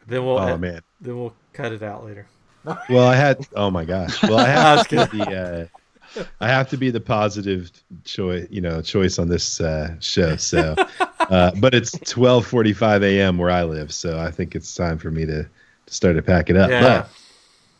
[0.06, 2.26] then we'll Oh man, then we'll Cut it out later.
[2.88, 3.46] Well, I had.
[3.54, 4.22] Oh my gosh.
[4.22, 5.70] Well, I I have to be the.
[6.16, 7.70] Uh, I have to be the positive
[8.04, 10.36] choice, you know, choice on this uh, show.
[10.36, 10.74] So,
[11.20, 13.36] uh, but it's 12:45 a.m.
[13.36, 16.48] where I live, so I think it's time for me to, to start to pack
[16.48, 16.70] it up.
[16.70, 17.06] Yeah.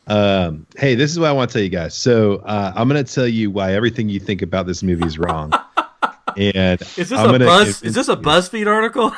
[0.07, 1.95] But um, hey, this is what I want to tell you guys.
[1.95, 5.19] So uh, I'm going to tell you why everything you think about this movie is
[5.19, 5.51] wrong.
[6.37, 7.83] And Is this I'm a gonna buzz?
[7.83, 9.13] Is this a BuzzFeed article?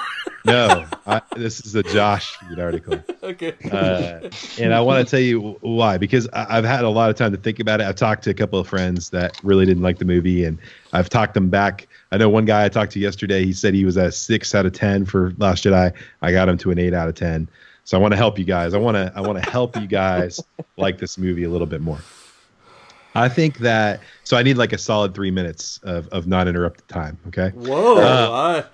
[0.44, 3.02] No, I, this is a Josh feed article.
[3.22, 3.54] okay.
[3.70, 4.28] Uh,
[4.60, 7.32] and I want to tell you why because I- I've had a lot of time
[7.32, 7.86] to think about it.
[7.86, 10.58] I've talked to a couple of friends that really didn't like the movie, and
[10.92, 11.88] I've talked them back.
[12.12, 13.44] I know one guy I talked to yesterday.
[13.44, 15.92] He said he was a six out of ten for Last Jedi.
[16.22, 17.48] I got him to an eight out of ten.
[17.84, 18.74] So I want to help you guys.
[18.74, 20.40] I want to I want to help you guys
[20.76, 21.98] like this movie a little bit more.
[23.16, 26.88] I think that so I need like a solid three minutes of, of non interrupted
[26.88, 27.18] time.
[27.28, 27.50] Okay.
[27.50, 27.98] Whoa.
[27.98, 28.70] Uh, I-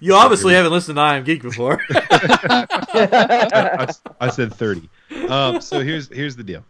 [0.00, 1.82] you obviously haven't listened to I Am Geek before.
[1.90, 4.88] I, I said 30.
[5.28, 6.64] Um, so here's here's the deal.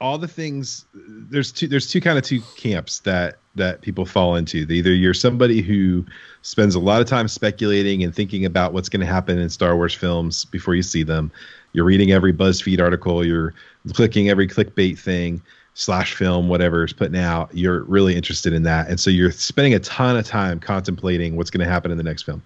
[0.00, 4.36] All the things there's two there's two kind of two camps that that people fall
[4.36, 4.66] into.
[4.68, 6.04] Either you're somebody who
[6.42, 9.76] spends a lot of time speculating and thinking about what's going to happen in Star
[9.76, 11.32] Wars films before you see them.
[11.72, 13.24] You're reading every BuzzFeed article.
[13.26, 13.54] You're
[13.92, 15.42] clicking every clickbait thing
[15.74, 17.50] slash film, whatever is putting out.
[17.52, 21.50] You're really interested in that, and so you're spending a ton of time contemplating what's
[21.50, 22.42] going to happen in the next film.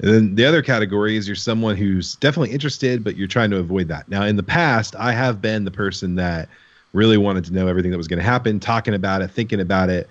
[0.00, 3.58] And then the other category is you're someone who's definitely interested, but you're trying to
[3.58, 4.08] avoid that.
[4.08, 6.48] Now, in the past, I have been the person that
[6.92, 9.90] really wanted to know everything that was going to happen, talking about it, thinking about
[9.90, 10.08] it.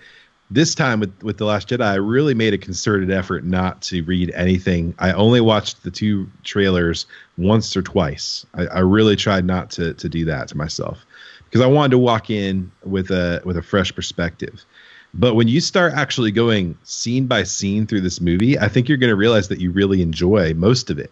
[0.52, 4.02] This time with with the Last Jedi, I really made a concerted effort not to
[4.04, 4.96] read anything.
[4.98, 7.06] I only watched the two trailers
[7.38, 8.46] once or twice.
[8.56, 11.06] I, I really tried not to to do that to myself
[11.46, 14.66] because I wanted to walk in with a with a fresh perspective.
[15.14, 18.98] But when you start actually going scene by scene through this movie, I think you're
[18.98, 21.12] going to realize that you really enjoy most of it.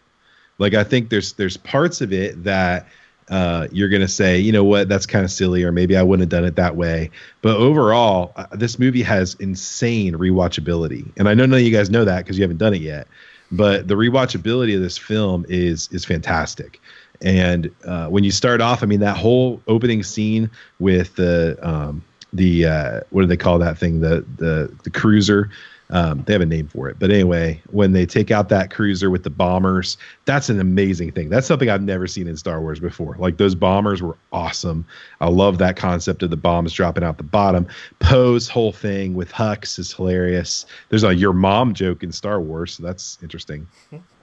[0.60, 2.88] Like I think there's there's parts of it that
[3.30, 6.04] uh, you're going to say, you know what, that's kind of silly, or maybe I
[6.04, 7.12] wouldn't have done it that way.
[7.42, 11.90] But overall, uh, this movie has insane rewatchability, and I know none of you guys
[11.90, 13.08] know that because you haven't done it yet.
[13.52, 16.82] But the rewatchability of this film is is fantastic.
[17.22, 22.04] And uh, when you start off, I mean, that whole opening scene with the um,
[22.34, 24.02] the uh, what do they call that thing?
[24.02, 25.50] The the the cruiser.
[25.90, 29.10] Um, they have a name for it, but anyway, when they take out that cruiser
[29.10, 31.30] with the bombers, that's an amazing thing.
[31.30, 33.16] That's something I've never seen in Star Wars before.
[33.18, 34.86] Like those bombers were awesome.
[35.22, 37.68] I love that concept of the bombs dropping out the bottom.
[38.00, 40.66] Poe's whole thing with Hux is hilarious.
[40.90, 43.66] There's a your mom joke in Star Wars, so that's interesting.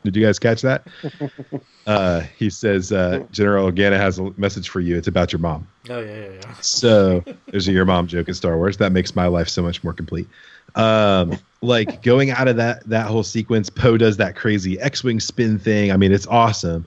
[0.05, 0.86] Did you guys catch that?
[1.86, 4.97] Uh, he says, uh, General Organa has a message for you.
[4.97, 5.69] It's about your mom.
[5.91, 6.55] oh yeah, yeah, yeah.
[6.62, 8.78] So there's a your mom joke in Star Wars.
[8.78, 10.27] That makes my life so much more complete.
[10.74, 15.59] Um, like going out of that that whole sequence, Poe does that crazy X-wing spin
[15.59, 15.91] thing.
[15.91, 16.86] I mean, it's awesome.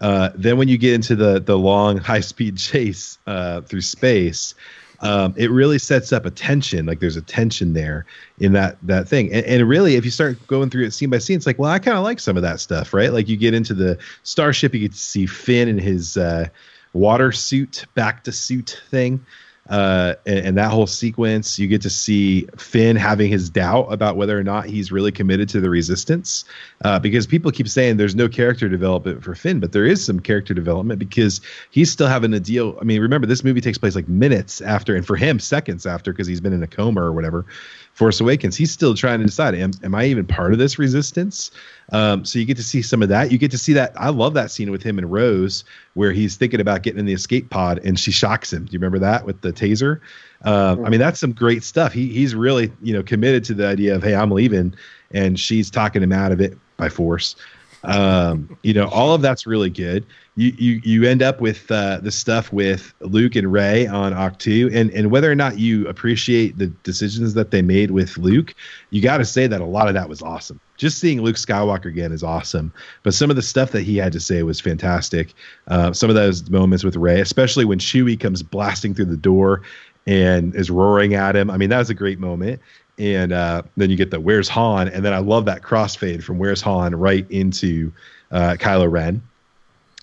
[0.00, 4.54] Uh, then when you get into the the long high speed chase uh, through space,
[5.00, 6.86] um, it really sets up a tension.
[6.86, 8.06] Like there's a tension there
[8.38, 9.32] in that that thing.
[9.32, 11.70] And, and really, if you start going through it scene by scene, it's like, well,
[11.70, 13.12] I kind of like some of that stuff, right?
[13.12, 16.48] Like you get into the starship, you get to see Finn in his uh,
[16.92, 19.24] water suit, back to suit thing.
[19.68, 24.16] Uh, and, and that whole sequence, you get to see Finn having his doubt about
[24.16, 26.44] whether or not he's really committed to the resistance.
[26.84, 30.20] Uh, because people keep saying there's no character development for Finn, but there is some
[30.20, 32.76] character development because he's still having to deal.
[32.80, 36.12] I mean, remember, this movie takes place like minutes after, and for him, seconds after,
[36.12, 37.46] because he's been in a coma or whatever.
[37.94, 41.52] Force Awakens, he's still trying to decide, am, am I even part of this resistance?
[41.92, 43.30] Um, so you get to see some of that.
[43.30, 43.92] You get to see that.
[43.96, 45.62] I love that scene with him and Rose,
[45.94, 48.64] where he's thinking about getting in the escape pod, and she shocks him.
[48.64, 50.00] Do you remember that with the taser?
[50.42, 51.92] Um, I mean, that's some great stuff.
[51.92, 54.74] He he's really you know committed to the idea of hey, I'm leaving,
[55.12, 57.36] and she's talking him out of it by force.
[57.84, 60.04] Um, you know, all of that's really good.
[60.36, 64.68] You you you end up with uh, the stuff with Luke and Rey on Ahch-To,
[64.74, 68.52] and and whether or not you appreciate the decisions that they made with Luke,
[68.90, 70.58] you got to say that a lot of that was awesome.
[70.76, 72.72] Just seeing Luke Skywalker again is awesome,
[73.04, 75.32] but some of the stuff that he had to say was fantastic.
[75.68, 79.62] Uh, some of those moments with Rey, especially when Chewie comes blasting through the door
[80.04, 81.48] and is roaring at him.
[81.48, 82.60] I mean, that was a great moment.
[82.98, 86.38] And uh, then you get the "Where's Han?" and then I love that crossfade from
[86.38, 87.92] "Where's Han" right into
[88.32, 89.22] uh, Kylo Ren.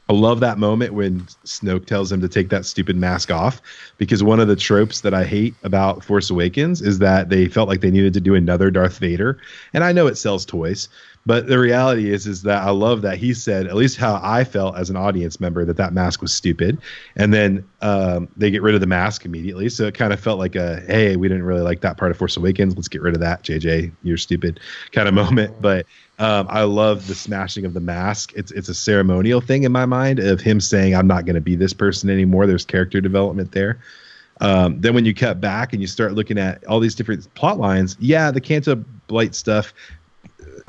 [0.10, 3.62] I love that moment when Snoke tells him to take that stupid mask off
[3.98, 7.70] because one of the tropes that I hate about Force Awakens is that they felt
[7.70, 9.38] like they needed to do another Darth Vader.
[9.74, 10.90] And I know it sells toys,
[11.26, 14.44] But the reality is, is that I love that he said, at least how I
[14.44, 16.80] felt as an audience member, that that mask was stupid,
[17.16, 19.70] and then um, they get rid of the mask immediately.
[19.70, 22.18] So it kind of felt like a, hey, we didn't really like that part of
[22.18, 22.76] Force Awakens.
[22.76, 23.92] Let's get rid of that, JJ.
[24.02, 24.60] You're stupid,
[24.92, 25.62] kind of moment.
[25.62, 25.86] But
[26.18, 28.34] um, I love the smashing of the mask.
[28.36, 31.42] It's it's a ceremonial thing in my mind of him saying, I'm not going to
[31.42, 32.48] be this person anymore.
[32.48, 33.80] There's character development there.
[34.40, 37.60] Um, then when you cut back and you start looking at all these different plot
[37.60, 39.72] lines, yeah, the Canto Bight stuff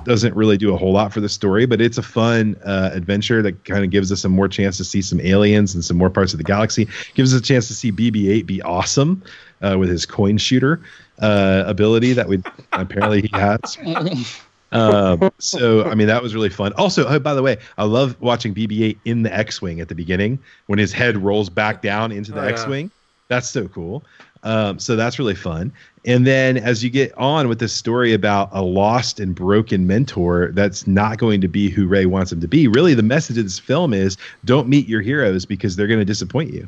[0.04, 3.42] doesn't really do a whole lot for the story, but it's a fun uh, adventure
[3.42, 6.10] that kind of gives us a more chance to see some aliens and some more
[6.10, 6.88] parts of the galaxy.
[7.14, 9.22] Gives us a chance to see BB-8 be awesome
[9.62, 10.80] uh, with his coin shooter
[11.20, 12.42] uh, ability that we
[12.72, 13.78] apparently he has.
[14.72, 16.72] Um, so I mean that was really fun.
[16.78, 20.38] Also, oh, by the way, I love watching BB-8 in the X-wing at the beginning
[20.66, 22.52] when his head rolls back down into the Oh, yeah.
[22.52, 22.90] X-wing.
[23.28, 24.02] That's so cool.
[24.42, 25.72] Um, so that's really fun.
[26.04, 30.50] And then as you get on with this story about a lost and broken mentor
[30.52, 33.44] that's not going to be who Rey wants him to be, really the message of
[33.44, 36.66] this film is don't meet your heroes because they're going to disappoint you.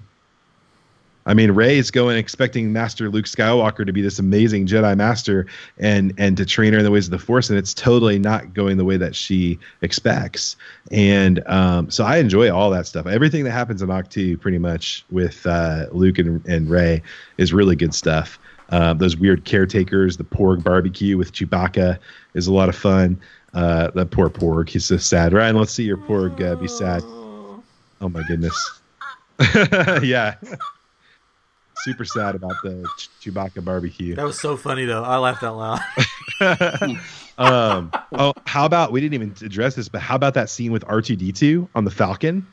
[1.26, 5.46] I mean, Rey is going expecting Master Luke Skywalker to be this amazing Jedi Master
[5.78, 8.52] and and to train her in the ways of the Force, and it's totally not
[8.52, 10.56] going the way that she expects.
[10.90, 13.06] And um, so I enjoy all that stuff.
[13.06, 17.02] Everything that happens in Ahch-To, pretty much with uh, Luke and, and Rey,
[17.38, 18.38] is really good stuff.
[18.70, 21.98] Uh, those weird caretakers, the Porg barbecue with Chewbacca
[22.34, 23.20] is a lot of fun.
[23.52, 25.32] Uh, that poor Porg, he's so sad.
[25.32, 27.02] Ryan, let's see your Porg uh, be sad.
[27.04, 28.80] Oh my goodness.
[30.02, 30.34] yeah.
[31.84, 34.14] Super sad about the Ch- Chewbacca barbecue.
[34.14, 35.02] That was so funny though.
[35.02, 35.80] I laughed out loud.
[37.38, 40.84] um, oh, how about we didn't even address this, but how about that scene with
[40.86, 42.46] R2D2 on the Falcon,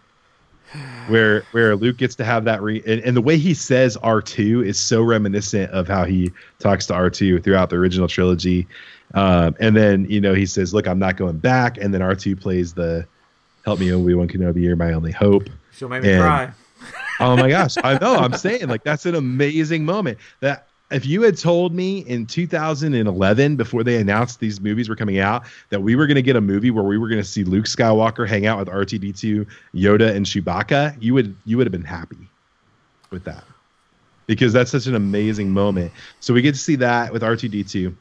[1.08, 4.66] where where Luke gets to have that re and, and the way he says R2
[4.66, 8.68] is so reminiscent of how he talks to R2 throughout the original trilogy.
[9.14, 12.40] Um, and then you know he says, "Look, I'm not going back," and then R2
[12.40, 13.06] plays the
[13.66, 16.52] "Help me, Obi Wan Kenobi, you're my only hope." She'll make me And- cry.
[17.22, 17.76] Oh my gosh.
[17.84, 18.16] I know.
[18.16, 20.18] I'm saying like that's an amazing moment.
[20.40, 25.20] That if you had told me in 2011 before they announced these movies were coming
[25.20, 27.44] out that we were going to get a movie where we were going to see
[27.44, 31.84] Luke Skywalker hang out with R2D2, Yoda and Chewbacca, you would you would have been
[31.84, 32.28] happy
[33.10, 33.44] with that.
[34.28, 35.92] Because that's such an amazing moment.
[36.20, 37.96] So we get to see that with R2D2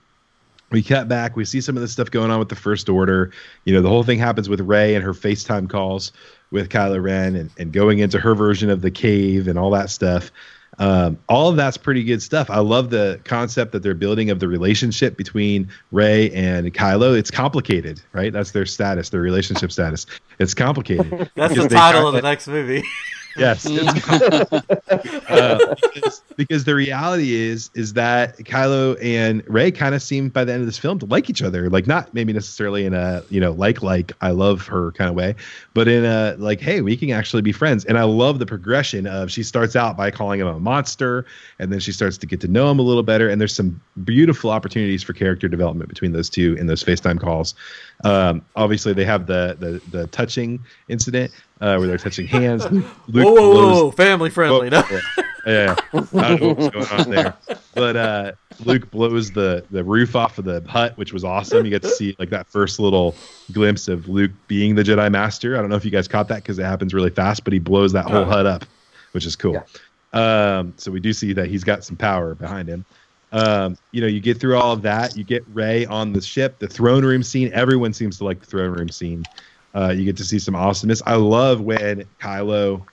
[0.71, 3.33] we cut back we see some of the stuff going on with the first order
[3.65, 6.13] you know the whole thing happens with rey and her facetime calls
[6.51, 9.91] with kylo ren and, and going into her version of the cave and all that
[9.91, 10.31] stuff.
[10.79, 12.49] Um, all of that's pretty good stuff.
[12.49, 17.19] I love the concept that they're building of the relationship between rey and kylo.
[17.19, 18.33] It's complicated right?
[18.33, 20.07] That's their status their relationship status.
[20.39, 21.31] It's complicated.
[21.35, 22.83] That's the title of the next movie.
[23.37, 24.09] Yes, it's
[25.31, 30.45] uh, because, because the reality is is that Kylo and Rey kind of seem by
[30.45, 33.23] the end of this film to like each other, like not maybe necessarily in a
[33.31, 35.37] you know like like I love her kind of way,
[35.75, 37.85] but in a like hey we can actually be friends.
[37.85, 41.25] And I love the progression of she starts out by calling him a monster,
[41.59, 43.29] and then she starts to get to know him a little better.
[43.29, 47.55] And there's some beautiful opportunities for character development between those two in those FaceTime calls.
[48.05, 52.65] Um, obviously, they have the the the touching incident uh, where they're touching hands.
[52.71, 54.71] Luke whoa, whoa, blows- whoa, family friendly.
[54.71, 54.83] No?
[54.91, 55.01] yeah,
[55.47, 55.77] yeah.
[55.93, 57.35] I don't know what's going on there.
[57.75, 58.33] But uh,
[58.65, 61.65] Luke blows the the roof off of the hut, which was awesome.
[61.65, 63.15] You get to see like that first little
[63.53, 65.57] glimpse of Luke being the Jedi Master.
[65.57, 67.59] I don't know if you guys caught that because it happens really fast, but he
[67.59, 68.31] blows that whole Uh-huh.
[68.31, 68.65] hut up,
[69.13, 69.63] which is cool.
[70.13, 72.85] Um, so we do see that he's got some power behind him.
[73.33, 75.17] Um, you know, you get through all of that.
[75.17, 77.51] You get Rey on the ship, the throne room scene.
[77.53, 79.25] Everyone seems to like the throne room scene.
[79.75, 81.01] Uh, you get to see some awesomeness.
[81.07, 82.85] I love when Kylo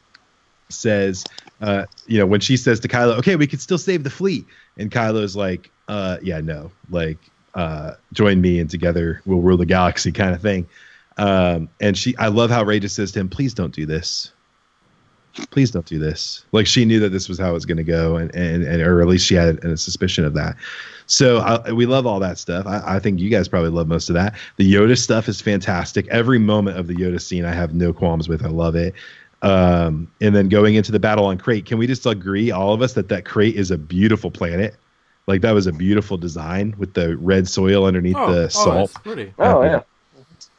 [0.70, 1.26] says,
[1.62, 4.46] uh, you know, when she says to Kylo, "Okay, we can still save the fleet,"
[4.78, 7.18] and Kylo's like, uh, "Yeah, no, like,
[7.56, 10.68] uh, join me and together we'll rule the galaxy," kind of thing.
[11.18, 14.34] Um, and she, I love how Rey just says to him, "Please don't do this."
[15.52, 16.46] Please don't do this.
[16.52, 18.82] Like she knew that this was how it was going to go, and, and and
[18.82, 20.56] or at least she had a suspicion of that.
[21.06, 22.66] So I, we love all that stuff.
[22.66, 24.36] I, I think you guys probably love most of that.
[24.58, 26.08] The Yoda stuff is fantastic.
[26.08, 28.44] Every moment of the Yoda scene, I have no qualms with.
[28.44, 28.94] I love it.
[29.42, 32.82] Um, and then going into the battle on Crait, can we just agree, all of
[32.82, 34.76] us, that that Crait is a beautiful planet?
[35.28, 38.92] Like that was a beautiful design with the red soil underneath Oh, the oh, salt
[38.94, 39.34] that's pretty.
[39.38, 39.82] Oh yeah.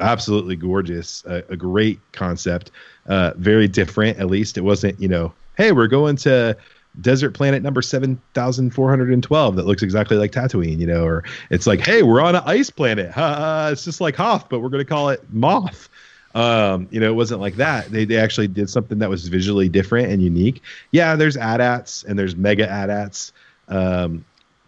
[0.01, 2.71] Absolutely gorgeous a, a great concept
[3.09, 4.57] uh very different at least.
[4.57, 6.57] It wasn't you know hey we're going to
[7.01, 12.03] desert planet number 7412 that looks exactly like tatooine you know or it's like hey
[12.05, 13.11] we're on an ice planet.
[13.11, 15.89] Ha, it's just like hoth but we're going to call it moth.
[16.35, 17.91] Um you know it wasn't like that.
[17.91, 20.63] They, they actually did something that was visually different and unique.
[20.93, 23.33] Yeah there's AT-ATs and there's mega AT-ATs
[23.67, 24.25] um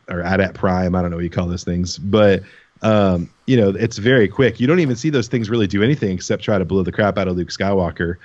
[0.09, 2.43] or AT-AT prime i don't know what you call those things but
[2.83, 4.61] um, you know, it's very quick.
[4.61, 7.19] You don't even see those things really do anything except try to blow the crap
[7.19, 8.17] out of Luke Skywalker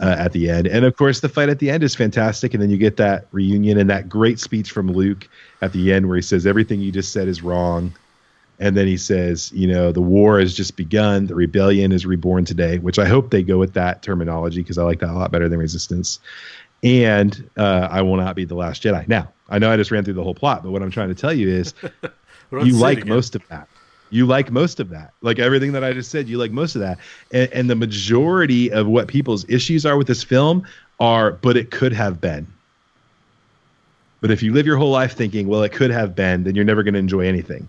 [0.00, 0.66] uh, at the end.
[0.66, 2.54] And of course, the fight at the end is fantastic.
[2.54, 5.28] And then you get that reunion and that great speech from Luke
[5.62, 7.92] at the end where he says, Everything you just said is wrong.
[8.58, 11.26] And then he says, You know, the war has just begun.
[11.26, 14.82] The rebellion is reborn today, which I hope they go with that terminology because I
[14.82, 16.20] like that a lot better than resistance.
[16.82, 19.06] And uh, I will not be the last Jedi.
[19.06, 21.14] Now, I know I just ran through the whole plot, but what I'm trying to
[21.14, 21.74] tell you is
[22.52, 23.68] you like most of that
[24.10, 25.12] you like most of that.
[25.22, 26.98] Like everything that i just said you like most of that.
[27.32, 30.66] And, and, the majority of what people's issues are with this film
[30.98, 32.46] are but it could have been.
[34.20, 36.64] But if you live your whole life thinking well it could have been then you're
[36.64, 37.68] never going to enjoy anything.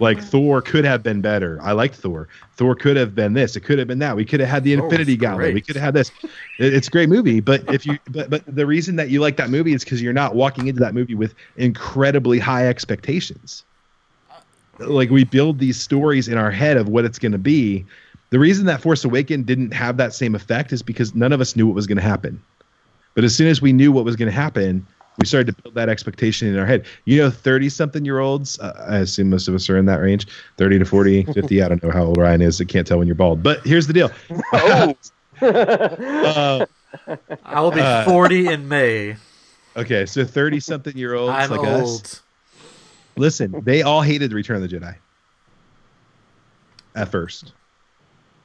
[0.00, 1.60] Like thor could have been better.
[1.62, 2.26] I liked thor.
[2.56, 3.54] Thor could have been this.
[3.54, 4.16] It could have been that.
[4.16, 5.54] We could have had the oh, infinity gauntlet.
[5.54, 6.10] We could have had this.
[6.58, 9.50] It's a great movie but if you but but the reason that you like that
[9.50, 13.64] movie is because you're not walking into that movie with incredibly high expectations
[14.78, 17.84] like we build these stories in our head of what it's going to be.
[18.30, 21.54] The reason that Force Awakened didn't have that same effect is because none of us
[21.54, 22.42] knew what was going to happen.
[23.14, 24.84] But as soon as we knew what was going to happen,
[25.18, 26.84] we started to build that expectation in our head.
[27.04, 30.00] You know, 30 something year olds, uh, I assume most of us are in that
[30.00, 30.26] range
[30.56, 31.62] 30 to 40, 50.
[31.62, 32.60] I don't know how old Ryan is.
[32.60, 33.42] I can't tell when you're bald.
[33.42, 34.10] But here's the deal.
[34.52, 34.94] Oh.
[35.40, 36.66] uh,
[37.44, 39.16] I will be 40 in May.
[39.76, 42.02] Okay, so 30 something year olds I'm like old.
[42.02, 42.22] us
[43.16, 44.96] Listen, they all hated Return of the Jedi
[46.94, 47.52] at first.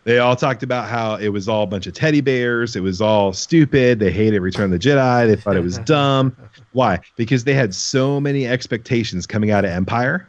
[0.06, 2.76] They all talked about how it was all a bunch of teddy bears.
[2.76, 4.00] It was all stupid.
[4.00, 5.28] They hated Return of the Jedi.
[5.28, 6.36] They thought it was dumb.
[6.72, 7.00] Why?
[7.16, 10.28] Because they had so many expectations coming out of Empire,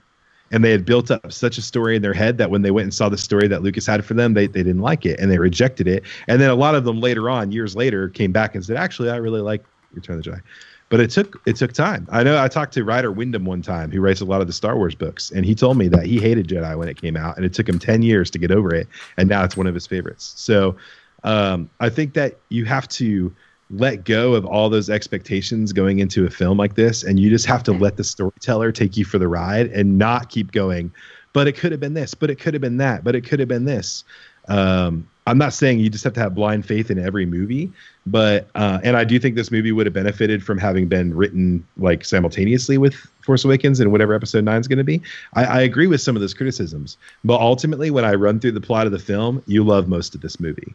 [0.50, 2.84] and they had built up such a story in their head that when they went
[2.84, 5.30] and saw the story that Lucas had for them, they, they didn't like it and
[5.30, 6.02] they rejected it.
[6.26, 9.10] And then a lot of them later on, years later, came back and said, "Actually,
[9.10, 10.42] I really like Return of the Jedi."
[10.90, 12.06] But it took it took time.
[12.10, 14.52] I know I talked to Ryder Windham one time, who writes a lot of the
[14.52, 17.36] Star Wars books, and he told me that he hated Jedi when it came out,
[17.36, 18.86] and it took him ten years to get over it,
[19.16, 20.34] and now it's one of his favorites.
[20.36, 20.76] So
[21.24, 23.34] um, I think that you have to
[23.70, 27.46] let go of all those expectations going into a film like this, and you just
[27.46, 30.92] have to let the storyteller take you for the ride and not keep going.
[31.32, 33.38] But it could have been this, but it could have been that, but it could
[33.38, 34.02] have been this.
[34.48, 37.70] Um, I'm not saying you just have to have blind faith in every movie,
[38.06, 41.66] but uh, and I do think this movie would have benefited from having been written
[41.76, 45.02] like simultaneously with Force Awakens and whatever Episode Nine is going to be.
[45.34, 48.60] I, I agree with some of those criticisms, but ultimately, when I run through the
[48.60, 50.74] plot of the film, you love most of this movie.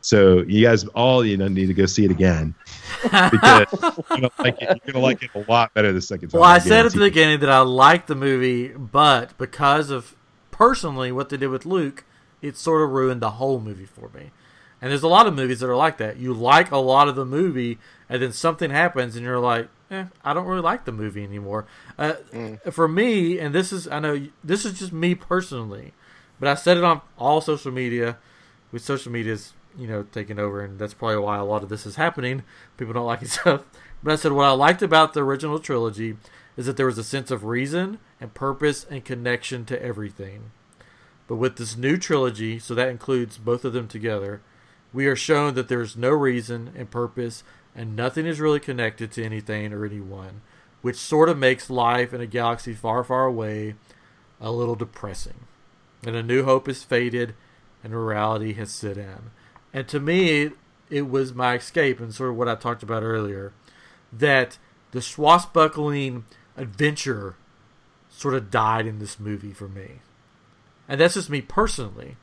[0.00, 2.54] So you guys all you know need to go see it again
[3.02, 4.68] because you're gonna like it.
[4.84, 6.40] You're gonna like it a lot better the second time.
[6.40, 10.16] Well, I said at the beginning that I liked the movie, but because of
[10.50, 12.04] personally what they did with Luke,
[12.42, 14.32] it sort of ruined the whole movie for me.
[14.80, 16.16] And there's a lot of movies that are like that.
[16.16, 17.78] You like a lot of the movie,
[18.08, 21.66] and then something happens, and you're like, eh, I don't really like the movie anymore.
[21.96, 22.72] Uh, mm.
[22.72, 25.92] For me, and this is, I know this is just me personally,
[26.40, 28.18] but I said it on all social media,
[28.72, 31.86] with social media's, you know, taking over, and that's probably why a lot of this
[31.86, 32.42] is happening.
[32.76, 33.62] People don't like it stuff.
[34.02, 36.16] But I said what I liked about the original trilogy
[36.56, 40.50] is that there was a sense of reason and purpose and connection to everything.
[41.32, 44.42] But with this new trilogy, so that includes both of them together,
[44.92, 47.42] we are shown that there is no reason and purpose,
[47.74, 50.42] and nothing is really connected to anything or anyone,
[50.82, 53.76] which sort of makes life in a galaxy far, far away
[54.42, 55.46] a little depressing.
[56.04, 57.34] And a new hope is faded,
[57.82, 59.30] and reality has set in.
[59.72, 60.52] And to me, it,
[60.90, 63.54] it was my escape, and sort of what I talked about earlier,
[64.12, 64.58] that
[64.90, 66.26] the swashbuckling
[66.58, 67.36] adventure
[68.10, 70.00] sort of died in this movie for me.
[70.92, 72.18] And that's just me personally.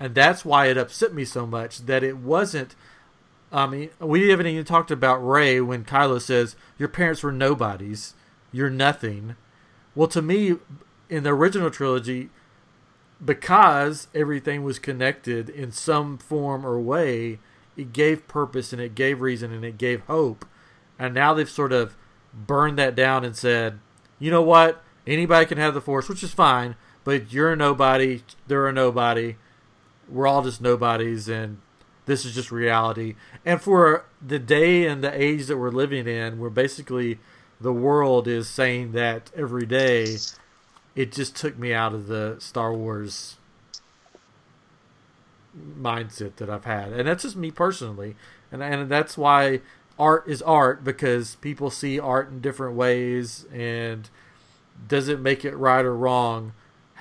[0.00, 2.74] And that's why it upset me so much that it wasn't.
[3.52, 8.14] I mean, we haven't even talked about Rey when Kylo says, Your parents were nobodies.
[8.50, 9.36] You're nothing.
[9.94, 10.54] Well, to me,
[11.10, 12.30] in the original trilogy,
[13.22, 17.40] because everything was connected in some form or way,
[17.76, 20.46] it gave purpose and it gave reason and it gave hope.
[20.98, 21.94] And now they've sort of
[22.32, 23.80] burned that down and said,
[24.18, 24.82] you know what?
[25.06, 29.36] Anybody can have the Force, which is fine, but you're a nobody, they're a nobody.
[30.08, 31.58] We're all just nobodies, and
[32.06, 33.14] this is just reality.
[33.44, 37.18] And for the day and the age that we're living in, where basically
[37.60, 40.16] the world is saying that every day,
[40.94, 43.36] it just took me out of the Star Wars
[45.78, 46.92] mindset that I've had.
[46.92, 48.16] And that's just me personally.
[48.50, 49.60] And, and that's why
[49.98, 54.08] art is art because people see art in different ways and
[54.88, 56.52] doesn't make it right or wrong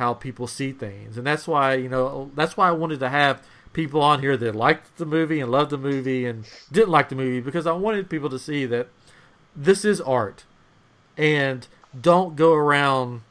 [0.02, 1.16] how people see things.
[1.16, 4.56] And that's why, you know, that's why I wanted to have people on here that
[4.56, 8.10] liked the movie and loved the movie and didn't like the movie because I wanted
[8.10, 8.88] people to see that
[9.56, 10.44] this is art.
[11.18, 11.68] And
[12.00, 13.22] don't go around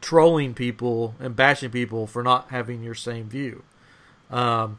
[0.00, 3.64] trolling people and bashing people for not having your same view.
[4.30, 4.78] Um,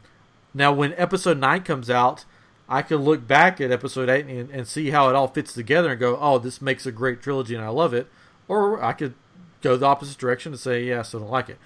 [0.54, 2.24] now, when episode nine comes out,
[2.66, 5.90] I could look back at episode eight and, and see how it all fits together
[5.90, 8.06] and go, "Oh, this makes a great trilogy and I love it,"
[8.48, 9.12] or I could
[9.62, 11.58] go the opposite direction and say, "Yeah, I still don't like it."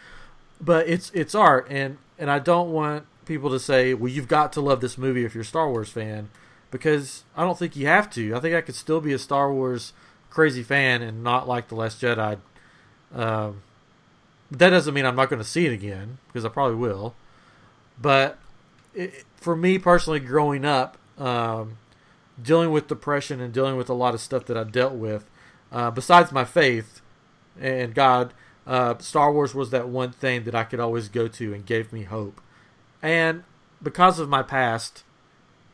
[0.61, 4.53] But it's it's art, and and I don't want people to say, "Well, you've got
[4.55, 6.31] to love this movie if you're a Star Wars fan,"
[6.71, 8.35] because I don't think you have to.
[8.35, 9.93] I think I could still be a Star Wars
[10.31, 12.39] crazy fan and not like the Last Jedi.
[13.15, 13.63] Um,
[14.51, 17.15] that doesn't mean I'm not going to see it again because I probably will.
[18.01, 18.39] But
[18.95, 21.79] it, for me personally, growing up, um,
[22.41, 25.25] dealing with depression and dealing with a lot of stuff that I dealt with,
[25.73, 27.01] uh, besides my faith
[27.61, 28.33] and God,
[28.67, 31.93] uh, Star Wars was that one thing that I could always go to and gave
[31.93, 32.41] me hope.
[33.03, 33.45] And
[33.83, 35.05] because of my past,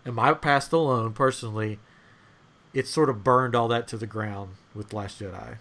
[0.05, 1.79] and my past alone, personally,
[2.75, 5.59] it sort of burned all that to the ground with Last Jedi.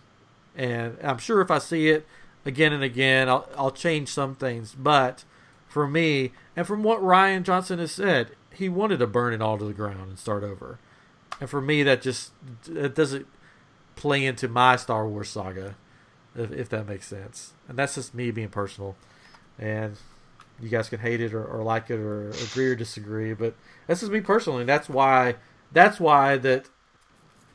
[0.55, 2.05] And I'm sure if I see it
[2.45, 4.75] again and again, I'll, I'll change some things.
[4.77, 5.23] But
[5.67, 9.57] for me, and from what Rian Johnson has said, he wanted to burn it all
[9.57, 10.79] to the ground and start over.
[11.39, 12.31] And for me, that just
[12.67, 13.27] it doesn't
[13.95, 15.75] play into my Star Wars saga,
[16.35, 17.53] if, if that makes sense.
[17.67, 18.95] And that's just me being personal.
[19.59, 19.97] And
[20.61, 23.55] you guys can hate it or, or like it or agree or disagree, but
[23.87, 24.63] that's just me personally.
[24.63, 25.35] That's why
[25.71, 26.69] that's why that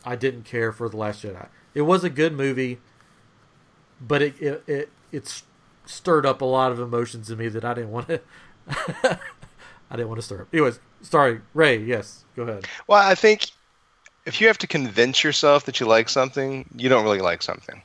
[0.05, 1.49] I didn't care for the Last Jedi.
[1.75, 2.79] It was a good movie,
[4.01, 5.43] but it it it, it
[5.87, 8.21] stirred up a lot of emotions in me that I didn't want to.
[9.89, 10.49] I didn't want to stir up.
[10.53, 11.79] Anyways, sorry, Ray.
[11.79, 12.67] Yes, go ahead.
[12.89, 13.51] Well, I think
[14.25, 17.83] if you have to convince yourself that you like something, you don't really like something.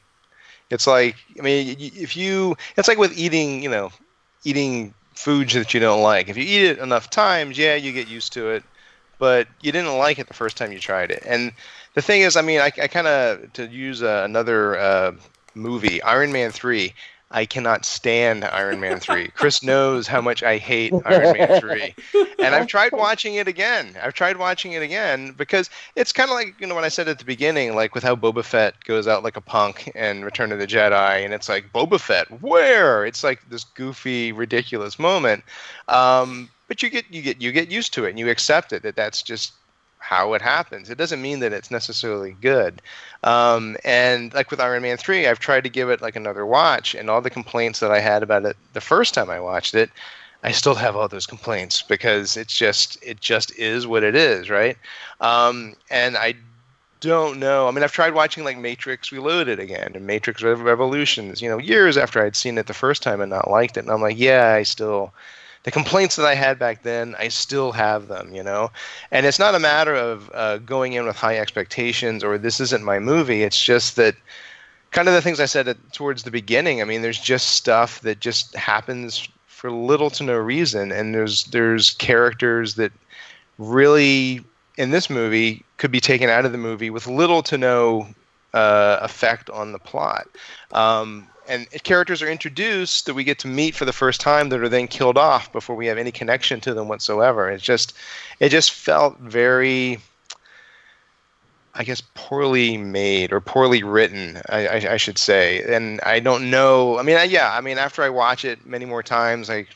[0.72, 3.92] It's like, I mean, if you, it's like with eating, you know,
[4.44, 6.30] eating foods that you don't like.
[6.30, 8.64] If you eat it enough times, yeah, you get used to it,
[9.20, 11.24] but you didn't like it the first time you tried it.
[11.26, 11.54] And
[11.94, 15.12] the thing is, I mean, I, I kind of to use uh, another uh,
[15.54, 16.94] movie, Iron Man three.
[17.32, 19.30] I cannot stand Iron Man 3.
[19.30, 21.96] Chris knows how much I hate Iron Man 3.
[22.40, 23.96] And I've tried watching it again.
[24.02, 27.08] I've tried watching it again because it's kind of like, you know, when I said
[27.08, 30.52] at the beginning, like with how Boba Fett goes out like a punk in Return
[30.52, 33.06] of the Jedi, and it's like, Boba Fett, where?
[33.06, 35.44] It's like this goofy, ridiculous moment.
[35.88, 38.84] Um, but you get you get you get used to it and you accept it
[38.84, 39.52] that that's just
[40.02, 40.90] how it happens.
[40.90, 42.82] It doesn't mean that it's necessarily good.
[43.24, 46.96] Um, and like with Iron Man 3, I've tried to give it like another watch,
[46.96, 49.92] and all the complaints that I had about it the first time I watched it,
[50.44, 54.50] I still have all those complaints because it's just it just is what it is,
[54.50, 54.76] right?
[55.22, 56.34] Um, and I
[57.00, 57.68] don't know.
[57.68, 61.96] I mean, I've tried watching like Matrix Reloaded again and Matrix Revolutions, you know, years
[61.96, 64.54] after I'd seen it the first time and not liked it, and I'm like, yeah,
[64.54, 65.14] I still
[65.64, 68.72] the complaints that I had back then, I still have them, you know?
[69.12, 72.84] And it's not a matter of uh, going in with high expectations or this isn't
[72.84, 73.44] my movie.
[73.44, 74.16] It's just that
[74.90, 76.82] kind of the things I said at, towards the beginning.
[76.82, 80.92] I mean, there's just stuff that just happens for little to no reason.
[80.92, 82.92] And there's, there's characters that
[83.60, 84.44] really,
[84.78, 88.08] in this movie, could be taken out of the movie with little to no
[88.56, 90.28] uh, effect on the plot.
[90.72, 94.62] Um, and characters are introduced that we get to meet for the first time that
[94.62, 97.50] are then killed off before we have any connection to them whatsoever.
[97.50, 97.94] It's just,
[98.40, 100.00] it just felt very,
[101.76, 104.42] I guess, poorly made or poorly written.
[104.48, 106.98] I, I, I should say, and I don't know.
[106.98, 109.68] I mean, I, yeah, I mean, after I watch it many more times, like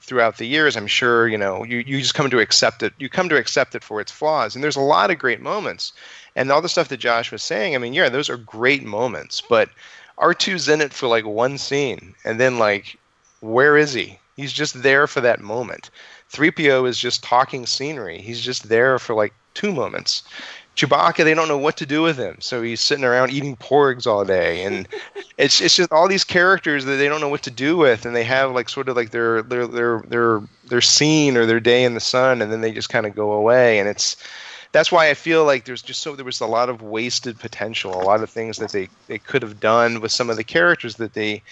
[0.00, 2.92] throughout the years, I'm sure you know you, you just come to accept it.
[2.98, 5.94] You come to accept it for its flaws, and there's a lot of great moments,
[6.36, 7.74] and all the stuff that Josh was saying.
[7.74, 9.70] I mean, yeah, those are great moments, but
[10.20, 12.96] R2's in it for like one scene, and then like,
[13.40, 14.18] where is he?
[14.36, 15.90] He's just there for that moment.
[16.32, 18.20] 3PO is just talking scenery.
[18.20, 20.22] He's just there for like two moments.
[20.76, 24.06] Chewbacca, they don't know what to do with him, so he's sitting around eating porgs
[24.06, 24.86] all day, and
[25.38, 28.14] it's it's just all these characters that they don't know what to do with, and
[28.14, 31.82] they have like sort of like their their their their their scene or their day
[31.82, 34.16] in the sun, and then they just kind of go away, and it's
[34.72, 37.94] that's why I feel like there's just so there was a lot of wasted potential,
[37.94, 40.96] a lot of things that they, they could have done with some of the characters
[40.96, 41.42] that they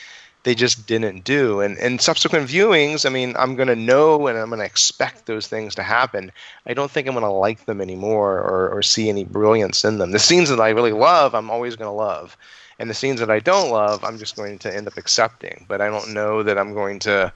[0.47, 1.60] they just didn't do.
[1.60, 5.26] And and subsequent viewings, I mean, I'm going to know and I'm going to expect
[5.26, 6.30] those things to happen.
[6.64, 9.98] I don't think I'm going to like them anymore or, or see any brilliance in
[9.98, 10.12] them.
[10.12, 12.36] The scenes that I really love, I'm always going to love.
[12.78, 15.66] And the scenes that I don't love, I'm just going to end up accepting.
[15.66, 17.32] But I don't know that I'm going to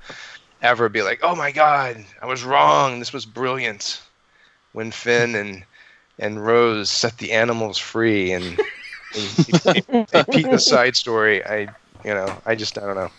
[0.63, 3.01] ever be like, oh my God, I was wrong.
[3.01, 4.03] This was brilliant.
[4.73, 5.65] When Finn and
[6.21, 8.61] and Rose set the animals free and
[9.17, 9.83] a,
[10.15, 11.45] a, a PETA side story.
[11.45, 11.63] I,
[12.05, 13.11] you know, I just I don't know,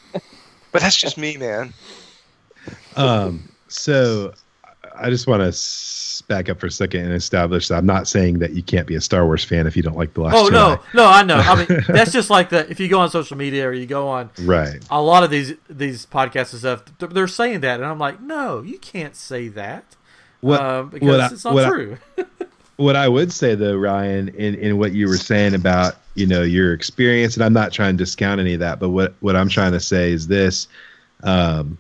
[0.72, 1.74] but that's just me, man.
[2.96, 3.50] Um.
[3.68, 4.34] So
[4.96, 8.40] I just want to back up for a second and establish that I'm not saying
[8.40, 10.50] that you can't be a Star Wars fan if you don't like the Last Oh
[10.50, 10.52] Jedi.
[10.52, 11.36] no, no, I know.
[11.38, 14.08] I mean, that's just like the if you go on social media or you go
[14.08, 14.80] on Right.
[14.90, 18.62] a lot of these these podcasts and stuff, they're saying that, and I'm like, no,
[18.62, 19.96] you can't say that
[20.42, 21.98] What um, because what I- it's not what I- true.
[22.82, 26.42] what I would say though, Ryan, in, in what you were saying about you know
[26.42, 29.50] your experience, and I'm not trying to discount any of that, but what what I'm
[29.50, 30.68] trying to say is this:
[31.24, 31.78] um,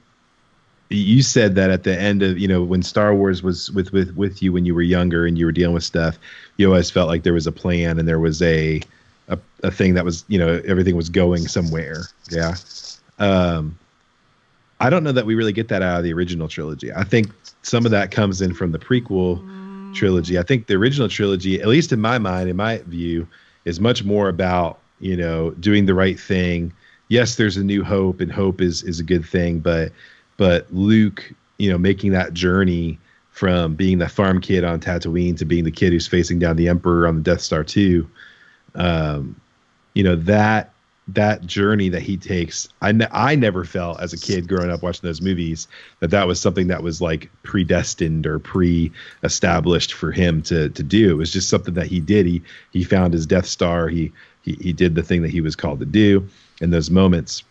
[0.89, 4.15] you said that at the end of you know when Star Wars was with with
[4.15, 6.17] with you when you were younger and you were dealing with stuff,
[6.57, 8.81] you always felt like there was a plan and there was a
[9.27, 12.03] a, a thing that was you know everything was going somewhere.
[12.29, 12.55] Yeah.
[13.19, 13.77] Um,
[14.79, 16.91] I don't know that we really get that out of the original trilogy.
[16.91, 19.60] I think some of that comes in from the prequel
[19.93, 20.37] trilogy.
[20.37, 23.27] I think the original trilogy, at least in my mind, in my view,
[23.65, 26.73] is much more about you know doing the right thing.
[27.07, 29.91] Yes, there's a new hope, and hope is is a good thing, but
[30.37, 32.99] but Luke, you know, making that journey
[33.31, 36.67] from being the farm kid on Tatooine to being the kid who's facing down the
[36.67, 38.09] Emperor on the Death Star two,
[38.75, 39.39] um,
[39.93, 40.73] you know that
[41.07, 44.83] that journey that he takes I, ne- I never felt as a kid growing up
[44.83, 45.67] watching those movies
[45.99, 51.11] that that was something that was like predestined or pre-established for him to to do.
[51.11, 52.25] It was just something that he did.
[52.25, 52.41] He
[52.71, 53.87] he found his death star.
[53.87, 54.11] He
[54.43, 56.27] he, he did the thing that he was called to do
[56.61, 57.43] in those moments.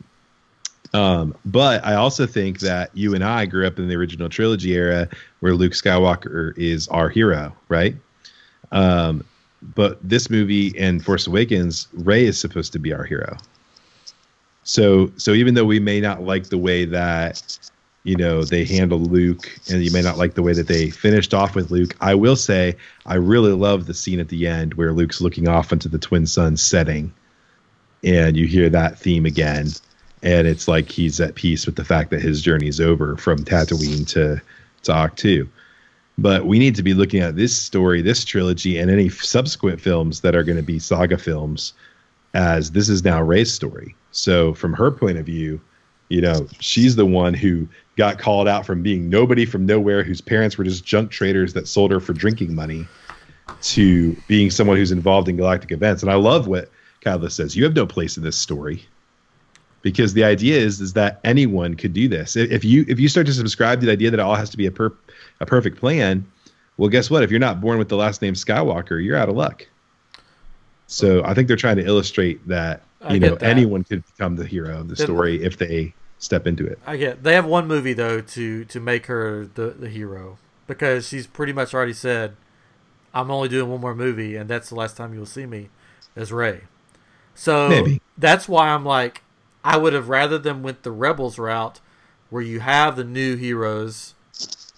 [0.92, 4.72] Um, but I also think that you and I grew up in the original trilogy
[4.72, 5.08] era
[5.40, 7.94] where Luke Skywalker is our hero, right?
[8.72, 9.24] Um,
[9.62, 13.36] but this movie and Force Awakens, Rey is supposed to be our hero.
[14.62, 17.58] So, so even though we may not like the way that
[18.04, 21.34] you know they handle Luke, and you may not like the way that they finished
[21.34, 22.76] off with Luke, I will say
[23.06, 26.26] I really love the scene at the end where Luke's looking off into the twin
[26.26, 27.12] suns setting,
[28.02, 29.68] and you hear that theme again,
[30.22, 33.44] and it's like he's at peace with the fact that his journey is over from
[33.44, 34.40] Tatooine to
[34.84, 35.48] to Ahch-To.
[36.20, 40.20] But we need to be looking at this story, this trilogy, and any subsequent films
[40.20, 41.72] that are going to be saga films
[42.34, 43.94] as this is now Rey's story.
[44.12, 45.62] So from her point of view,
[46.10, 47.66] you know, she's the one who
[47.96, 51.66] got called out from being nobody from nowhere, whose parents were just junk traders that
[51.66, 52.86] sold her for drinking money,
[53.62, 56.02] to being someone who's involved in galactic events.
[56.02, 56.70] And I love what
[57.02, 57.56] Kylo says.
[57.56, 58.84] You have no place in this story
[59.82, 62.36] because the idea is is that anyone could do this.
[62.36, 64.56] If you if you start to subscribe to the idea that it all has to
[64.56, 64.92] be a per,
[65.40, 66.26] a perfect plan,
[66.76, 67.22] well, guess what?
[67.22, 69.66] If you're not born with the last name Skywalker, you're out of luck.
[70.86, 73.42] So I think they're trying to illustrate that I you know that.
[73.42, 76.78] anyone could become the hero of the story if they step into it.
[76.86, 77.22] I get.
[77.22, 81.52] They have one movie though to to make her the the hero because she's pretty
[81.52, 82.36] much already said,
[83.14, 85.70] "I'm only doing one more movie, and that's the last time you'll see me
[86.16, 86.62] as Rey."
[87.34, 88.02] So Maybe.
[88.18, 89.22] that's why I'm like,
[89.64, 91.80] I would have rather them went the Rebels route,
[92.30, 94.14] where you have the new heroes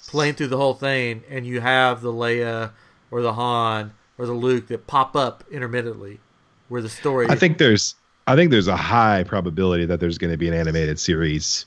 [0.08, 2.72] playing through the whole thing, and you have the Leia
[3.10, 6.20] or the Han or the Luke that pop up intermittently,
[6.68, 7.26] where the story.
[7.28, 7.94] I think there's
[8.26, 11.66] I think there's a high probability that there's going to be an animated series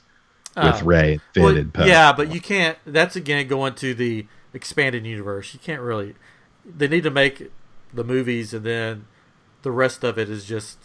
[0.56, 0.84] with Oh.
[0.86, 1.84] Rey, Finn, Well, and Poe.
[1.84, 2.78] yeah, but you can't.
[2.86, 5.52] That's again going to the expanded universe.
[5.52, 6.14] You can't really.
[6.64, 7.50] They need to make
[7.92, 9.06] the movies, and then
[9.62, 10.78] the rest of it is just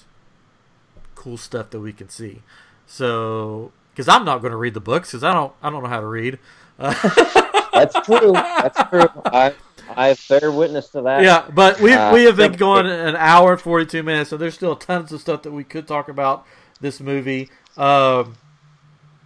[1.21, 2.41] cool stuff that we can see.
[2.87, 5.89] So, because I'm not going to read the books, because I don't, I don't know
[5.89, 6.39] how to read.
[6.77, 8.33] That's true.
[8.33, 9.07] That's true.
[9.25, 9.53] I
[9.95, 11.23] I bear witness to that.
[11.23, 14.37] Yeah, but we Uh, we have been going an hour and forty two minutes, so
[14.37, 16.45] there's still tons of stuff that we could talk about
[16.79, 17.49] this movie.
[17.77, 18.35] Um,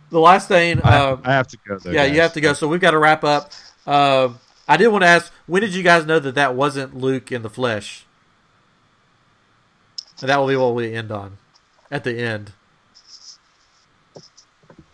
[0.10, 1.78] the last thing, I, um, I have to go.
[1.78, 2.54] Though, yeah, you have to go.
[2.54, 3.52] So we've got to wrap up.
[3.88, 7.32] Um, I did want to ask, when did you guys know that that wasn't Luke
[7.32, 8.06] in the flesh?
[10.22, 11.38] And that will be what we end on
[11.92, 12.52] at the end.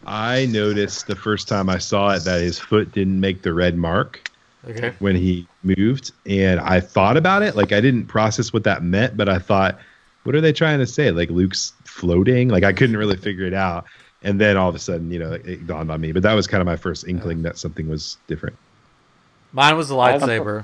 [0.05, 3.77] I noticed the first time I saw it that his foot didn't make the red
[3.77, 4.29] mark
[4.67, 4.93] Okay.
[4.99, 7.55] when he moved, and I thought about it.
[7.55, 9.79] Like I didn't process what that meant, but I thought,
[10.23, 11.11] what are they trying to say?
[11.11, 12.49] Like Luke's floating?
[12.49, 13.85] Like I couldn't really figure it out.
[14.23, 16.11] And then all of a sudden, you know, it dawned on me.
[16.11, 18.55] But that was kind of my first inkling that something was different.
[19.51, 20.63] Mine was the lightsaber.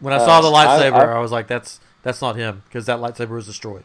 [0.00, 2.62] When I Uh, saw the I- lightsaber, I- I, was like, "That's that's not him,"
[2.68, 3.84] because that lightsaber was destroyed.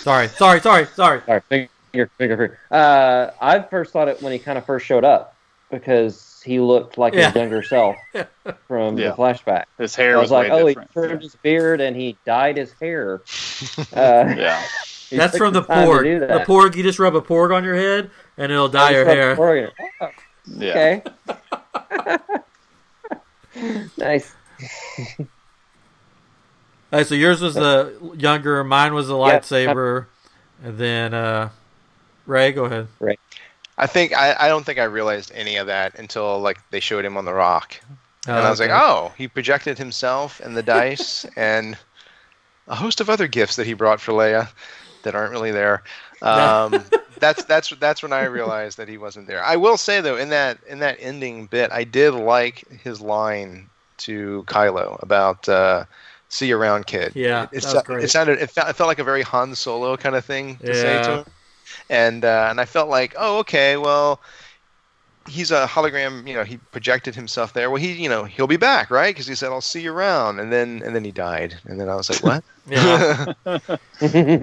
[0.00, 1.22] Sorry, sorry, sorry, sorry.
[1.26, 2.58] Sorry, finger, finger, finger.
[2.70, 5.34] Uh, I first thought it when he kind of first showed up
[5.70, 7.26] because he looked like Yeah.
[7.26, 7.96] his younger self
[8.68, 9.10] from Yeah.
[9.10, 9.64] the flashback.
[9.78, 10.90] His hair I was, was like, way oh, different.
[10.94, 13.22] he trimmed his beard and he dyed his hair.
[13.94, 14.62] Uh, yeah.
[15.08, 16.02] he That's from the time to porg.
[16.04, 16.46] do The that.
[16.46, 19.34] porg, you just rub a porg on your head, and it'll dye Just your hair.
[19.34, 19.70] the porg.
[20.00, 20.08] Oh,
[20.46, 21.00] Yeah.
[23.56, 23.88] okay.
[23.96, 24.34] nice.
[27.02, 29.40] So yours was the younger, mine was the Yeah.
[29.40, 30.06] lightsaber,
[30.62, 31.50] and then uh,
[32.26, 32.88] Ray, go ahead.
[33.76, 37.04] I think I, I don't think I realized any of that until like they showed
[37.04, 37.80] him on the rock,
[38.34, 38.70] and Oh, I was okay.
[38.72, 41.76] like, oh, he projected himself and the dice and
[42.68, 44.48] a host of other gifts that he brought for Leia
[45.02, 45.82] that aren't really there.
[46.22, 46.84] Um,
[47.18, 49.42] that's that's that's when I realized that he wasn't there.
[49.42, 53.68] I will say though, in that in that ending bit, I did like his line
[53.98, 55.84] to Kylo about uh,
[56.34, 58.04] "See you around, kid." Yeah, it, that was great.
[58.04, 60.74] it sounded it felt, it felt like a very Han Solo kind of thing to
[60.74, 61.24] say to him,
[61.88, 64.20] and uh, and I felt like, oh, okay, well.
[65.26, 66.44] He's a hologram, you know.
[66.44, 67.70] He projected himself there.
[67.70, 69.14] Well, he, you know, he'll be back, right?
[69.14, 71.56] Because he said, "I'll see you around," and then, and then he died.
[71.64, 73.32] And then I was like, "What?" Yeah.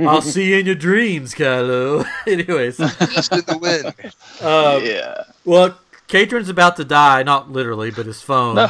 [0.10, 2.04] I'll see you in your dreams, Kylo.
[2.28, 3.94] Anyways, Just in the wind.
[4.42, 5.24] uh, yeah.
[5.46, 5.78] well,
[6.08, 8.56] Catron's about to die, not literally, but his phone.
[8.56, 8.70] No.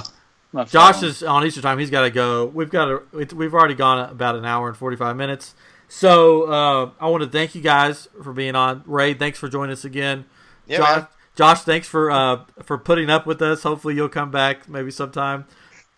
[0.53, 1.09] My Josh phone.
[1.09, 1.79] is on Easter time.
[1.79, 2.45] He's got to go.
[2.45, 3.35] We've got to.
[3.35, 5.55] We've already gone about an hour and forty five minutes.
[5.87, 8.83] So uh, I want to thank you guys for being on.
[8.85, 10.25] Ray, thanks for joining us again.
[10.67, 11.07] Yeah, Josh, man.
[11.35, 13.63] Josh, thanks for uh, for putting up with us.
[13.63, 15.45] Hopefully you'll come back maybe sometime.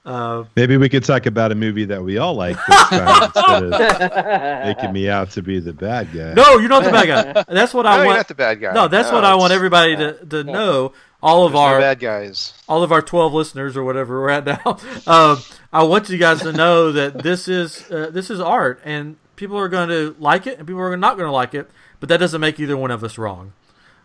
[0.05, 3.23] Uh, Maybe we could talk about a movie that we all like this time
[3.67, 6.33] instead of making me out to be the bad guy.
[6.33, 7.43] no, you're not the bad guy.
[7.47, 8.17] That's what No, I you're want.
[8.17, 8.73] not the bad guy.
[8.73, 10.91] No, that's what I want everybody to, to know.
[11.23, 12.53] All of there's no our bad guys.
[12.67, 14.77] all of our 12 listeners or whatever we're at now.
[15.07, 15.37] Um,
[15.71, 19.57] i want you guys to know that this is uh, this is art and people
[19.57, 21.69] are going to like it and people are not going to like it
[21.99, 23.53] but that doesn't make either one of us wrong.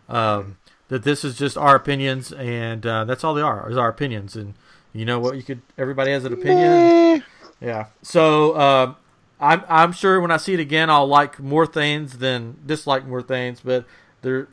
[0.07, 3.89] Um, that this is just our opinions and uh, that's all they are is our
[3.89, 4.35] opinions.
[4.35, 4.55] And
[4.93, 5.35] you know what?
[5.35, 7.23] You could everybody has an opinion.
[7.61, 7.87] Yeah.
[8.01, 8.95] So um,
[9.39, 13.21] I'm, I'm sure when i see it again i'll like more things than dislike more
[13.21, 13.85] things but
[14.21, 14.47] there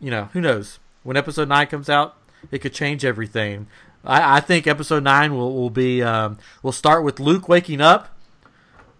[0.00, 2.16] you know who knows when episode 9 comes out
[2.50, 3.68] it could change everything.
[4.04, 8.08] I, I think episode 9 will, will be um, we'll start with luke waking up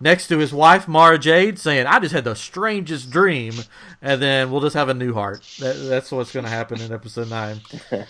[0.01, 3.55] next to his wife mara jade saying i just had the strangest dream
[4.01, 5.43] and then we'll just have a new heart.
[5.61, 7.61] That, that's what's going to happen in episode 9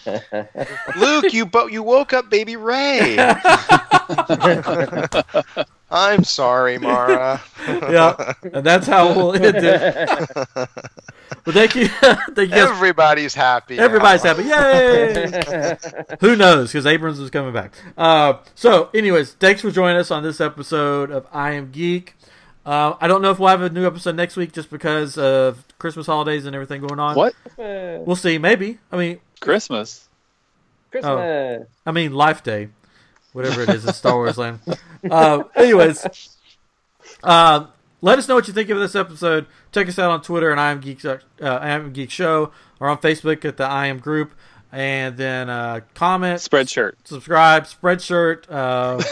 [0.98, 3.16] Luke, you bo- you woke up baby Ray.
[5.92, 7.40] I'm sorry, Mara.
[7.68, 10.30] yeah and that's how we'll end it
[11.44, 11.88] but thank you
[12.34, 13.76] thank you Everybody's happy.
[13.76, 13.84] now.
[13.84, 14.44] Everybody's happy.
[14.44, 15.76] Yay!
[16.20, 16.72] Who knows?
[16.72, 17.72] Because Abrams is coming back.
[17.96, 22.14] Uh, so, anyways, thanks for joining us on this episode of I Am Geek.
[22.64, 25.64] Uh, I don't know if we'll have a new episode next week just because of
[25.78, 27.16] Christmas holidays and everything going on.
[27.16, 27.34] What?
[27.56, 28.38] We'll see.
[28.38, 28.78] Maybe.
[28.90, 30.08] I mean, Christmas?
[30.90, 31.66] Christmas.
[31.86, 32.68] I mean Life Day,
[33.32, 34.60] whatever it is in Star Wars land.
[35.10, 36.06] Uh, anyways,
[37.24, 37.66] uh,
[38.02, 39.46] let us know what you think of this episode.
[39.72, 42.88] Check us out on Twitter and I am Geek, uh, I am Geek Show, or
[42.88, 44.32] on Facebook at the I am Group,
[44.70, 46.92] and then uh, comment, Spreadshirt.
[47.02, 48.44] subscribe, Spreadshirt.
[48.48, 49.02] Uh,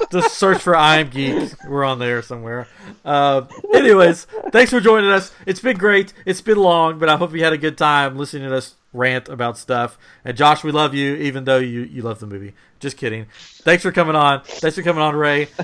[0.10, 1.52] just search for I am Geek.
[1.68, 2.66] We're on there somewhere.
[3.04, 5.32] Uh, anyways, thanks for joining us.
[5.46, 6.12] It's been great.
[6.26, 9.28] It's been long, but I hope you had a good time listening to us rant
[9.28, 9.98] about stuff.
[10.24, 12.54] And Josh, we love you, even though you, you love the movie.
[12.80, 13.26] Just kidding.
[13.62, 14.42] Thanks for coming on.
[14.44, 15.48] Thanks for coming on, Ray.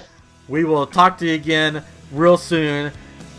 [0.48, 2.90] We will talk to you again real soon.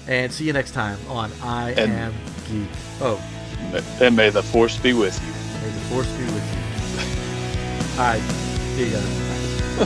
[0.08, 2.14] And see you next time on I And- Am
[2.48, 2.70] Geek.
[3.02, 3.20] Oh,
[4.00, 5.34] And may the force be with you.
[5.62, 8.00] may the force be with you.
[8.00, 8.22] All right.
[8.76, 8.92] See you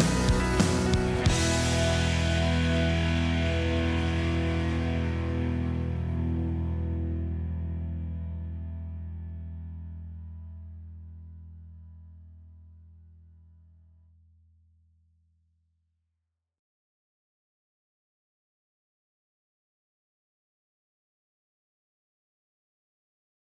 [0.02, 0.20] guys.